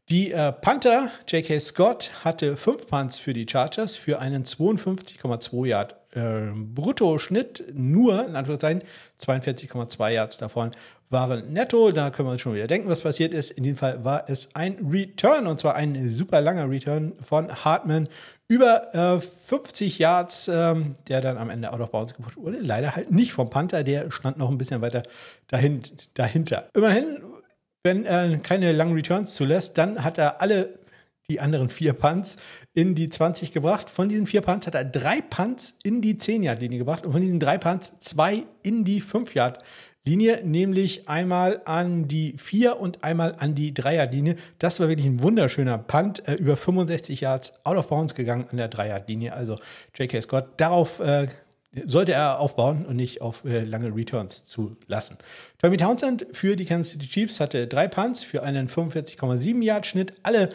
Die 0.09 0.31
äh, 0.31 0.51
Panther, 0.51 1.09
J.K. 1.27 1.59
Scott, 1.59 2.11
hatte 2.23 2.57
5 2.57 2.85
Punts 2.85 3.17
für 3.17 3.33
die 3.33 3.47
Chargers 3.49 3.95
für 3.95 4.19
einen 4.19 4.43
52,2 4.43 5.65
Yard 5.65 5.95
äh, 6.11 6.51
Bruttoschnitt. 6.53 7.63
Nur, 7.73 8.27
in 8.27 8.35
Anführungszeichen, 8.35 8.83
42,2 9.19 10.09
Yards 10.11 10.37
davon 10.37 10.71
waren 11.09 11.51
netto. 11.53 11.91
Da 11.91 12.11
können 12.11 12.27
wir 12.27 12.33
uns 12.33 12.41
schon 12.41 12.53
wieder 12.53 12.67
denken, 12.67 12.87
was 12.87 13.01
passiert 13.01 13.33
ist. 13.33 13.49
In 13.49 13.63
dem 13.63 13.77
Fall 13.77 14.03
war 14.05 14.25
es 14.27 14.53
ein 14.53 14.77
Return 14.91 15.47
und 15.47 15.59
zwar 15.59 15.75
ein 15.75 16.09
super 16.09 16.39
langer 16.39 16.69
Return 16.69 17.13
von 17.21 17.51
Hartman 17.65 18.07
über 18.47 18.93
äh, 18.93 19.19
50 19.19 19.97
Yards, 19.97 20.47
ähm, 20.47 20.95
der 21.07 21.21
dann 21.21 21.37
am 21.37 21.49
Ende 21.49 21.71
out 21.73 21.79
of 21.79 21.91
bounds 21.91 22.13
gebracht 22.13 22.37
wurde. 22.37 22.59
Leider 22.59 22.95
halt 22.95 23.11
nicht 23.11 23.33
vom 23.33 23.49
Panther, 23.49 23.83
der 23.83 24.11
stand 24.11 24.37
noch 24.37 24.49
ein 24.49 24.57
bisschen 24.57 24.81
weiter 24.81 25.03
dahin, 25.47 25.81
dahinter. 26.13 26.69
Immerhin, 26.73 27.21
wenn 27.83 28.05
er 28.05 28.37
keine 28.39 28.71
langen 28.71 28.93
Returns 28.93 29.33
zulässt, 29.33 29.77
dann 29.77 30.03
hat 30.03 30.17
er 30.17 30.41
alle 30.41 30.77
die 31.27 31.39
anderen 31.39 31.69
vier 31.71 31.93
Punts 31.93 32.35
in 32.75 32.93
die 32.93 33.09
20 33.09 33.51
gebracht. 33.51 33.89
Von 33.89 34.09
diesen 34.09 34.27
vier 34.27 34.41
Punts 34.41 34.67
hat 34.67 34.75
er 34.75 34.85
drei 34.85 35.21
Punts 35.21 35.75
in 35.83 36.01
die 36.01 36.15
10-Yard-Linie 36.15 36.77
gebracht 36.77 37.03
und 37.03 37.13
von 37.13 37.21
diesen 37.21 37.39
drei 37.39 37.57
Punts 37.57 37.99
zwei 37.99 38.43
in 38.61 38.83
die 38.83 39.01
5-Yard-Linie. 39.01 39.65
Linie, 40.05 40.41
nämlich 40.45 41.09
einmal 41.09 41.61
an 41.65 42.07
die 42.07 42.35
4 42.37 42.79
und 42.79 43.03
einmal 43.03 43.35
an 43.39 43.55
die 43.55 43.73
3er-Linie. 43.73 44.35
Das 44.59 44.79
war 44.79 44.87
wirklich 44.87 45.07
ein 45.07 45.23
wunderschöner 45.23 45.79
Punt, 45.79 46.27
äh, 46.27 46.35
über 46.35 46.55
65 46.55 47.21
Yards 47.21 47.53
out 47.63 47.75
of 47.75 47.87
bounds 47.87 48.13
gegangen 48.13 48.45
an 48.51 48.57
der 48.57 48.69
3er-Linie. 48.69 49.33
Also 49.33 49.57
J.K. 49.95 50.21
Scott, 50.21 50.45
darauf 50.57 50.99
äh, 50.99 51.27
sollte 51.85 52.13
er 52.13 52.39
aufbauen 52.39 52.85
und 52.85 52.95
nicht 52.95 53.21
auf 53.21 53.43
äh, 53.45 53.63
lange 53.63 53.95
Returns 53.95 54.43
zu 54.43 54.77
lassen. 54.87 55.17
Tommy 55.59 55.77
Townsend 55.77 56.27
für 56.31 56.55
die 56.55 56.65
Kansas 56.65 56.93
City 56.93 57.07
Chiefs 57.07 57.39
hatte 57.39 57.65
drei 57.67 57.87
Punts 57.87 58.23
für 58.23 58.43
einen 58.43 58.69
45,7 58.69 59.63
Yard 59.63 59.87
Schnitt. 59.87 60.13
Alle 60.23 60.49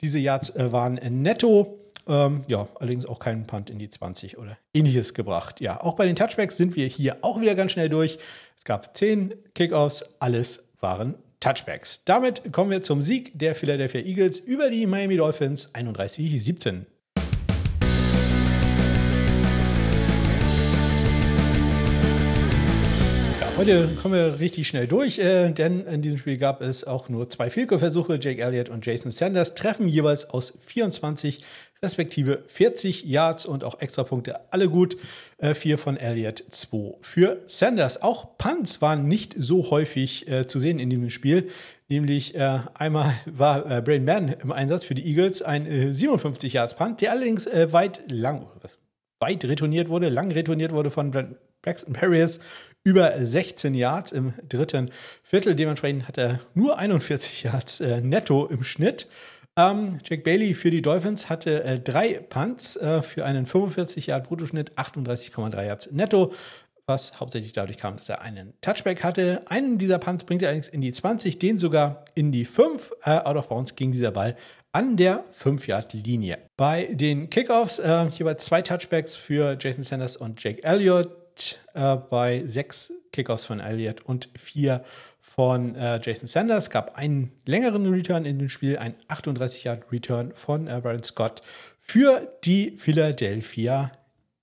diese 0.00 0.18
Yards 0.18 0.50
äh, 0.50 0.72
waren 0.72 0.94
netto. 0.94 1.78
Ähm, 2.08 2.42
ja, 2.48 2.68
allerdings 2.80 3.06
auch 3.06 3.18
keinen 3.18 3.46
Punt 3.46 3.70
in 3.70 3.78
die 3.78 3.88
20 3.88 4.38
oder 4.38 4.58
ähnliches 4.74 5.14
gebracht. 5.14 5.60
Ja, 5.60 5.80
auch 5.80 5.94
bei 5.94 6.06
den 6.06 6.16
Touchbacks 6.16 6.56
sind 6.56 6.76
wir 6.76 6.86
hier 6.86 7.18
auch 7.22 7.40
wieder 7.40 7.54
ganz 7.54 7.72
schnell 7.72 7.88
durch. 7.88 8.18
Es 8.56 8.64
gab 8.64 8.96
10 8.96 9.34
Kickoffs, 9.54 10.04
alles 10.18 10.64
waren 10.80 11.14
Touchbacks. 11.40 12.02
Damit 12.04 12.52
kommen 12.52 12.70
wir 12.70 12.82
zum 12.82 13.02
Sieg 13.02 13.38
der 13.38 13.54
Philadelphia 13.54 14.00
Eagles 14.00 14.38
über 14.38 14.70
die 14.70 14.86
Miami 14.86 15.16
Dolphins 15.16 15.72
31-17. 15.74 16.86
Heute 23.58 23.86
kommen 24.00 24.14
wir 24.14 24.40
richtig 24.40 24.66
schnell 24.66 24.88
durch, 24.88 25.18
äh, 25.18 25.52
denn 25.52 25.84
in 25.84 26.02
diesem 26.02 26.18
Spiel 26.18 26.36
gab 26.36 26.62
es 26.62 26.84
auch 26.84 27.08
nur 27.08 27.28
zwei 27.28 27.48
Vielko-Versuche. 27.48 28.18
Jake 28.20 28.42
Elliott 28.42 28.68
und 28.68 28.84
Jason 28.84 29.12
Sanders 29.12 29.54
treffen 29.54 29.86
jeweils 29.86 30.28
aus 30.30 30.54
24 30.66 31.44
respektive 31.82 32.44
40 32.46 33.04
Yards 33.04 33.44
und 33.44 33.64
auch 33.64 33.80
Extrapunkte, 33.80 34.52
alle 34.52 34.68
gut. 34.68 34.96
Äh, 35.38 35.54
vier 35.54 35.78
von 35.78 35.96
Elliott, 35.96 36.44
zwei 36.50 36.94
für 37.00 37.42
Sanders. 37.46 38.00
Auch 38.00 38.38
Punts 38.38 38.80
waren 38.80 39.08
nicht 39.08 39.34
so 39.36 39.70
häufig 39.70 40.28
äh, 40.28 40.46
zu 40.46 40.60
sehen 40.60 40.78
in 40.78 40.88
diesem 40.88 41.10
Spiel. 41.10 41.50
Nämlich 41.88 42.34
äh, 42.36 42.60
einmal 42.74 43.12
war 43.26 43.68
äh, 43.70 43.82
Brain 43.82 44.04
Mann 44.04 44.34
im 44.42 44.52
Einsatz 44.52 44.84
für 44.84 44.94
die 44.94 45.06
Eagles, 45.06 45.42
ein 45.42 45.92
57 45.92 46.54
äh, 46.54 46.56
Yards 46.56 46.74
Punt, 46.74 47.00
der 47.00 47.10
allerdings 47.10 47.46
äh, 47.46 47.72
weit 47.72 48.02
lang, 48.10 48.46
weit 49.18 49.44
retourniert 49.44 49.88
wurde, 49.88 50.08
lang 50.08 50.30
retourniert 50.30 50.72
wurde 50.72 50.90
von 50.90 51.10
Braxton 51.62 51.94
Perriers 51.94 52.38
über 52.84 53.12
16 53.18 53.74
Yards 53.74 54.12
im 54.12 54.32
dritten 54.48 54.90
Viertel. 55.22 55.54
Dementsprechend 55.54 56.08
hat 56.08 56.18
er 56.18 56.40
nur 56.54 56.78
41 56.78 57.42
Yards 57.42 57.80
äh, 57.80 58.00
netto 58.00 58.46
im 58.46 58.64
Schnitt. 58.64 59.08
Ähm, 59.58 60.00
Jack 60.04 60.24
Bailey 60.24 60.54
für 60.54 60.70
die 60.70 60.80
Dolphins 60.80 61.28
hatte 61.28 61.62
äh, 61.64 61.78
drei 61.78 62.14
Punts 62.14 62.76
äh, 62.76 63.02
für 63.02 63.26
einen 63.26 63.46
45 63.46 64.06
Yard 64.06 64.26
Bruttoschnitt, 64.26 64.72
38,3 64.78 65.66
Yards 65.66 65.90
netto, 65.92 66.32
was 66.86 67.20
hauptsächlich 67.20 67.52
dadurch 67.52 67.76
kam, 67.76 67.96
dass 67.96 68.08
er 68.08 68.22
einen 68.22 68.54
Touchback 68.62 69.04
hatte. 69.04 69.42
Einen 69.46 69.76
dieser 69.76 69.98
Punts 69.98 70.24
bringt 70.24 70.42
er 70.42 70.48
allerdings 70.48 70.68
in 70.68 70.80
die 70.80 70.92
20, 70.92 71.38
den 71.38 71.58
sogar 71.58 72.06
in 72.14 72.32
die 72.32 72.46
5. 72.46 72.92
Äh, 73.04 73.18
out 73.18 73.36
of 73.36 73.48
bounds 73.48 73.74
ging 73.76 73.92
dieser 73.92 74.10
Ball 74.10 74.36
an 74.72 74.96
der 74.96 75.22
5-Yard-Linie. 75.38 76.38
Bei 76.56 76.86
den 76.86 77.28
Kickoffs 77.28 77.78
äh, 77.78 78.06
jeweils 78.06 78.46
zwei 78.46 78.62
Touchbacks 78.62 79.16
für 79.16 79.58
Jason 79.60 79.84
Sanders 79.84 80.16
und 80.16 80.42
Jake 80.42 80.64
Elliott 80.64 81.58
äh, 81.74 81.96
bei 81.96 82.42
sechs 82.46 82.90
Kickoffs 83.12 83.44
von 83.44 83.60
Elliott 83.60 84.00
und 84.00 84.30
vier 84.38 84.82
von 85.34 85.74
äh, 85.76 85.98
Jason 86.02 86.28
Sanders. 86.28 86.64
Es 86.64 86.70
gab 86.70 86.96
einen 86.96 87.32
längeren 87.46 87.86
Return 87.86 88.26
in 88.26 88.38
dem 88.38 88.50
Spiel, 88.50 88.76
ein 88.76 88.94
38-Yard-Return 89.08 90.32
von 90.34 90.66
äh, 90.66 90.78
Brian 90.82 91.02
Scott 91.02 91.40
für 91.80 92.36
die 92.44 92.76
Philadelphia 92.78 93.92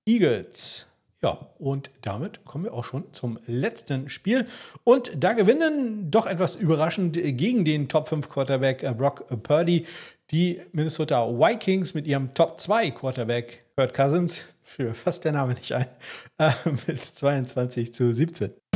Eagles. 0.07 0.87
Ja, 1.21 1.49
und 1.59 1.91
damit 2.01 2.43
kommen 2.45 2.63
wir 2.63 2.73
auch 2.73 2.85
schon 2.85 3.11
zum 3.13 3.39
letzten 3.45 4.09
Spiel. 4.09 4.47
Und 4.83 5.11
da 5.21 5.33
gewinnen 5.33 6.09
doch 6.09 6.25
etwas 6.25 6.55
überraschend 6.55 7.13
gegen 7.13 7.65
den 7.65 7.87
Top 7.87 8.07
5 8.07 8.27
Quarterback 8.27 8.81
äh, 8.81 8.93
Brock 8.93 9.25
Purdy 9.43 9.85
Die 10.31 10.61
Minnesota 10.71 11.27
Vikings 11.27 11.93
mit 11.93 12.07
ihrem 12.07 12.33
Top 12.33 12.59
2 12.59 12.91
Quarterback 12.91 13.65
Kurt 13.75 13.93
Cousins, 13.93 14.45
für 14.63 14.95
fast 14.95 15.23
der 15.23 15.33
Name 15.33 15.53
nicht 15.53 15.71
ein, 15.71 15.85
äh, 16.39 16.51
mit 16.87 17.03
22 17.03 17.93
zu 17.93 18.11
17. 18.11 18.68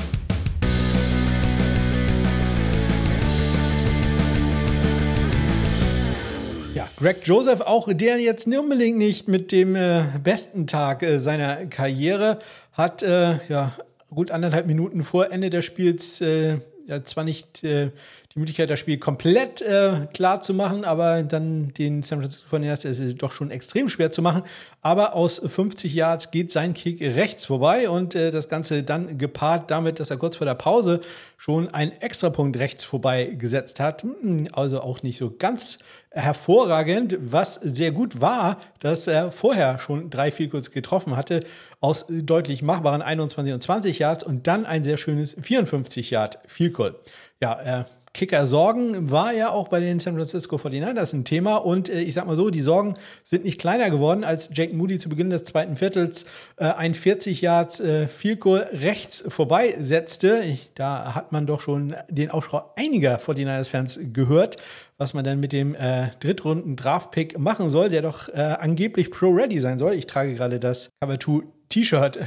Greg 7.04 7.18
Joseph, 7.24 7.60
auch 7.60 7.92
der 7.92 8.18
jetzt 8.20 8.48
unbedingt 8.48 8.98
nicht 8.98 9.28
mit 9.28 9.52
dem 9.52 9.76
äh, 9.76 10.04
besten 10.24 10.68
Tag 10.68 11.04
äh, 11.04 11.20
seiner 11.20 11.66
Karriere, 11.66 12.40
hat 12.72 13.04
äh, 13.04 13.40
ja 13.50 13.74
gut 14.10 14.32
anderthalb 14.32 14.68
Minuten 14.68 15.04
vor 15.04 15.30
Ende 15.30 15.50
des 15.50 15.66
Spiels 15.66 16.22
äh, 16.22 16.60
ja, 16.88 17.04
zwar 17.04 17.26
nicht 17.26 17.62
äh, 17.66 17.92
die 18.34 18.40
Möglichkeit, 18.40 18.72
das 18.72 18.80
Spiel 18.80 18.98
komplett 18.98 19.62
äh, 19.62 20.08
klar 20.12 20.42
zu 20.42 20.56
machen, 20.56 20.86
aber 20.86 21.22
dann 21.22 21.72
den 21.76 22.02
San 22.02 22.20
Francisco 22.20 22.56
49ers 22.56 22.86
ist 22.86 23.00
es 23.00 23.16
doch 23.16 23.32
schon 23.32 23.52
extrem 23.52 23.90
schwer 23.90 24.10
zu 24.10 24.24
machen. 24.24 24.42
Aber 24.82 25.14
aus 25.14 25.40
50 25.46 25.94
Yards 25.94 26.32
geht 26.32 26.52
sein 26.52 26.74
Kick 26.74 27.00
rechts 27.00 27.46
vorbei 27.46 27.90
und 27.90 28.16
äh, 28.16 28.32
das 28.32 28.50
Ganze 28.50 28.82
dann 28.82 29.20
gepaart 29.20 29.70
damit, 29.70 30.00
dass 30.00 30.10
er 30.10 30.18
kurz 30.18 30.38
vor 30.38 30.46
der 30.46 30.56
Pause 30.56 31.02
schon 31.38 31.72
einen 31.76 31.92
Extrapunkt 31.92 32.58
rechts 32.58 32.84
vorbei 32.84 33.26
gesetzt 33.26 33.80
hat. 33.80 34.02
Hm, 34.02 34.48
also 34.52 34.82
auch 34.82 35.04
nicht 35.04 35.20
so 35.20 35.36
ganz 35.38 35.78
hervorragend. 36.10 37.18
Was 37.22 37.54
sehr 37.54 37.92
gut 37.92 38.20
war, 38.20 38.58
dass 38.80 39.06
er 39.06 39.32
vorher 39.32 39.78
schon 39.78 40.10
drei 40.10 40.32
Field 40.32 40.72
getroffen 40.72 41.16
hatte 41.16 41.46
aus 41.82 42.08
deutlich 42.10 42.64
machbaren 42.64 43.04
21 43.04 43.54
und 43.54 43.62
20 43.62 44.00
Yards 44.00 44.24
und 44.24 44.48
dann 44.48 44.66
ein 44.66 44.84
sehr 44.84 44.98
schönes 44.98 45.36
54 45.40 46.10
Yard 46.10 46.40
Goal. 46.74 46.96
Ja, 47.40 47.54
er 47.54 47.86
Kicker-Sorgen 48.14 49.10
war 49.10 49.34
ja 49.34 49.50
auch 49.50 49.70
bei 49.70 49.80
den 49.80 50.00
San 50.00 50.16
Francisco 50.16 50.58
49ers 50.58 51.14
ein 51.16 51.26
Thema. 51.26 51.58
Und 51.58 51.90
äh, 51.90 52.02
ich 52.02 52.14
sag 52.14 52.28
mal 52.28 52.36
so, 52.36 52.52
die 52.52 52.62
Sorgen 52.62 52.94
sind 53.24 53.44
nicht 53.44 53.60
kleiner 53.60 53.90
geworden, 53.90 54.24
als 54.24 54.52
Jake 54.54 54.76
Moody 54.76 55.00
zu 55.00 55.10
Beginn 55.10 55.32
des 55.32 55.46
zweiten 55.46 55.78
Viertels 55.78 56.26
äh, 56.58 56.66
ein 56.66 56.94
40 56.94 57.42
Yards 57.42 57.80
äh, 57.80 58.08
Goal 58.40 58.68
rechts 58.72 59.24
vorbei 59.28 59.76
setzte. 59.80 60.42
Ich, 60.46 60.70
da 60.76 61.16
hat 61.16 61.32
man 61.32 61.48
doch 61.48 61.60
schon 61.60 61.96
den 62.08 62.30
Aufschrei 62.30 62.62
einiger 62.76 63.20
49ers-Fans 63.20 64.00
gehört, 64.14 64.58
was 65.00 65.16
man 65.16 65.26
dann 65.26 65.40
mit 65.40 65.52
dem 65.52 65.74
äh, 65.74 66.10
Drittrunden-Draft-Pick 66.20 67.40
machen 67.40 67.72
soll, 67.72 67.90
der 67.90 68.04
doch 68.04 68.30
äh, 68.30 68.58
angeblich 68.60 69.10
Pro-Ready 69.10 69.60
sein 69.60 69.80
soll. 69.80 69.94
Ich 69.96 70.06
trage 70.06 70.36
gerade 70.36 70.60
das 70.60 70.90
Cover 71.02 71.20
2 71.20 71.48
T-Shirt, 71.70 72.20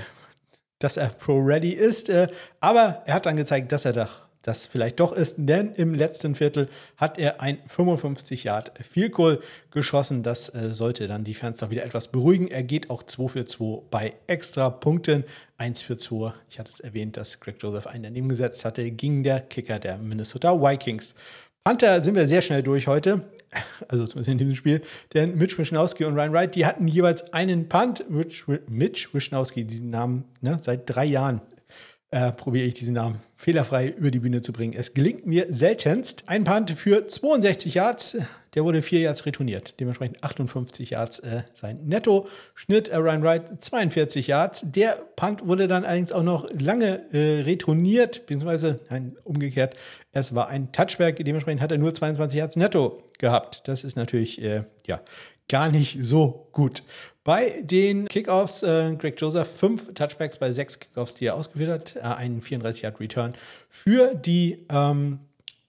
dass 0.80 0.96
er 0.96 1.10
Pro-Ready 1.10 1.70
ist. 1.70 2.08
Äh, 2.08 2.26
aber 2.58 3.02
er 3.06 3.14
hat 3.14 3.26
dann 3.26 3.36
gezeigt, 3.36 3.70
dass 3.70 3.84
er 3.84 3.92
doch 3.92 4.25
das 4.46 4.68
vielleicht 4.68 5.00
doch 5.00 5.12
ist, 5.12 5.34
denn 5.38 5.72
im 5.72 5.92
letzten 5.92 6.36
Viertel 6.36 6.68
hat 6.96 7.18
er 7.18 7.40
ein 7.40 7.58
55 7.66 8.44
Yard 8.44 8.72
Field 8.88 9.12
Goal 9.12 9.40
geschossen. 9.72 10.22
Das 10.22 10.54
äh, 10.54 10.72
sollte 10.72 11.08
dann 11.08 11.24
die 11.24 11.34
Fans 11.34 11.58
doch 11.58 11.70
wieder 11.70 11.84
etwas 11.84 12.08
beruhigen. 12.08 12.46
Er 12.46 12.62
geht 12.62 12.88
auch 12.88 13.02
2 13.02 13.28
für 13.28 13.44
2 13.44 13.82
bei 13.90 14.14
extra 14.28 14.70
Punkten. 14.70 15.24
1 15.58 15.82
für 15.82 15.96
2. 15.96 16.32
Ich 16.48 16.60
hatte 16.60 16.70
es 16.70 16.78
erwähnt, 16.78 17.16
dass 17.16 17.40
Greg 17.40 17.56
Joseph 17.60 17.88
einen 17.88 18.04
daneben 18.04 18.28
gesetzt 18.28 18.64
hatte, 18.64 18.88
ging 18.92 19.24
der 19.24 19.40
Kicker 19.40 19.80
der 19.80 19.98
Minnesota 19.98 20.54
Vikings. 20.60 21.16
Panther 21.64 22.00
sind 22.00 22.14
wir 22.14 22.28
sehr 22.28 22.42
schnell 22.42 22.62
durch 22.62 22.86
heute. 22.86 23.22
Also 23.88 24.06
zumindest 24.06 24.28
in 24.28 24.38
diesem 24.38 24.54
Spiel. 24.54 24.80
Denn 25.14 25.36
Mitch 25.38 25.56
Wischnowski 25.56 26.04
und 26.04 26.14
Ryan 26.14 26.32
Wright, 26.32 26.54
die 26.54 26.66
hatten 26.66 26.88
jeweils 26.88 27.32
einen 27.32 27.68
Punt. 27.68 28.08
Mitch, 28.10 28.44
Mitch 28.68 29.08
Wischnowski, 29.12 29.64
diesen 29.64 29.90
Namen 29.90 30.24
ne, 30.40 30.58
seit 30.62 30.82
drei 30.86 31.04
Jahren 31.04 31.40
äh, 32.10 32.32
probiere 32.32 32.66
ich 32.66 32.74
diesen 32.74 32.94
Namen 32.94 33.20
fehlerfrei 33.36 33.88
über 33.88 34.10
die 34.10 34.18
Bühne 34.18 34.40
zu 34.40 34.52
bringen. 34.52 34.72
Es 34.76 34.94
gelingt 34.94 35.26
mir 35.26 35.46
seltenst. 35.50 36.24
Ein 36.26 36.44
Punt 36.44 36.70
für 36.72 37.06
62 37.06 37.74
Yards, 37.74 38.16
der 38.54 38.64
wurde 38.64 38.80
4 38.80 39.00
Yards 39.00 39.26
retourniert. 39.26 39.74
Dementsprechend 39.78 40.24
58 40.24 40.90
Yards 40.90 41.18
äh, 41.18 41.42
sein 41.52 41.80
Netto-Schnitt. 41.84 42.88
Äh, 42.88 42.96
Ryan 42.96 43.22
Wright 43.22 43.62
42 43.62 44.26
Yards. 44.28 44.62
Der 44.64 44.98
Punt 45.16 45.46
wurde 45.46 45.68
dann 45.68 45.84
allerdings 45.84 46.12
auch 46.12 46.22
noch 46.22 46.50
lange 46.58 47.12
äh, 47.12 47.42
retourniert, 47.42 48.22
beziehungsweise 48.22 48.80
nein, 48.88 49.14
umgekehrt. 49.24 49.76
Es 50.12 50.34
war 50.34 50.48
ein 50.48 50.72
Touchback, 50.72 51.22
dementsprechend 51.22 51.60
hat 51.60 51.70
er 51.70 51.78
nur 51.78 51.92
22 51.92 52.38
Yards 52.38 52.56
netto 52.56 53.02
gehabt. 53.18 53.60
Das 53.66 53.84
ist 53.84 53.96
natürlich 53.96 54.40
äh, 54.42 54.64
ja, 54.86 55.02
gar 55.48 55.70
nicht 55.70 55.98
so 56.00 56.48
gut. 56.52 56.82
Bei 57.26 57.60
den 57.60 58.06
Kickoffs, 58.06 58.62
äh, 58.62 58.94
Greg 58.96 59.20
Joseph, 59.20 59.48
fünf 59.48 59.92
Touchbacks 59.94 60.36
bei 60.38 60.52
sechs 60.52 60.78
Kickoffs, 60.78 61.16
die 61.16 61.26
er 61.26 61.34
ausgeführt 61.34 61.68
hat, 61.68 61.96
äh, 61.96 62.02
einen 62.02 62.40
34-Yard-Return 62.40 63.34
für 63.68 64.14
die 64.14 64.64
ähm, 64.68 65.18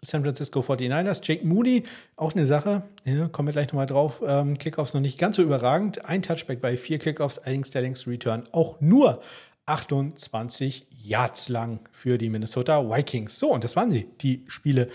San 0.04 0.22
Francisco 0.22 0.60
49ers. 0.60 1.22
Jake 1.24 1.44
Moody, 1.48 1.82
auch 2.16 2.34
eine 2.34 2.46
Sache, 2.46 2.84
ja, 3.06 3.28
kommen 3.30 3.48
wir 3.48 3.54
gleich 3.54 3.70
nochmal 3.70 3.88
drauf. 3.88 4.22
Ähm, 4.24 4.60
Kickoffs 4.60 4.94
noch 4.94 5.02
nicht 5.02 5.18
ganz 5.18 5.38
so 5.38 5.42
überragend. 5.42 6.06
Ein 6.06 6.22
Touchback 6.22 6.62
bei 6.62 6.78
vier 6.78 7.00
Kickoffs, 7.00 7.40
allerdings 7.40 7.72
der 7.72 7.82
längste 7.82 8.12
Return 8.12 8.48
auch 8.52 8.80
nur 8.80 9.24
28 9.66 10.86
Yards 10.92 11.50
lang 11.50 11.80
für 11.92 12.20
die 12.20 12.30
Minnesota 12.30 12.88
Vikings. 12.88 13.40
So, 13.40 13.52
und 13.52 13.64
das 13.64 13.76
waren 13.76 13.92
sie, 13.92 14.06
die 14.22 14.44
Spiele 14.48 14.92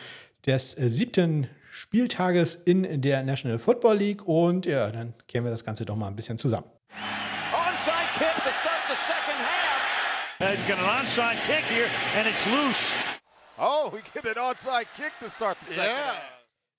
des 0.46 0.78
äh, 0.78 0.88
siebten 0.88 1.48
Spieltages 1.74 2.54
in 2.54 3.00
der 3.00 3.22
National 3.22 3.58
Football 3.58 3.96
League. 3.96 4.28
Und 4.28 4.66
ja, 4.66 4.90
dann 4.90 5.14
kehren 5.26 5.44
wir 5.44 5.50
das 5.50 5.64
Ganze 5.64 5.86
doch 5.86 5.96
mal 5.96 6.08
ein 6.08 6.14
bisschen 6.14 6.36
zusammen. 6.36 6.66
Onside 7.50 8.12
kick 8.12 8.44
to 8.44 8.52
start 8.52 8.82
the 8.90 8.94
second 8.94 9.38
half. 9.40 10.52
He's 10.52 10.60
got 10.68 10.78
an 10.78 10.84
onside 10.84 11.38
kick 11.46 11.64
here 11.64 11.88
and 12.14 12.28
it's 12.28 12.44
loose. 12.46 12.92
Oh, 13.58 13.90
we 13.90 14.00
get 14.12 14.26
an 14.26 14.42
onside 14.42 14.86
kick 14.94 15.12
to 15.20 15.30
start 15.30 15.56
the 15.66 15.72
second 15.72 15.96
yeah. 15.96 16.12
half. 16.12 16.32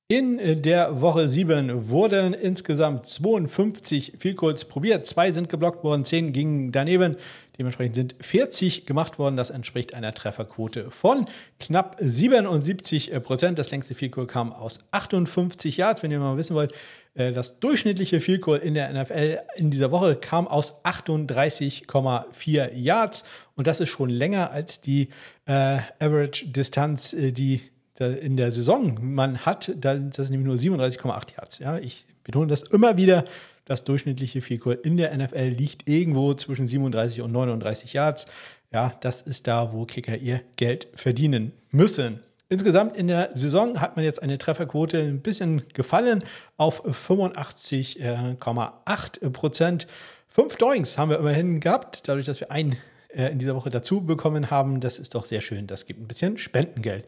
In 0.09 0.61
der 0.61 1.01
Woche 1.01 1.27
7 1.27 1.89
wurden 1.89 2.35
insgesamt 2.35 3.07
52 3.07 4.13
Field 4.19 4.37
Goals 4.37 4.65
probiert. 4.65 5.07
Zwei 5.07 5.31
sind 5.31 5.49
geblockt 5.49 5.83
worden, 5.83 6.05
10 6.05 6.33
gingen 6.33 6.71
daneben. 6.71 7.17
Dementsprechend 7.57 7.95
sind 7.95 8.15
40 8.19 8.85
gemacht 8.85 9.19
worden. 9.19 9.37
Das 9.37 9.49
entspricht 9.49 9.93
einer 9.93 10.13
Trefferquote 10.13 10.89
von 10.89 11.25
knapp 11.59 11.97
77 11.99 13.11
Prozent. 13.21 13.59
Das 13.59 13.69
längste 13.69 13.93
Field 13.95 14.15
kam 14.27 14.51
aus 14.51 14.79
58 14.91 15.77
Yards. 15.77 16.01
Wenn 16.01 16.11
ihr 16.11 16.19
mal 16.19 16.37
wissen 16.37 16.55
wollt, 16.55 16.73
äh, 17.13 17.31
das 17.31 17.59
durchschnittliche 17.59 18.21
Field 18.21 18.47
in 18.47 18.73
der 18.73 18.91
NFL 18.91 19.39
in 19.55 19.69
dieser 19.69 19.91
Woche 19.91 20.15
kam 20.15 20.47
aus 20.47 20.83
38,4 20.83 22.73
Yards. 22.73 23.23
Und 23.55 23.67
das 23.67 23.79
ist 23.79 23.89
schon 23.89 24.09
länger 24.09 24.51
als 24.51 24.81
die 24.81 25.09
äh, 25.45 25.77
Average-Distanz, 25.99 27.13
äh, 27.13 27.31
die 27.31 27.61
in 27.99 28.37
der 28.37 28.51
Saison 28.51 28.97
man 29.01 29.45
hat. 29.45 29.71
Das 29.77 29.97
ist 30.17 30.29
nämlich 30.31 30.47
nur 30.47 30.55
37,8 30.55 31.35
Yards. 31.37 31.59
Ja, 31.59 31.77
ich 31.77 32.05
betone 32.23 32.47
das 32.47 32.63
immer 32.63 32.97
wieder. 32.97 33.23
Das 33.65 33.83
durchschnittliche 33.83 34.41
Field 34.41 34.63
in 34.83 34.97
der 34.97 35.15
NFL 35.17 35.49
liegt 35.49 35.87
irgendwo 35.87 36.33
zwischen 36.33 36.65
37 36.67 37.21
und 37.21 37.31
39 37.31 37.93
Yards. 37.93 38.25
Ja, 38.71 38.93
das 39.01 39.21
ist 39.21 39.47
da, 39.47 39.71
wo 39.71 39.85
Kicker 39.85 40.17
ihr 40.17 40.41
Geld 40.55 40.87
verdienen 40.95 41.53
müssen. 41.71 42.19
Insgesamt 42.49 42.97
in 42.97 43.07
der 43.07 43.31
Saison 43.35 43.79
hat 43.81 43.95
man 43.95 44.05
jetzt 44.05 44.21
eine 44.21 44.37
Trefferquote 44.37 44.99
ein 44.99 45.21
bisschen 45.21 45.63
gefallen 45.73 46.23
auf 46.57 46.85
85,8 46.85 49.29
Prozent. 49.31 49.87
Fünf 50.27 50.57
Doings 50.57 50.97
haben 50.97 51.09
wir 51.09 51.19
immerhin 51.19 51.59
gehabt, 51.59 52.07
dadurch, 52.07 52.25
dass 52.25 52.39
wir 52.39 52.51
einen 52.51 52.77
äh, 53.09 53.31
in 53.31 53.39
dieser 53.39 53.55
Woche 53.55 53.69
dazu 53.69 54.01
bekommen 54.01 54.51
haben. 54.51 54.81
Das 54.81 54.97
ist 54.97 55.15
doch 55.15 55.25
sehr 55.25 55.41
schön. 55.41 55.67
Das 55.67 55.85
gibt 55.85 56.01
ein 56.01 56.07
bisschen 56.07 56.37
Spendengeld. 56.37 57.05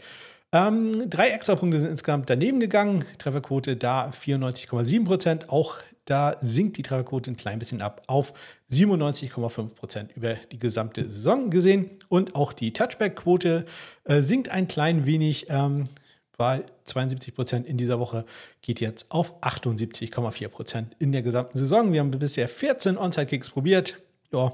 Ähm, 0.51 1.10
drei 1.10 1.30
Extrapunkte 1.30 1.80
sind 1.80 1.89
insgesamt 1.89 2.30
daneben 2.30 2.60
gegangen. 2.60 3.03
Trefferquote 3.18 3.76
da 3.76 4.10
94,7 4.10 5.06
Prozent. 5.06 5.49
Auch 5.49 5.76
da 6.06 6.36
sinkt 6.41 6.78
die 6.78 6.84
Trefferquote 6.84 7.32
ein 7.32 7.38
klein 7.38 7.60
bisschen 7.60 7.82
ab 7.82 8.03
auf 8.08 8.34
97,5 8.72 9.70
Prozent 9.70 10.12
über 10.16 10.36
die 10.51 10.60
gesamte 10.60 11.10
Saison 11.10 11.49
gesehen. 11.49 11.89
Und 12.10 12.36
auch 12.36 12.53
die 12.53 12.74
Touchback-Quote 12.74 13.66
äh, 14.03 14.22
sinkt 14.22 14.49
ein 14.49 14.68
klein 14.68 15.06
wenig. 15.06 15.47
Ähm, 15.49 15.89
war 16.38 16.62
72 16.86 17.34
Prozent 17.34 17.68
in 17.68 17.78
dieser 17.78 17.99
Woche, 17.99 18.26
geht 18.62 18.82
jetzt 18.82 19.10
auf 19.10 19.41
78,4 19.41 20.47
Prozent 20.49 20.95
in 20.99 21.12
der 21.12 21.22
gesamten 21.22 21.58
Saison. 21.58 21.93
Wir 21.93 22.01
haben 22.01 22.12
bisher 22.12 22.49
14 22.49 22.97
Onside-Kicks 22.97 23.51
probiert. 23.51 23.95
Ja, 24.34 24.51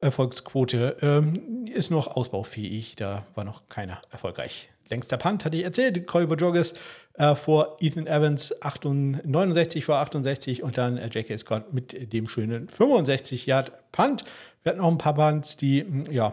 Erfolgsquote 0.00 0.96
ähm, 1.00 1.66
ist 1.72 1.90
noch 1.90 2.08
ausbaufähig. 2.08 2.96
Da 2.96 3.24
war 3.34 3.44
noch 3.44 3.68
keiner 3.68 4.02
erfolgreich 4.10 4.68
längster 4.88 5.16
Punt, 5.16 5.44
hatte 5.44 5.56
ich 5.56 5.64
erzählt. 5.64 6.06
Corey 6.06 6.26
Bojogis 6.26 6.74
äh, 7.18 7.34
vor 7.34 7.76
Ethan 7.80 8.06
Evans 8.06 8.62
68, 8.62 9.24
69 9.24 9.84
vor 9.84 9.96
68 9.96 10.62
und 10.62 10.78
dann 10.78 10.96
äh, 10.96 11.08
J.K. 11.08 11.38
Scott 11.38 11.72
mit 11.72 12.12
dem 12.12 12.28
schönen 12.28 12.68
65 12.68 13.46
Yard 13.46 13.72
Punt. 13.92 14.24
Wir 14.62 14.72
hatten 14.72 14.80
auch 14.80 14.90
ein 14.90 14.98
paar 14.98 15.14
Punts, 15.14 15.56
die, 15.56 15.80
hm, 15.82 16.10
ja, 16.10 16.32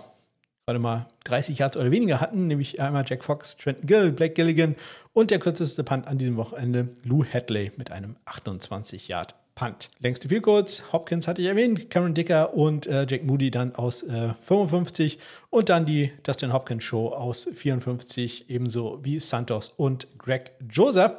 gerade 0.65 0.79
mal 0.79 1.07
30 1.25 1.57
Yards 1.57 1.77
oder 1.77 1.91
weniger 1.91 2.21
hatten, 2.21 2.47
nämlich 2.47 2.79
einmal 2.81 3.03
Jack 3.07 3.23
Fox, 3.23 3.57
Trenton 3.57 3.85
Gill, 3.85 4.11
Blake 4.11 4.33
Gilligan 4.33 4.75
und 5.13 5.31
der 5.31 5.39
kürzeste 5.39 5.83
Punt 5.83 6.07
an 6.07 6.17
diesem 6.17 6.37
Wochenende, 6.37 6.89
Lou 7.03 7.25
Hadley 7.25 7.71
mit 7.77 7.91
einem 7.91 8.15
28 8.25 9.07
Yard 9.07 9.35
Punt. 9.55 9.89
Längste 9.99 10.29
Field 10.29 10.43
Goals, 10.43 10.91
Hopkins 10.91 11.27
hatte 11.27 11.41
ich 11.41 11.47
erwähnt, 11.47 11.89
Cameron 11.89 12.13
Dicker 12.13 12.53
und 12.53 12.87
äh, 12.87 13.05
Jake 13.07 13.23
Moody 13.23 13.51
dann 13.51 13.75
aus 13.75 14.01
äh, 14.03 14.33
55 14.41 15.19
und 15.49 15.69
dann 15.69 15.85
die 15.85 16.11
Dustin 16.23 16.53
Hopkins 16.53 16.83
Show 16.83 17.09
aus 17.09 17.47
54, 17.53 18.49
ebenso 18.49 18.99
wie 19.03 19.19
Santos 19.19 19.73
und 19.77 20.07
Greg 20.17 20.53
Joseph. 20.69 21.17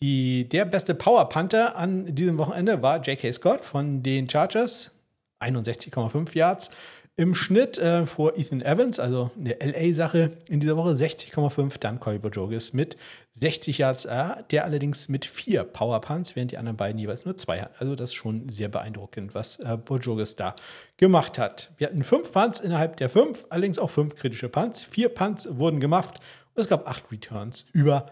Die, 0.00 0.48
der 0.48 0.64
beste 0.64 0.94
Power 0.94 1.28
Panther 1.28 1.76
an 1.76 2.14
diesem 2.14 2.38
Wochenende 2.38 2.82
war 2.82 3.02
J.K. 3.02 3.32
Scott 3.32 3.64
von 3.64 4.02
den 4.02 4.28
Chargers. 4.28 4.90
61,5 5.40 6.34
Yards 6.36 6.70
im 7.16 7.36
Schnitt 7.36 7.78
äh, 7.78 8.06
vor 8.06 8.36
Ethan 8.36 8.60
Evans, 8.60 8.98
also 8.98 9.30
eine 9.38 9.56
LA-Sache 9.60 10.32
in 10.48 10.58
dieser 10.58 10.76
Woche 10.76 10.90
60,5. 10.90 11.78
Dann 11.78 12.00
Corey 12.00 12.18
Bojogis 12.18 12.72
mit 12.72 12.96
60 13.34 13.78
Yards, 13.78 14.04
äh, 14.04 14.42
der 14.50 14.64
allerdings 14.64 15.08
mit 15.08 15.24
vier 15.24 15.62
Power 15.62 16.00
Punts, 16.00 16.34
während 16.34 16.50
die 16.50 16.58
anderen 16.58 16.76
beiden 16.76 16.98
jeweils 16.98 17.24
nur 17.24 17.36
zwei 17.36 17.60
hatten. 17.60 17.74
Also 17.78 17.94
das 17.94 18.10
ist 18.10 18.14
schon 18.14 18.48
sehr 18.48 18.68
beeindruckend, 18.68 19.32
was 19.32 19.60
äh, 19.60 19.76
Bojogis 19.76 20.34
da 20.34 20.56
gemacht 20.96 21.38
hat. 21.38 21.70
Wir 21.76 21.86
hatten 21.86 22.02
fünf 22.02 22.32
Punts 22.32 22.58
innerhalb 22.58 22.96
der 22.96 23.08
fünf, 23.08 23.46
allerdings 23.48 23.78
auch 23.78 23.90
fünf 23.90 24.16
kritische 24.16 24.48
Punts. 24.48 24.82
Vier 24.82 25.08
Punts 25.08 25.46
wurden 25.50 25.78
gemacht 25.78 26.18
und 26.54 26.62
es 26.62 26.68
gab 26.68 26.88
acht 26.88 27.04
Returns 27.12 27.66
über 27.72 28.06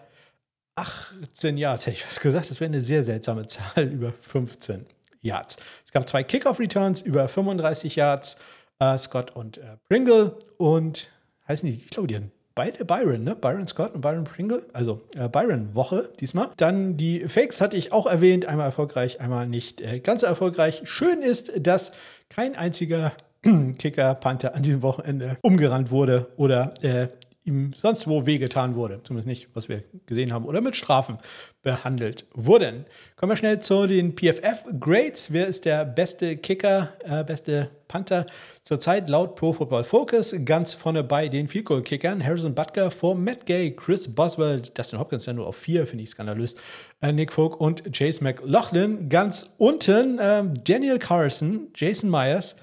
18 0.75 1.57
Yards, 1.57 1.85
hätte 1.85 1.97
ich 1.97 2.07
was 2.07 2.21
gesagt. 2.21 2.49
Das 2.49 2.61
wäre 2.61 2.69
eine 2.69 2.81
sehr 2.81 3.03
seltsame 3.03 3.45
Zahl, 3.47 3.83
über 3.83 4.13
15 4.21 4.85
Yards. 5.21 5.57
Es 5.85 5.91
gab 5.91 6.07
zwei 6.07 6.23
Kickoff-Returns 6.23 7.01
über 7.01 7.27
35 7.27 7.97
Yards 7.97 8.37
äh, 8.83 8.97
Scott 8.97 9.35
und 9.35 9.57
äh, 9.57 9.77
Pringle. 9.87 10.37
Und 10.57 11.09
heißen 11.47 11.67
die, 11.67 11.75
ich 11.75 11.89
glaube, 11.89 12.07
die 12.07 12.15
haben 12.15 12.31
beide 12.55 12.85
Byron, 12.85 13.23
ne? 13.23 13.35
Byron 13.35 13.67
Scott 13.67 13.93
und 13.93 14.01
Byron 14.01 14.23
Pringle. 14.23 14.63
Also 14.73 15.01
äh, 15.15 15.27
Byron-Woche 15.27 16.09
diesmal. 16.19 16.49
Dann 16.57 16.97
die 16.97 17.21
Fakes 17.21 17.61
hatte 17.61 17.77
ich 17.77 17.91
auch 17.91 18.05
erwähnt. 18.05 18.45
Einmal 18.45 18.67
erfolgreich, 18.67 19.21
einmal 19.21 19.47
nicht 19.47 19.81
äh, 19.81 19.99
ganz 19.99 20.21
so 20.21 20.27
erfolgreich. 20.27 20.81
Schön 20.85 21.21
ist, 21.21 21.51
dass 21.65 21.91
kein 22.29 22.55
einziger 22.55 23.13
Kicker-Panther 23.43 24.55
an 24.55 24.63
diesem 24.63 24.81
Wochenende 24.81 25.37
umgerannt 25.41 25.91
wurde 25.91 26.27
oder 26.37 26.73
äh, 26.81 27.07
ihm 27.45 27.73
sonst 27.73 28.07
wo 28.07 28.25
wehgetan 28.25 28.75
wurde. 28.75 29.01
Zumindest 29.03 29.27
nicht, 29.27 29.49
was 29.53 29.67
wir 29.67 29.83
gesehen 30.05 30.33
haben, 30.33 30.45
oder 30.45 30.61
mit 30.61 30.75
Strafen 30.75 31.17
behandelt 31.61 32.25
wurden. 32.33 32.85
Kommen 33.15 33.31
wir 33.31 33.37
schnell 33.37 33.59
zu 33.59 33.87
den 33.87 34.15
PFF-Grades. 34.15 35.33
Wer 35.33 35.47
ist 35.47 35.65
der 35.65 35.85
beste 35.85 36.37
Kicker, 36.37 36.89
äh, 37.03 37.23
beste 37.23 37.69
Panther 37.87 38.25
zurzeit 38.63 39.09
laut 39.09 39.35
Pro 39.35 39.53
Football 39.53 39.83
Focus? 39.83 40.35
Ganz 40.45 40.73
vorne 40.73 41.03
bei 41.03 41.27
den 41.27 41.47
Field 41.47 41.65
Goal 41.65 41.81
Kickern. 41.81 42.23
Harrison 42.23 42.55
Butker 42.55 42.91
vor 42.91 43.15
Matt 43.15 43.45
Gay, 43.45 43.71
Chris 43.71 44.13
Boswell, 44.13 44.61
Dustin 44.73 44.99
Hopkins 44.99 45.25
ja 45.25 45.33
nur 45.33 45.47
auf 45.47 45.57
vier, 45.57 45.85
finde 45.85 46.03
ich 46.03 46.11
skandalös. 46.11 46.55
Äh, 47.01 47.11
Nick 47.11 47.33
Folk 47.33 47.59
und 47.59 47.93
Chase 47.93 48.23
McLaughlin. 48.23 49.09
Ganz 49.09 49.49
unten 49.57 50.19
äh, 50.19 50.43
Daniel 50.63 50.99
Carson, 50.99 51.67
Jason 51.75 52.09
Myers, 52.09 52.55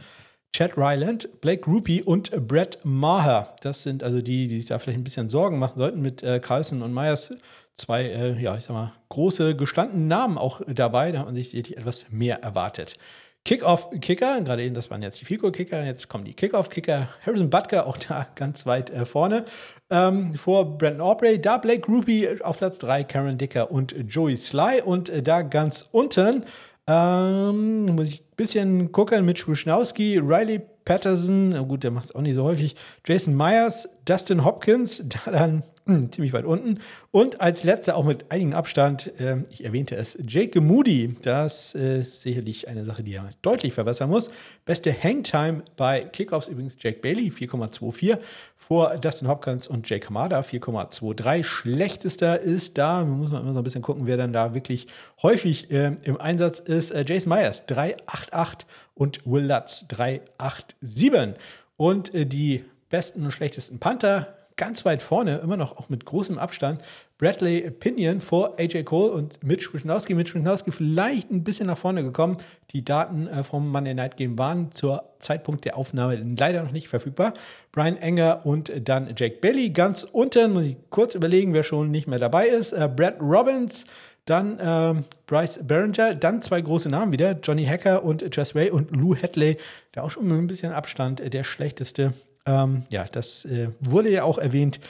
Chad 0.53 0.77
Ryland, 0.77 1.41
Blake 1.41 1.71
Rupi 1.71 2.03
und 2.03 2.31
Brett 2.49 2.79
Maher. 2.83 3.55
Das 3.63 3.83
sind 3.83 4.03
also 4.03 4.21
die, 4.21 4.49
die 4.49 4.57
sich 4.57 4.67
da 4.67 4.79
vielleicht 4.79 4.99
ein 4.99 5.05
bisschen 5.05 5.31
Sorgen 5.31 5.59
machen 5.59 5.79
sollten 5.79 6.03
mit 6.03 6.23
äh, 6.23 6.41
Carlson 6.41 6.83
und 6.83 6.93
Myers. 6.93 7.33
Zwei, 7.77 8.05
äh, 8.05 8.41
ja, 8.41 8.57
ich 8.57 8.65
sag 8.65 8.75
mal, 8.75 8.93
große 9.09 9.57
gestandene 9.57 10.05
Namen 10.05 10.39
auch 10.39 10.61
dabei. 10.67 11.13
Da 11.13 11.21
hat 11.21 11.27
man 11.27 11.37
sich 11.37 11.55
etwas 11.55 12.07
mehr 12.11 12.43
erwartet. 12.43 12.97
Kickoff-Kicker, 13.45 14.43
gerade 14.43 14.63
eben, 14.63 14.75
das 14.75 14.91
waren 14.91 15.03
jetzt 15.03 15.21
die 15.21 15.25
Fico-Kicker, 15.25 15.83
jetzt 15.83 16.09
kommen 16.09 16.25
die 16.25 16.35
Kickoff-Kicker. 16.35 17.09
Harrison 17.25 17.49
Butker 17.49 17.87
auch 17.87 17.97
da 18.09 18.27
ganz 18.35 18.67
weit 18.67 18.91
äh, 18.91 19.07
vorne. 19.07 19.45
Ähm, 19.89 20.35
vor 20.35 20.77
Brandon 20.77 21.01
Aubrey, 21.01 21.41
da 21.41 21.57
Blake 21.57 21.87
Rupi 21.91 22.29
auf 22.43 22.59
Platz 22.59 22.79
3, 22.79 23.05
Karen 23.05 23.39
Dicker 23.39 23.71
und 23.71 23.95
Joey 24.09 24.37
Sly. 24.37 24.83
Und 24.85 25.09
äh, 25.09 25.23
da 25.23 25.43
ganz 25.43 25.89
unten 25.91 26.45
ähm, 26.87 27.87
muss 27.95 28.07
ich 28.07 28.21
ein 28.21 28.37
bisschen 28.37 28.93
gucken 28.93 29.25
mit 29.25 29.39
Schwischnowski, 29.39 30.19
Riley 30.19 30.61
Patterson, 30.85 31.51
na 31.51 31.61
gut, 31.63 31.85
der 31.85 31.91
macht 31.91 32.07
es 32.07 32.15
auch 32.15 32.21
nicht 32.21 32.35
so 32.35 32.45
häufig, 32.45 32.75
Jason 33.07 33.37
Myers, 33.37 33.89
Dustin 34.05 34.45
Hopkins, 34.45 35.03
da 35.25 35.31
dann 35.31 35.63
hm, 35.87 36.13
ziemlich 36.13 36.33
weit 36.33 36.45
unten. 36.45 36.79
Und 37.11 37.41
als 37.41 37.65
letzter, 37.65 37.97
auch 37.97 38.05
mit 38.05 38.31
einigem 38.31 38.53
Abstand, 38.53 39.19
äh, 39.21 39.39
ich 39.51 39.65
erwähnte 39.65 39.97
es, 39.97 40.17
Jake 40.25 40.61
Moody. 40.61 41.17
Das 41.23 41.75
äh, 41.75 42.03
sicherlich 42.03 42.69
eine 42.69 42.85
Sache, 42.85 43.03
die 43.03 43.15
er 43.15 43.31
deutlich 43.43 43.73
verbessern 43.73 44.11
muss. 44.11 44.31
Beste 44.65 44.93
Hangtime 44.93 45.63
bei 45.77 46.01
Kickoffs 46.01 46.49
übrigens 46.49 46.77
Jake 46.79 47.01
Bailey, 47.01 47.31
4,24. 47.31 48.19
Vor 48.57 48.97
Dustin 48.99 49.27
Hopkins 49.27 49.67
und 49.67 49.89
Jake 49.89 50.07
Hamada, 50.07 50.41
4,23. 50.43 51.43
Schlechtester 51.43 52.39
ist 52.39 52.79
da, 52.79 53.05
muss 53.05 53.33
man 53.33 53.43
immer 53.43 53.55
so 53.55 53.59
ein 53.59 53.65
bisschen 53.65 53.83
gucken, 53.83 54.07
wer 54.07 54.17
dann 54.17 54.33
da 54.33 54.55
wirklich 54.55 54.87
häufig 55.23 55.73
äh, 55.73 55.97
im 56.03 56.21
Einsatz 56.21 56.61
ist. 56.61 56.93
Äh, 56.93 57.05
Jason 57.09 57.31
Myers, 57.31 57.67
3,88 57.67 58.59
und 58.95 59.27
Will 59.27 59.47
Lutz, 59.47 59.87
3,87. 59.89 61.35
Und 61.77 62.15
äh, 62.15 62.27
die 62.27 62.65
besten 62.91 63.25
und 63.25 63.33
schlechtesten 63.33 63.79
Panther 63.79 64.27
ganz 64.61 64.85
weit 64.85 65.01
vorne, 65.01 65.39
immer 65.39 65.57
noch 65.57 65.79
auch 65.79 65.89
mit 65.89 66.05
großem 66.05 66.39
Abstand, 66.39 66.83
Bradley 67.17 67.71
Pinion 67.71 68.21
vor 68.21 68.57
AJ 68.59 68.85
Cole 68.85 69.11
und 69.13 69.43
Mitch 69.43 69.73
Wisnowski. 69.73 70.15
Mitch 70.15 70.35
Wisnowski 70.35 70.71
vielleicht 70.71 71.31
ein 71.31 71.45
bisschen 71.45 71.67
nach 71.67 71.79
vorne 71.79 72.03
gekommen. 72.03 72.37
Die 72.73 72.85
Daten 72.85 73.27
äh, 73.27 73.43
vom 73.43 73.71
Monday 73.71 73.95
Night 73.95 74.19
Game 74.19 74.39
waren 74.39 74.73
zur 74.73 75.05
Zeitpunkt 75.19 75.65
der 75.65 75.77
Aufnahme 75.77 76.23
leider 76.39 76.63
noch 76.63 76.73
nicht 76.73 76.89
verfügbar. 76.89 77.33
Brian 77.73 77.97
Enger 77.97 78.43
und 78.45 78.71
dann 78.87 79.15
Jake 79.17 79.39
Bailey. 79.41 79.71
Ganz 79.71 80.03
unten 80.03 80.53
muss 80.53 80.65
ich 80.65 80.77
kurz 80.91 81.15
überlegen, 81.15 81.55
wer 81.55 81.63
schon 81.63 81.91
nicht 81.91 82.07
mehr 82.07 82.19
dabei 82.19 82.49
ist. 82.49 82.73
Äh, 82.73 82.89
Brad 82.95 83.21
Robbins. 83.21 83.87
Dann 84.27 84.59
äh, 84.59 85.03
Bryce 85.27 85.61
Behringer, 85.63 86.15
dann 86.15 86.43
zwei 86.43 86.61
große 86.61 86.91
Namen 86.91 87.11
wieder, 87.11 87.33
Johnny 87.43 87.65
Hacker 87.65 88.05
und 88.05 88.37
Jess 88.37 88.55
Way 88.55 88.71
und 88.71 88.95
Lou 88.95 89.17
Hadley, 89.17 89.57
der 89.95 90.05
auch 90.05 90.11
schon 90.11 90.29
mit 90.29 90.37
ein 90.37 90.47
bisschen 90.47 90.73
Abstand 90.73 91.21
äh, 91.21 91.31
der 91.31 91.45
schlechteste 91.45 92.13
ähm, 92.47 92.85
ja, 92.91 93.05
das 93.11 93.45
äh, 93.45 93.69
wurde 93.81 94.11
ja 94.11 94.25
auch 94.25 94.39
erwähnt 94.39 94.81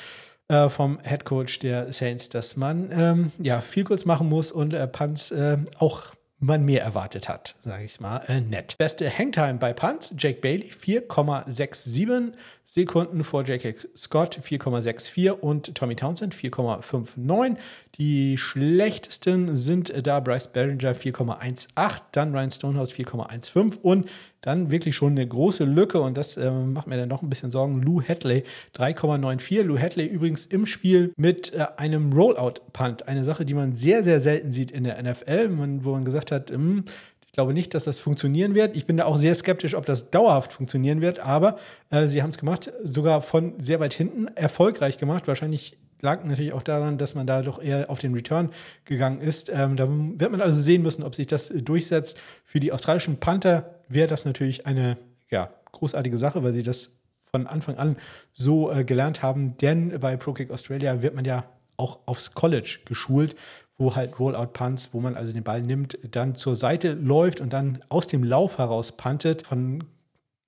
äh, 0.48 0.68
vom 0.68 0.98
Head 1.04 1.24
Coach 1.24 1.58
der 1.60 1.92
Saints, 1.92 2.28
dass 2.28 2.56
man 2.56 2.90
ähm, 2.92 3.32
ja 3.38 3.60
viel 3.60 3.84
kurz 3.84 4.04
machen 4.04 4.28
muss 4.28 4.52
und 4.52 4.74
äh, 4.74 4.86
Punts 4.86 5.30
äh, 5.30 5.58
auch 5.78 6.12
man 6.40 6.64
mehr 6.64 6.82
erwartet 6.82 7.28
hat, 7.28 7.54
sage 7.62 7.84
ich 7.84 8.00
mal, 8.00 8.18
äh, 8.26 8.40
nett. 8.40 8.78
Beste 8.78 9.10
Hangtime 9.10 9.58
bei 9.58 9.74
Punts, 9.74 10.14
Jake 10.16 10.40
Bailey 10.40 10.70
4,67 10.70 12.32
Sekunden 12.64 13.24
vor 13.24 13.42
J.K. 13.44 13.74
Scott 13.94 14.40
4,64 14.42 15.30
und 15.32 15.74
Tommy 15.74 15.96
Townsend 15.96 16.34
4,59. 16.34 17.56
Die 17.98 18.38
schlechtesten 18.38 19.56
sind 19.56 19.92
da 20.06 20.20
Bryce 20.20 20.48
Behringer 20.48 20.94
4,18, 20.94 22.00
dann 22.12 22.34
Ryan 22.34 22.50
Stonehouse 22.50 22.92
4,15 22.92 23.78
und 23.82 24.08
dann 24.40 24.70
wirklich 24.70 24.96
schon 24.96 25.12
eine 25.12 25.26
große 25.26 25.64
Lücke 25.64 26.00
und 26.00 26.16
das 26.16 26.36
äh, 26.36 26.50
macht 26.50 26.86
mir 26.86 26.96
dann 26.96 27.08
noch 27.08 27.22
ein 27.22 27.30
bisschen 27.30 27.50
Sorgen. 27.50 27.82
Lou 27.82 28.02
Hadley 28.02 28.44
3,94. 28.76 29.62
Lou 29.62 29.78
Hadley 29.78 30.06
übrigens 30.06 30.46
im 30.46 30.66
Spiel 30.66 31.12
mit 31.16 31.52
äh, 31.52 31.66
einem 31.76 32.12
Rollout-Punt. 32.12 33.06
Eine 33.06 33.24
Sache, 33.24 33.44
die 33.44 33.54
man 33.54 33.76
sehr, 33.76 34.02
sehr 34.02 34.20
selten 34.20 34.52
sieht 34.52 34.70
in 34.70 34.84
der 34.84 35.02
NFL, 35.02 35.50
wo 35.82 35.92
man 35.92 36.04
gesagt 36.04 36.32
hat, 36.32 36.50
hm, 36.50 36.84
ich 37.26 37.32
glaube 37.32 37.52
nicht, 37.52 37.74
dass 37.74 37.84
das 37.84 38.00
funktionieren 38.00 38.56
wird. 38.56 38.76
Ich 38.76 38.86
bin 38.86 38.96
da 38.96 39.04
auch 39.04 39.16
sehr 39.16 39.34
skeptisch, 39.36 39.76
ob 39.76 39.86
das 39.86 40.10
dauerhaft 40.10 40.52
funktionieren 40.52 41.00
wird, 41.00 41.20
aber 41.20 41.58
äh, 41.90 42.08
sie 42.08 42.22
haben 42.22 42.30
es 42.30 42.38
gemacht, 42.38 42.72
sogar 42.82 43.22
von 43.22 43.54
sehr 43.62 43.78
weit 43.78 43.94
hinten, 43.94 44.26
erfolgreich 44.34 44.98
gemacht. 44.98 45.28
Wahrscheinlich 45.28 45.78
lag 46.02 46.24
natürlich 46.24 46.52
auch 46.52 46.62
daran, 46.62 46.98
dass 46.98 47.14
man 47.14 47.26
da 47.26 47.42
doch 47.42 47.62
eher 47.62 47.90
auf 47.90 47.98
den 47.98 48.14
Return 48.14 48.50
gegangen 48.84 49.20
ist. 49.20 49.50
Ähm, 49.52 49.76
da 49.76 49.88
wird 49.88 50.30
man 50.30 50.40
also 50.40 50.60
sehen 50.60 50.82
müssen, 50.82 51.02
ob 51.02 51.14
sich 51.14 51.26
das 51.26 51.48
durchsetzt. 51.48 52.16
Für 52.44 52.60
die 52.60 52.72
australischen 52.72 53.18
Panther 53.18 53.74
wäre 53.88 54.08
das 54.08 54.24
natürlich 54.24 54.66
eine 54.66 54.96
ja, 55.30 55.50
großartige 55.72 56.18
Sache, 56.18 56.42
weil 56.42 56.52
sie 56.52 56.62
das 56.62 56.90
von 57.30 57.46
Anfang 57.46 57.76
an 57.76 57.96
so 58.32 58.72
äh, 58.72 58.84
gelernt 58.84 59.22
haben. 59.22 59.56
Denn 59.58 59.98
bei 60.00 60.16
ProKick 60.16 60.50
Australia 60.50 61.02
wird 61.02 61.14
man 61.14 61.24
ja 61.24 61.44
auch 61.76 62.00
aufs 62.06 62.34
College 62.34 62.80
geschult, 62.84 63.36
wo 63.78 63.96
halt 63.96 64.18
Rollout-Punts, 64.18 64.90
wo 64.92 65.00
man 65.00 65.16
also 65.16 65.32
den 65.32 65.42
Ball 65.42 65.62
nimmt, 65.62 65.98
dann 66.10 66.34
zur 66.34 66.54
Seite 66.54 66.92
läuft 66.92 67.40
und 67.40 67.52
dann 67.52 67.80
aus 67.88 68.06
dem 68.06 68.22
Lauf 68.22 68.58
heraus 68.58 68.92
puntet, 68.92 69.42
von 69.42 69.84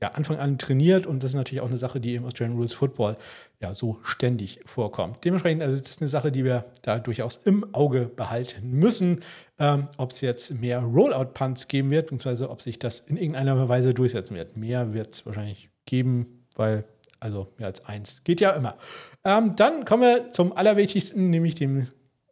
ja, 0.02 0.08
Anfang 0.08 0.38
an 0.38 0.58
trainiert 0.58 1.06
und 1.06 1.22
das 1.22 1.30
ist 1.30 1.36
natürlich 1.36 1.62
auch 1.62 1.68
eine 1.68 1.76
Sache, 1.76 2.00
die 2.00 2.16
im 2.16 2.24
Australian 2.24 2.56
Rules 2.56 2.72
Football 2.72 3.16
ja 3.62 3.74
so 3.74 3.98
ständig 4.02 4.60
vorkommt. 4.66 5.24
Dementsprechend, 5.24 5.62
also 5.62 5.76
das 5.78 5.90
ist 5.90 6.00
eine 6.00 6.08
Sache, 6.08 6.32
die 6.32 6.44
wir 6.44 6.64
da 6.82 6.98
durchaus 6.98 7.38
im 7.44 7.72
Auge 7.74 8.06
behalten 8.06 8.70
müssen, 8.70 9.22
ähm, 9.58 9.88
ob 9.96 10.12
es 10.12 10.20
jetzt 10.20 10.52
mehr 10.60 10.80
Rollout-Punts 10.80 11.68
geben 11.68 11.90
wird, 11.90 12.06
beziehungsweise 12.06 12.50
ob 12.50 12.60
sich 12.60 12.78
das 12.78 13.00
in 13.00 13.16
irgendeiner 13.16 13.68
Weise 13.68 13.94
durchsetzen 13.94 14.34
wird. 14.34 14.56
Mehr 14.56 14.92
wird 14.92 15.14
es 15.14 15.26
wahrscheinlich 15.26 15.70
geben, 15.86 16.46
weil 16.56 16.84
also 17.20 17.46
mehr 17.56 17.68
als 17.68 17.84
eins 17.86 18.24
geht 18.24 18.40
ja 18.40 18.50
immer. 18.50 18.76
Ähm, 19.24 19.54
dann 19.54 19.84
kommen 19.84 20.02
wir 20.02 20.32
zum 20.32 20.56
allerwichtigsten, 20.56 21.30
nämlich 21.30 21.54
dem 21.54 21.86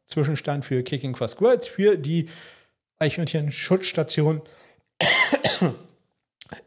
Zwischenstand 0.06 0.64
für 0.64 0.82
Kicking 0.82 1.14
for 1.14 1.28
Squirts, 1.28 1.68
für 1.68 1.96
die 1.96 2.28
Eichhörnchen-Schutzstation 2.98 4.42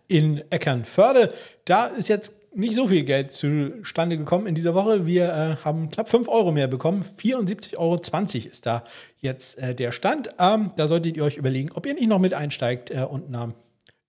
in 0.07 0.41
Eckernförde. 0.49 1.33
Da 1.65 1.87
ist 1.87 2.07
jetzt 2.07 2.31
nicht 2.55 2.75
so 2.75 2.87
viel 2.87 3.03
Geld 3.03 3.33
zustande 3.33 4.17
gekommen 4.17 4.47
in 4.47 4.55
dieser 4.55 4.75
Woche. 4.75 5.05
Wir 5.05 5.25
äh, 5.25 5.63
haben 5.63 5.89
knapp 5.89 6.09
5 6.09 6.27
Euro 6.27 6.51
mehr 6.51 6.67
bekommen. 6.67 7.05
74,20 7.17 7.77
Euro 7.77 7.99
ist 8.51 8.65
da 8.65 8.83
jetzt 9.19 9.57
äh, 9.57 9.75
der 9.75 9.91
Stand. 9.91 10.29
Ähm, 10.39 10.71
da 10.75 10.87
solltet 10.87 11.17
ihr 11.17 11.23
euch 11.23 11.37
überlegen, 11.37 11.71
ob 11.73 11.85
ihr 11.85 11.93
nicht 11.93 12.07
noch 12.07 12.19
mit 12.19 12.33
einsteigt 12.33 12.91
äh, 12.91 13.05
und 13.09 13.27
eine, 13.27 13.53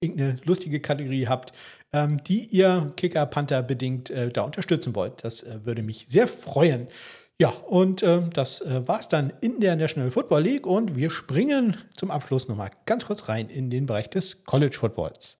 irgendeine 0.01 0.37
lustige 0.45 0.81
Kategorie 0.81 1.27
habt, 1.27 1.53
ähm, 1.93 2.23
die 2.25 2.45
ihr 2.47 2.93
Kicker 2.97 3.27
Panther 3.27 3.63
bedingt 3.63 4.11
äh, 4.11 4.31
da 4.31 4.43
unterstützen 4.43 4.95
wollt. 4.95 5.25
Das 5.25 5.43
äh, 5.43 5.65
würde 5.65 5.83
mich 5.83 6.07
sehr 6.09 6.29
freuen. 6.29 6.89
Ja, 7.41 7.49
und 7.49 8.03
äh, 8.03 8.21
das 8.33 8.61
äh, 8.61 8.87
war 8.87 9.01
es 9.01 9.09
dann 9.09 9.33
in 9.41 9.59
der 9.61 9.75
National 9.75 10.11
Football 10.11 10.43
League 10.43 10.67
und 10.67 10.95
wir 10.95 11.11
springen 11.11 11.77
zum 11.97 12.11
Abschluss 12.11 12.47
nochmal 12.47 12.71
ganz 12.87 13.07
kurz 13.07 13.29
rein 13.29 13.49
in 13.49 13.71
den 13.71 13.87
Bereich 13.87 14.09
des 14.09 14.45
College 14.45 14.77
Footballs. 14.79 15.39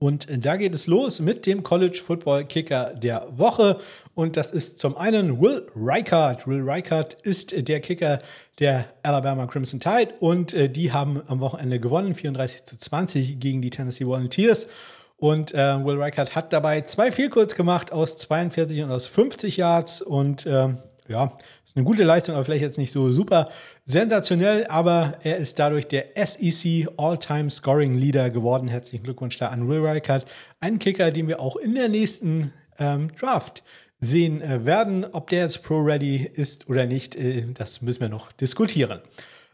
Und 0.00 0.28
da 0.44 0.56
geht 0.56 0.76
es 0.76 0.86
los 0.86 1.18
mit 1.18 1.44
dem 1.44 1.64
College 1.64 2.00
Football 2.04 2.44
Kicker 2.44 2.94
der 2.94 3.26
Woche. 3.36 3.78
Und 4.14 4.36
das 4.36 4.52
ist 4.52 4.78
zum 4.78 4.96
einen 4.96 5.40
Will 5.40 5.66
Reichard. 5.74 6.46
Will 6.46 6.62
Reichard 6.62 7.14
ist 7.22 7.68
der 7.68 7.80
Kicker 7.80 8.20
der 8.60 8.86
Alabama 9.02 9.46
Crimson 9.46 9.80
Tide 9.80 10.14
und 10.20 10.52
äh, 10.52 10.68
die 10.68 10.92
haben 10.92 11.22
am 11.26 11.40
Wochenende 11.40 11.80
gewonnen, 11.80 12.14
34 12.14 12.64
zu 12.64 12.78
20 12.78 13.40
gegen 13.40 13.60
die 13.60 13.70
Tennessee 13.70 14.06
Volunteers. 14.06 14.68
Und 15.16 15.52
äh, 15.52 15.84
Will 15.84 16.00
Reichard 16.00 16.36
hat 16.36 16.52
dabei 16.52 16.82
zwei 16.82 17.10
Vielkurz 17.10 17.56
gemacht 17.56 17.90
aus 17.90 18.16
42 18.18 18.84
und 18.84 18.92
aus 18.92 19.08
50 19.08 19.56
Yards 19.56 20.00
und 20.00 20.46
äh, 20.46 20.68
ja, 21.08 21.36
ist 21.64 21.76
eine 21.76 21.84
gute 21.84 22.04
Leistung, 22.04 22.34
aber 22.34 22.44
vielleicht 22.44 22.62
jetzt 22.62 22.78
nicht 22.78 22.92
so 22.92 23.10
super 23.10 23.50
sensationell, 23.84 24.66
aber 24.68 25.14
er 25.22 25.38
ist 25.38 25.58
dadurch 25.58 25.86
der 25.86 26.06
SEC 26.16 26.88
All-Time 26.96 27.50
Scoring 27.50 27.94
Leader 27.94 28.30
geworden. 28.30 28.68
Herzlichen 28.68 29.02
Glückwunsch 29.02 29.36
da 29.38 29.48
an 29.48 29.68
Will 29.68 29.84
Reichert, 29.84 30.26
einen 30.60 30.78
Kicker, 30.78 31.10
den 31.10 31.28
wir 31.28 31.40
auch 31.40 31.56
in 31.56 31.74
der 31.74 31.88
nächsten 31.88 32.52
ähm, 32.78 33.08
Draft 33.16 33.62
sehen 34.00 34.40
äh, 34.40 34.64
werden. 34.64 35.04
Ob 35.12 35.30
der 35.30 35.40
jetzt 35.40 35.62
Pro-Ready 35.62 36.30
ist 36.32 36.68
oder 36.68 36.86
nicht, 36.86 37.16
äh, 37.16 37.46
das 37.54 37.82
müssen 37.82 38.00
wir 38.00 38.08
noch 38.08 38.32
diskutieren. 38.32 39.00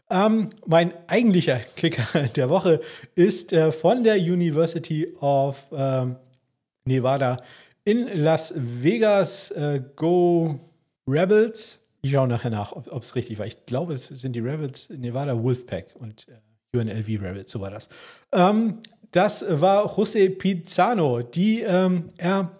Ähm, 0.09 0.51
mein 0.67 0.93
eigentlicher 1.07 1.59
Kicker 1.75 2.27
der 2.35 2.49
Woche 2.49 2.79
ist 3.15 3.53
äh, 3.53 3.71
von 3.71 4.03
der 4.03 4.17
University 4.17 5.07
of 5.19 5.63
ähm, 5.71 6.17
Nevada 6.85 7.41
in 7.85 8.07
Las 8.23 8.53
Vegas. 8.55 9.51
Äh, 9.51 9.81
Go 9.95 10.59
Rebels. 11.07 11.87
Ich 12.01 12.11
schaue 12.11 12.27
nachher 12.27 12.51
nach, 12.51 12.71
ob 12.71 13.01
es 13.01 13.15
richtig 13.15 13.39
war. 13.39 13.45
Ich 13.45 13.65
glaube, 13.65 13.93
es 13.93 14.07
sind 14.07 14.33
die 14.33 14.39
Rebels 14.39 14.89
Nevada 14.89 15.41
Wolfpack 15.41 15.95
und 15.95 16.27
äh, 16.27 16.77
UNLV 16.77 17.07
Rebels, 17.07 17.51
so 17.51 17.61
war 17.61 17.71
das. 17.71 17.89
Ähm, 18.31 18.79
das 19.11 19.45
war 19.61 19.85
José 19.85 20.29
Pizano, 20.29 21.21
die 21.21 21.61
ähm, 21.61 22.11
er 22.17 22.51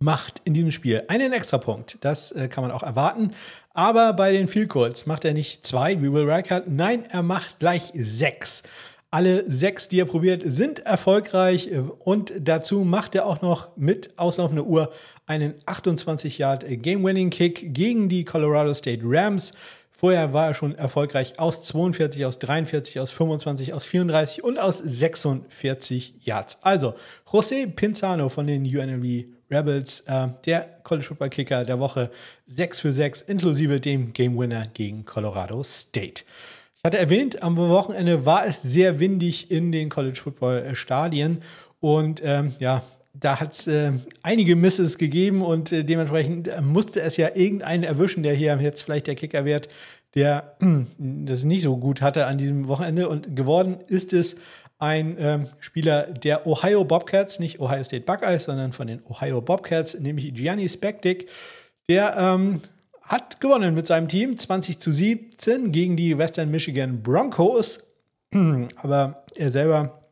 macht 0.00 0.40
in 0.44 0.54
diesem 0.54 0.72
Spiel 0.72 1.04
einen 1.08 1.32
Extrapunkt. 1.32 1.98
Das 2.00 2.32
äh, 2.32 2.48
kann 2.48 2.64
man 2.64 2.70
auch 2.70 2.82
erwarten. 2.82 3.32
Aber 3.72 4.12
bei 4.12 4.32
den 4.32 4.48
Field 4.48 4.70
Goals 4.70 5.06
macht 5.06 5.24
er 5.24 5.34
nicht 5.34 5.64
zwei 5.64 6.00
wie 6.02 6.12
Will 6.12 6.28
Reichert. 6.28 6.68
Nein, 6.68 7.04
er 7.10 7.22
macht 7.22 7.58
gleich 7.58 7.90
sechs. 7.94 8.62
Alle 9.10 9.48
sechs, 9.48 9.88
die 9.88 10.00
er 10.00 10.06
probiert, 10.06 10.42
sind 10.44 10.80
erfolgreich 10.80 11.70
und 12.00 12.32
dazu 12.40 12.80
macht 12.80 13.14
er 13.14 13.26
auch 13.26 13.42
noch 13.42 13.76
mit 13.76 14.18
auslaufender 14.18 14.64
Uhr 14.64 14.92
einen 15.26 15.54
28-Yard 15.64 16.64
Game-Winning-Kick 16.82 17.72
gegen 17.74 18.08
die 18.08 18.24
Colorado 18.24 18.74
State 18.74 19.02
Rams. 19.04 19.52
Vorher 19.90 20.32
war 20.32 20.48
er 20.48 20.54
schon 20.54 20.74
erfolgreich 20.74 21.38
aus 21.38 21.62
42, 21.62 22.26
aus 22.26 22.38
43, 22.38 23.00
aus 23.00 23.10
25, 23.10 23.72
aus 23.72 23.84
34 23.84 24.44
und 24.44 24.58
aus 24.58 24.78
46 24.78 26.14
Yards. 26.20 26.58
Also 26.62 26.94
José 27.30 27.66
Pinzano 27.66 28.28
von 28.28 28.46
den 28.46 28.64
UNLV 28.64 29.24
Rebels, 29.50 30.00
äh, 30.06 30.28
der 30.44 30.80
College 30.82 31.06
Football 31.06 31.30
Kicker 31.30 31.64
der 31.64 31.78
Woche 31.78 32.10
6 32.46 32.80
für 32.80 32.92
6, 32.92 33.22
inklusive 33.22 33.80
dem 33.80 34.12
Game 34.12 34.36
Winner 34.36 34.66
gegen 34.74 35.04
Colorado 35.04 35.62
State. 35.62 36.24
Ich 36.76 36.82
hatte 36.84 36.98
erwähnt, 36.98 37.42
am 37.42 37.56
Wochenende 37.56 38.26
war 38.26 38.46
es 38.46 38.60
sehr 38.60 39.00
windig 39.00 39.50
in 39.50 39.72
den 39.72 39.88
College 39.88 40.20
Football 40.22 40.74
Stadien 40.74 41.42
und 41.80 42.20
ähm, 42.22 42.52
ja, 42.58 42.82
da 43.14 43.40
hat 43.40 43.52
es 43.52 43.66
äh, 43.66 43.92
einige 44.22 44.56
Misses 44.56 44.98
gegeben 44.98 45.42
und 45.42 45.70
äh, 45.72 45.84
dementsprechend 45.84 46.48
äh, 46.48 46.60
musste 46.60 47.00
es 47.00 47.16
ja 47.16 47.30
irgendeinen 47.34 47.84
erwischen, 47.84 48.22
der 48.22 48.34
hier 48.34 48.58
jetzt 48.60 48.82
vielleicht 48.82 49.06
der 49.06 49.14
Kicker 49.14 49.44
wird, 49.44 49.68
der 50.14 50.56
das 50.98 51.42
nicht 51.44 51.62
so 51.62 51.76
gut 51.76 52.00
hatte 52.02 52.26
an 52.26 52.38
diesem 52.38 52.68
Wochenende. 52.68 53.08
Und 53.08 53.36
geworden 53.36 53.78
ist 53.86 54.12
es 54.12 54.36
ein 54.78 55.16
ähm, 55.18 55.46
Spieler 55.60 56.02
der 56.12 56.46
Ohio 56.46 56.84
Bobcats, 56.84 57.38
nicht 57.38 57.60
Ohio 57.60 57.84
State 57.84 58.04
Buckeyes, 58.04 58.44
sondern 58.44 58.72
von 58.72 58.86
den 58.86 59.00
Ohio 59.08 59.40
Bobcats, 59.40 59.98
nämlich 59.98 60.34
Gianni 60.34 60.68
Spektik. 60.68 61.28
Der 61.88 62.16
ähm, 62.16 62.60
hat 63.02 63.40
gewonnen 63.40 63.74
mit 63.74 63.86
seinem 63.86 64.08
Team 64.08 64.38
20 64.38 64.78
zu 64.78 64.90
17 64.90 65.72
gegen 65.72 65.96
die 65.96 66.18
Western 66.18 66.50
Michigan 66.50 67.02
Broncos. 67.02 67.80
Aber 68.76 69.24
er 69.34 69.50
selber 69.50 70.03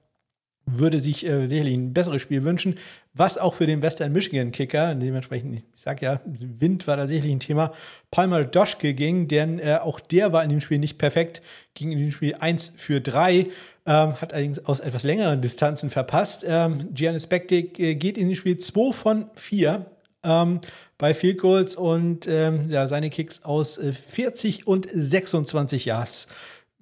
würde 0.67 1.01
sich 1.01 1.27
äh, 1.27 1.47
sicherlich 1.47 1.75
ein 1.75 1.93
besseres 1.93 2.23
Spiel 2.23 2.45
wünschen, 2.45 2.77
was 3.15 3.37
auch 3.37 3.55
für 3.55 3.67
den 3.67 3.83
Western 3.83 4.13
Michigan 4.13 4.53
Kicker, 4.53 4.95
dementsprechend, 4.95 5.57
ich 5.57 5.65
sag 5.75 6.01
ja, 6.03 6.21
Wind 6.25 6.87
war 6.87 6.97
da 6.97 7.07
sicherlich 7.07 7.33
ein 7.33 7.41
Thema, 7.41 7.73
Palmer 8.11 8.45
Doschke 8.45 8.95
ging, 8.95 9.29
denn 9.29 9.59
äh, 9.59 9.79
auch 9.81 10.01
der 10.01 10.33
war 10.33 10.45
in 10.45 10.51
dem 10.51 10.61
Spiel 10.61 10.79
nicht 10.79 10.99
perfekt, 10.99 11.43
ging 11.75 11.91
in 11.91 11.99
dem 11.99 12.13
Spiel 12.13 12.35
1 12.35 12.75
für 12.77 13.01
3, 13.01 13.47
ähm, 13.87 14.21
hat 14.21 14.33
allerdings 14.33 14.65
aus 14.65 14.81
etwas 14.81 15.03
längeren 15.03 15.41
Distanzen 15.41 15.91
verpasst. 15.91 16.45
Ähm, 16.47 16.95
Giannis 16.95 17.27
Bektik 17.27 17.79
äh, 17.79 17.95
geht 17.97 18.17
in 18.17 18.29
dem 18.29 18.37
Spiel 18.37 18.57
2 18.57 18.93
von 18.93 19.27
4, 19.35 19.85
ähm, 20.25 20.61
bei 20.99 21.15
Field 21.15 21.39
Goals 21.39 21.75
und 21.75 22.29
ähm, 22.29 22.71
ja, 22.71 22.87
seine 22.87 23.11
Kicks 23.11 23.43
aus 23.43 23.79
äh, 23.79 23.93
40 23.93 24.67
und 24.67 24.87
26 24.89 25.85
Yards. 25.85 26.29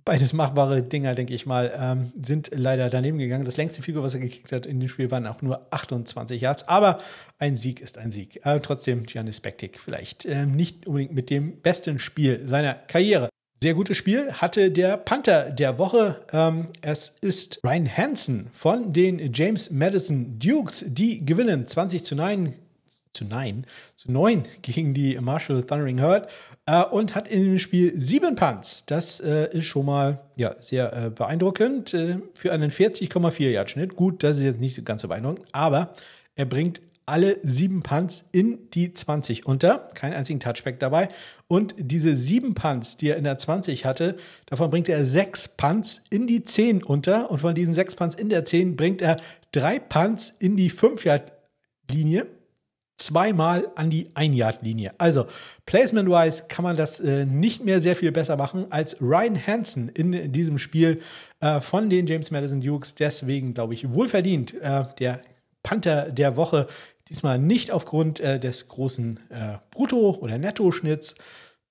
Beides 0.05 0.33
machbare 0.33 0.83
Dinger, 0.83 1.15
denke 1.15 1.35
ich 1.35 1.47
mal, 1.47 1.73
ähm, 1.77 2.13
sind 2.21 2.51
leider 2.55 2.91
daneben 2.91 3.19
gegangen. 3.19 3.45
Das 3.45 3.57
längste 3.57 3.83
Figur, 3.83 4.03
was 4.03 4.15
er 4.15 4.21
gekickt 4.21 4.53
hat 4.53 4.67
in 4.67 4.81
dem 4.81 4.89
Spiel, 4.89 5.11
waren 5.11 5.27
auch 5.27 5.43
nur 5.43 5.67
28 5.71 6.41
Yards. 6.41 6.69
Aber 6.69 7.01
ein 7.39 7.57
Sieg 7.57 7.81
ist 7.81 7.99
ein 7.99 8.13
Sieg. 8.13 8.45
Äh, 8.45 8.61
trotzdem 8.61 9.05
Giannis 9.05 9.41
Bektik 9.41 9.79
vielleicht 9.79 10.25
äh, 10.25 10.47
nicht 10.47 10.87
unbedingt 10.87 11.13
mit 11.13 11.31
dem 11.31 11.61
besten 11.61 11.99
Spiel 11.99 12.47
seiner 12.47 12.75
Karriere. 12.75 13.29
Sehr 13.63 13.75
gutes 13.75 13.99
Spiel 13.99 14.33
hatte 14.33 14.71
der 14.71 14.97
Panther 14.97 15.51
der 15.51 15.77
Woche. 15.77 16.25
Ähm, 16.33 16.69
es 16.81 17.17
ist 17.21 17.61
Ryan 17.63 17.95
Hansen 17.95 18.47
von 18.55 18.95
den 18.95 19.35
James 19.35 19.71
Madison 19.71 20.39
Dukes. 20.39 20.83
Die 20.89 21.27
gewinnen 21.27 21.67
20 21.67 22.03
zu 22.03 22.15
9 22.15 22.55
zu 23.13 23.25
9, 23.25 23.67
zu 23.97 24.11
9 24.13 24.45
gegen 24.63 24.95
die 24.95 25.19
Marshall 25.21 25.63
Thundering 25.65 25.99
Herd 25.99 26.31
äh, 26.67 26.83
und 26.85 27.15
hat 27.15 27.29
in 27.29 27.45
dem 27.45 27.59
Spiel 27.59 27.93
sieben 27.95 28.35
Punts. 28.35 28.85
Das 28.87 29.21
äh, 29.21 29.49
ist 29.57 29.67
schon 29.67 29.87
mal 29.87 30.21
ja, 30.37 30.55
sehr 30.61 30.93
äh, 30.93 31.11
beeindruckend 31.11 31.95
äh, 31.95 32.19
für 32.35 32.53
einen 32.53 32.71
40,4 32.71 33.51
Yard 33.51 33.71
Schnitt. 33.71 33.97
Gut, 33.97 34.23
das 34.23 34.39
ist 34.39 34.45
jetzt 34.45 34.61
nicht 34.61 34.85
ganz 34.85 35.03
so 35.03 35.09
beeindruckend, 35.09 35.47
aber 35.53 35.95
er 36.35 36.47
bringt 36.47 36.81
alle 37.11 37.39
sieben 37.43 37.83
Punts 37.83 38.23
in 38.31 38.71
die 38.71 38.93
20 38.93 39.45
unter. 39.45 39.91
Kein 39.95 40.13
einzigen 40.13 40.39
Touchback 40.39 40.79
dabei. 40.79 41.09
Und 41.49 41.75
diese 41.77 42.17
sieben 42.17 42.55
Punts, 42.55 42.97
die 42.97 43.09
er 43.09 43.17
in 43.17 43.25
der 43.25 43.37
20 43.37 43.85
hatte, 43.85 44.17
davon 44.47 44.71
bringt 44.71 44.89
er 44.89 45.05
sechs 45.05 45.49
Punts 45.49 46.03
in 46.11 46.29
die 46.29 46.45
10 46.45 46.85
unter. 46.85 47.31
Und 47.33 47.41
von 47.41 47.55
diesen 47.57 47.75
sechs 47.75 47.97
Punts 47.97 48.15
in 48.15 48.29
der 48.29 48.45
10 48.45 48.77
bringt 48.77 49.03
er 49.03 49.17
drei 49.51 49.81
Punts 49.81 50.33
in 50.39 50.57
die 50.57 50.71
5-Yard-Linie 50.71 52.27
zweimal 53.01 53.71
an 53.75 53.91
die 53.91 54.09
Ein-Yard-Linie. 54.15 54.93
Also, 54.99 55.27
placement-wise 55.67 56.45
kann 56.49 56.63
man 56.63 56.77
das 56.77 57.01
äh, 57.01 57.25
nicht 57.25 57.65
mehr 57.65 57.81
sehr 57.81 57.97
viel 57.97 58.13
besser 58.13 58.37
machen 58.37 58.67
als 58.71 59.01
Ryan 59.01 59.37
Hansen 59.47 59.89
in 59.89 60.33
diesem 60.33 60.59
Spiel 60.59 61.01
äh, 61.41 61.61
von 61.61 61.91
den 61.91 62.07
James 62.07 62.31
Madison 62.31 62.61
Dukes. 62.61 62.95
Deswegen, 62.95 63.55
glaube 63.55 63.75
ich, 63.75 63.93
wohlverdient 63.93 64.55
äh, 64.61 64.85
der 64.99 65.21
Panther 65.63 66.11
der 66.11 66.37
Woche. 66.37 66.67
Diesmal 67.09 67.39
nicht 67.39 67.71
aufgrund 67.71 68.21
äh, 68.21 68.39
des 68.39 68.69
großen 68.69 69.19
äh, 69.31 69.59
Brutto- 69.71 70.19
oder 70.21 70.39
Nettoschnitts. 70.39 71.17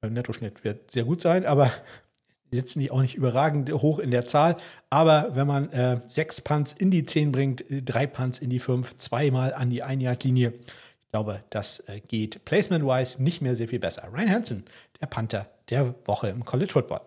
Beim 0.01 0.13
Nettoschnitt 0.13 0.63
wird 0.63 0.91
sehr 0.91 1.03
gut 1.03 1.21
sein, 1.21 1.45
aber 1.45 1.71
jetzt 2.51 2.75
nicht 2.75 2.91
auch 2.91 3.01
nicht 3.01 3.15
überragend 3.15 3.71
hoch 3.71 3.99
in 3.99 4.11
der 4.11 4.25
Zahl. 4.25 4.55
Aber 4.89 5.35
wenn 5.35 5.47
man 5.47 5.71
äh, 5.71 6.01
sechs 6.07 6.41
Punts 6.41 6.73
in 6.73 6.89
die 6.89 7.05
zehn 7.05 7.31
bringt, 7.31 7.63
drei 7.69 8.07
Punts 8.07 8.39
in 8.39 8.49
die 8.49 8.59
fünf, 8.59 8.97
zweimal 8.97 9.53
an 9.53 9.69
die 9.69 9.83
Ein-Yard-Linie, 9.83 10.53
ich 11.09 11.11
glaube, 11.11 11.41
das 11.49 11.79
äh, 11.87 12.01
geht 12.01 12.45
placement-wise 12.45 13.23
nicht 13.23 13.41
mehr 13.41 13.55
sehr 13.55 13.67
viel 13.67 13.79
besser. 13.79 14.07
Ryan 14.13 14.29
Hansen, 14.29 14.65
der 15.01 15.07
Panther 15.07 15.47
der 15.71 15.95
Woche 16.05 16.27
im 16.27 16.45
College 16.45 16.71
Football. 16.71 17.01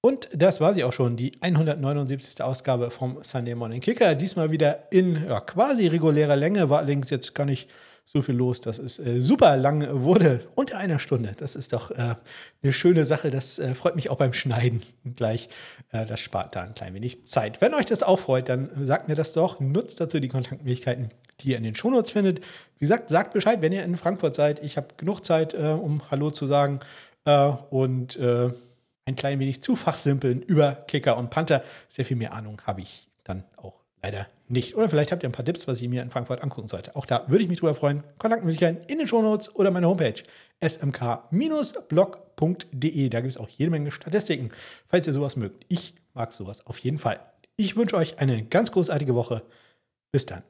Und 0.00 0.28
das 0.34 0.60
war 0.60 0.74
sie 0.74 0.82
auch 0.82 0.92
schon, 0.92 1.16
die 1.16 1.34
179. 1.40 2.42
Ausgabe 2.42 2.90
vom 2.90 3.22
Sunday 3.22 3.54
Morning 3.54 3.80
Kicker. 3.80 4.16
Diesmal 4.16 4.50
wieder 4.50 4.90
in 4.90 5.28
ja, 5.28 5.38
quasi 5.38 5.86
regulärer 5.86 6.34
Länge, 6.34 6.70
war 6.70 6.78
allerdings 6.78 7.08
jetzt 7.10 7.32
gar 7.36 7.44
nicht 7.44 7.70
so 8.12 8.22
viel 8.22 8.34
los, 8.34 8.60
dass 8.60 8.78
es 8.78 8.98
äh, 8.98 9.20
super 9.20 9.56
lang 9.56 9.86
wurde. 10.02 10.40
Unter 10.56 10.78
einer 10.78 10.98
Stunde. 10.98 11.34
Das 11.38 11.54
ist 11.54 11.72
doch 11.72 11.92
äh, 11.92 12.16
eine 12.62 12.72
schöne 12.72 13.04
Sache. 13.04 13.30
Das 13.30 13.60
äh, 13.60 13.74
freut 13.74 13.94
mich 13.94 14.10
auch 14.10 14.16
beim 14.16 14.32
Schneiden 14.32 14.82
gleich. 15.14 15.48
Äh, 15.92 16.06
das 16.06 16.18
spart 16.18 16.56
da 16.56 16.62
ein 16.62 16.74
klein 16.74 16.92
wenig 16.94 17.24
Zeit. 17.26 17.60
Wenn 17.60 17.72
euch 17.72 17.86
das 17.86 18.02
auch 18.02 18.18
freut, 18.18 18.48
dann 18.48 18.68
sagt 18.84 19.06
mir 19.06 19.14
das 19.14 19.32
doch. 19.32 19.60
Nutzt 19.60 20.00
dazu 20.00 20.18
die 20.18 20.28
Kontaktmöglichkeiten 20.28 21.10
die 21.40 21.52
ihr 21.52 21.56
in 21.56 21.64
den 21.64 21.74
Shownotes 21.74 22.10
findet. 22.10 22.40
Wie 22.76 22.84
gesagt, 22.84 23.08
sagt 23.08 23.32
Bescheid, 23.32 23.62
wenn 23.62 23.72
ihr 23.72 23.82
in 23.82 23.96
Frankfurt 23.96 24.34
seid. 24.34 24.62
Ich 24.62 24.76
habe 24.76 24.88
genug 24.98 25.24
Zeit, 25.24 25.54
äh, 25.54 25.68
um 25.68 26.02
Hallo 26.10 26.30
zu 26.30 26.46
sagen 26.46 26.80
äh, 27.24 27.46
und 27.70 28.18
ein 28.18 29.16
klein 29.16 29.38
wenig 29.38 29.62
zu 29.62 29.74
fachsimpeln 29.74 30.42
über 30.42 30.72
Kicker 30.72 31.16
und 31.16 31.30
Panther. 31.30 31.64
Sehr 31.88 32.04
viel 32.04 32.18
mehr 32.18 32.34
Ahnung 32.34 32.60
habe 32.66 32.82
ich 32.82 33.08
dann 33.24 33.44
auch 33.56 33.80
leider 34.02 34.26
nicht. 34.50 34.76
Oder 34.76 34.88
vielleicht 34.88 35.12
habt 35.12 35.22
ihr 35.22 35.28
ein 35.28 35.32
paar 35.32 35.44
Tipps, 35.44 35.68
was 35.68 35.80
ich 35.80 35.88
mir 35.88 36.02
in 36.02 36.10
Frankfurt 36.10 36.42
angucken 36.42 36.68
sollte. 36.68 36.96
Auch 36.96 37.06
da 37.06 37.24
würde 37.28 37.42
ich 37.42 37.48
mich 37.48 37.60
drüber 37.60 37.74
freuen. 37.74 38.02
Kontaktmöglichkeiten 38.18 38.82
in 38.86 38.98
den 38.98 39.06
Shownotes 39.08 39.54
oder 39.54 39.70
meine 39.70 39.88
Homepage 39.88 40.22
smk-blog.de. 40.62 41.88
Da 43.08 43.20
gibt 43.20 43.30
es 43.30 43.38
auch 43.38 43.48
jede 43.48 43.70
Menge 43.70 43.90
Statistiken, 43.90 44.50
falls 44.86 45.06
ihr 45.06 45.12
sowas 45.12 45.36
mögt. 45.36 45.64
Ich 45.68 45.94
mag 46.14 46.32
sowas 46.32 46.66
auf 46.66 46.78
jeden 46.78 46.98
Fall. 46.98 47.20
Ich 47.56 47.76
wünsche 47.76 47.96
euch 47.96 48.18
eine 48.18 48.44
ganz 48.44 48.72
großartige 48.72 49.14
Woche. 49.14 49.42
Bis 50.12 50.26
dann. 50.26 50.42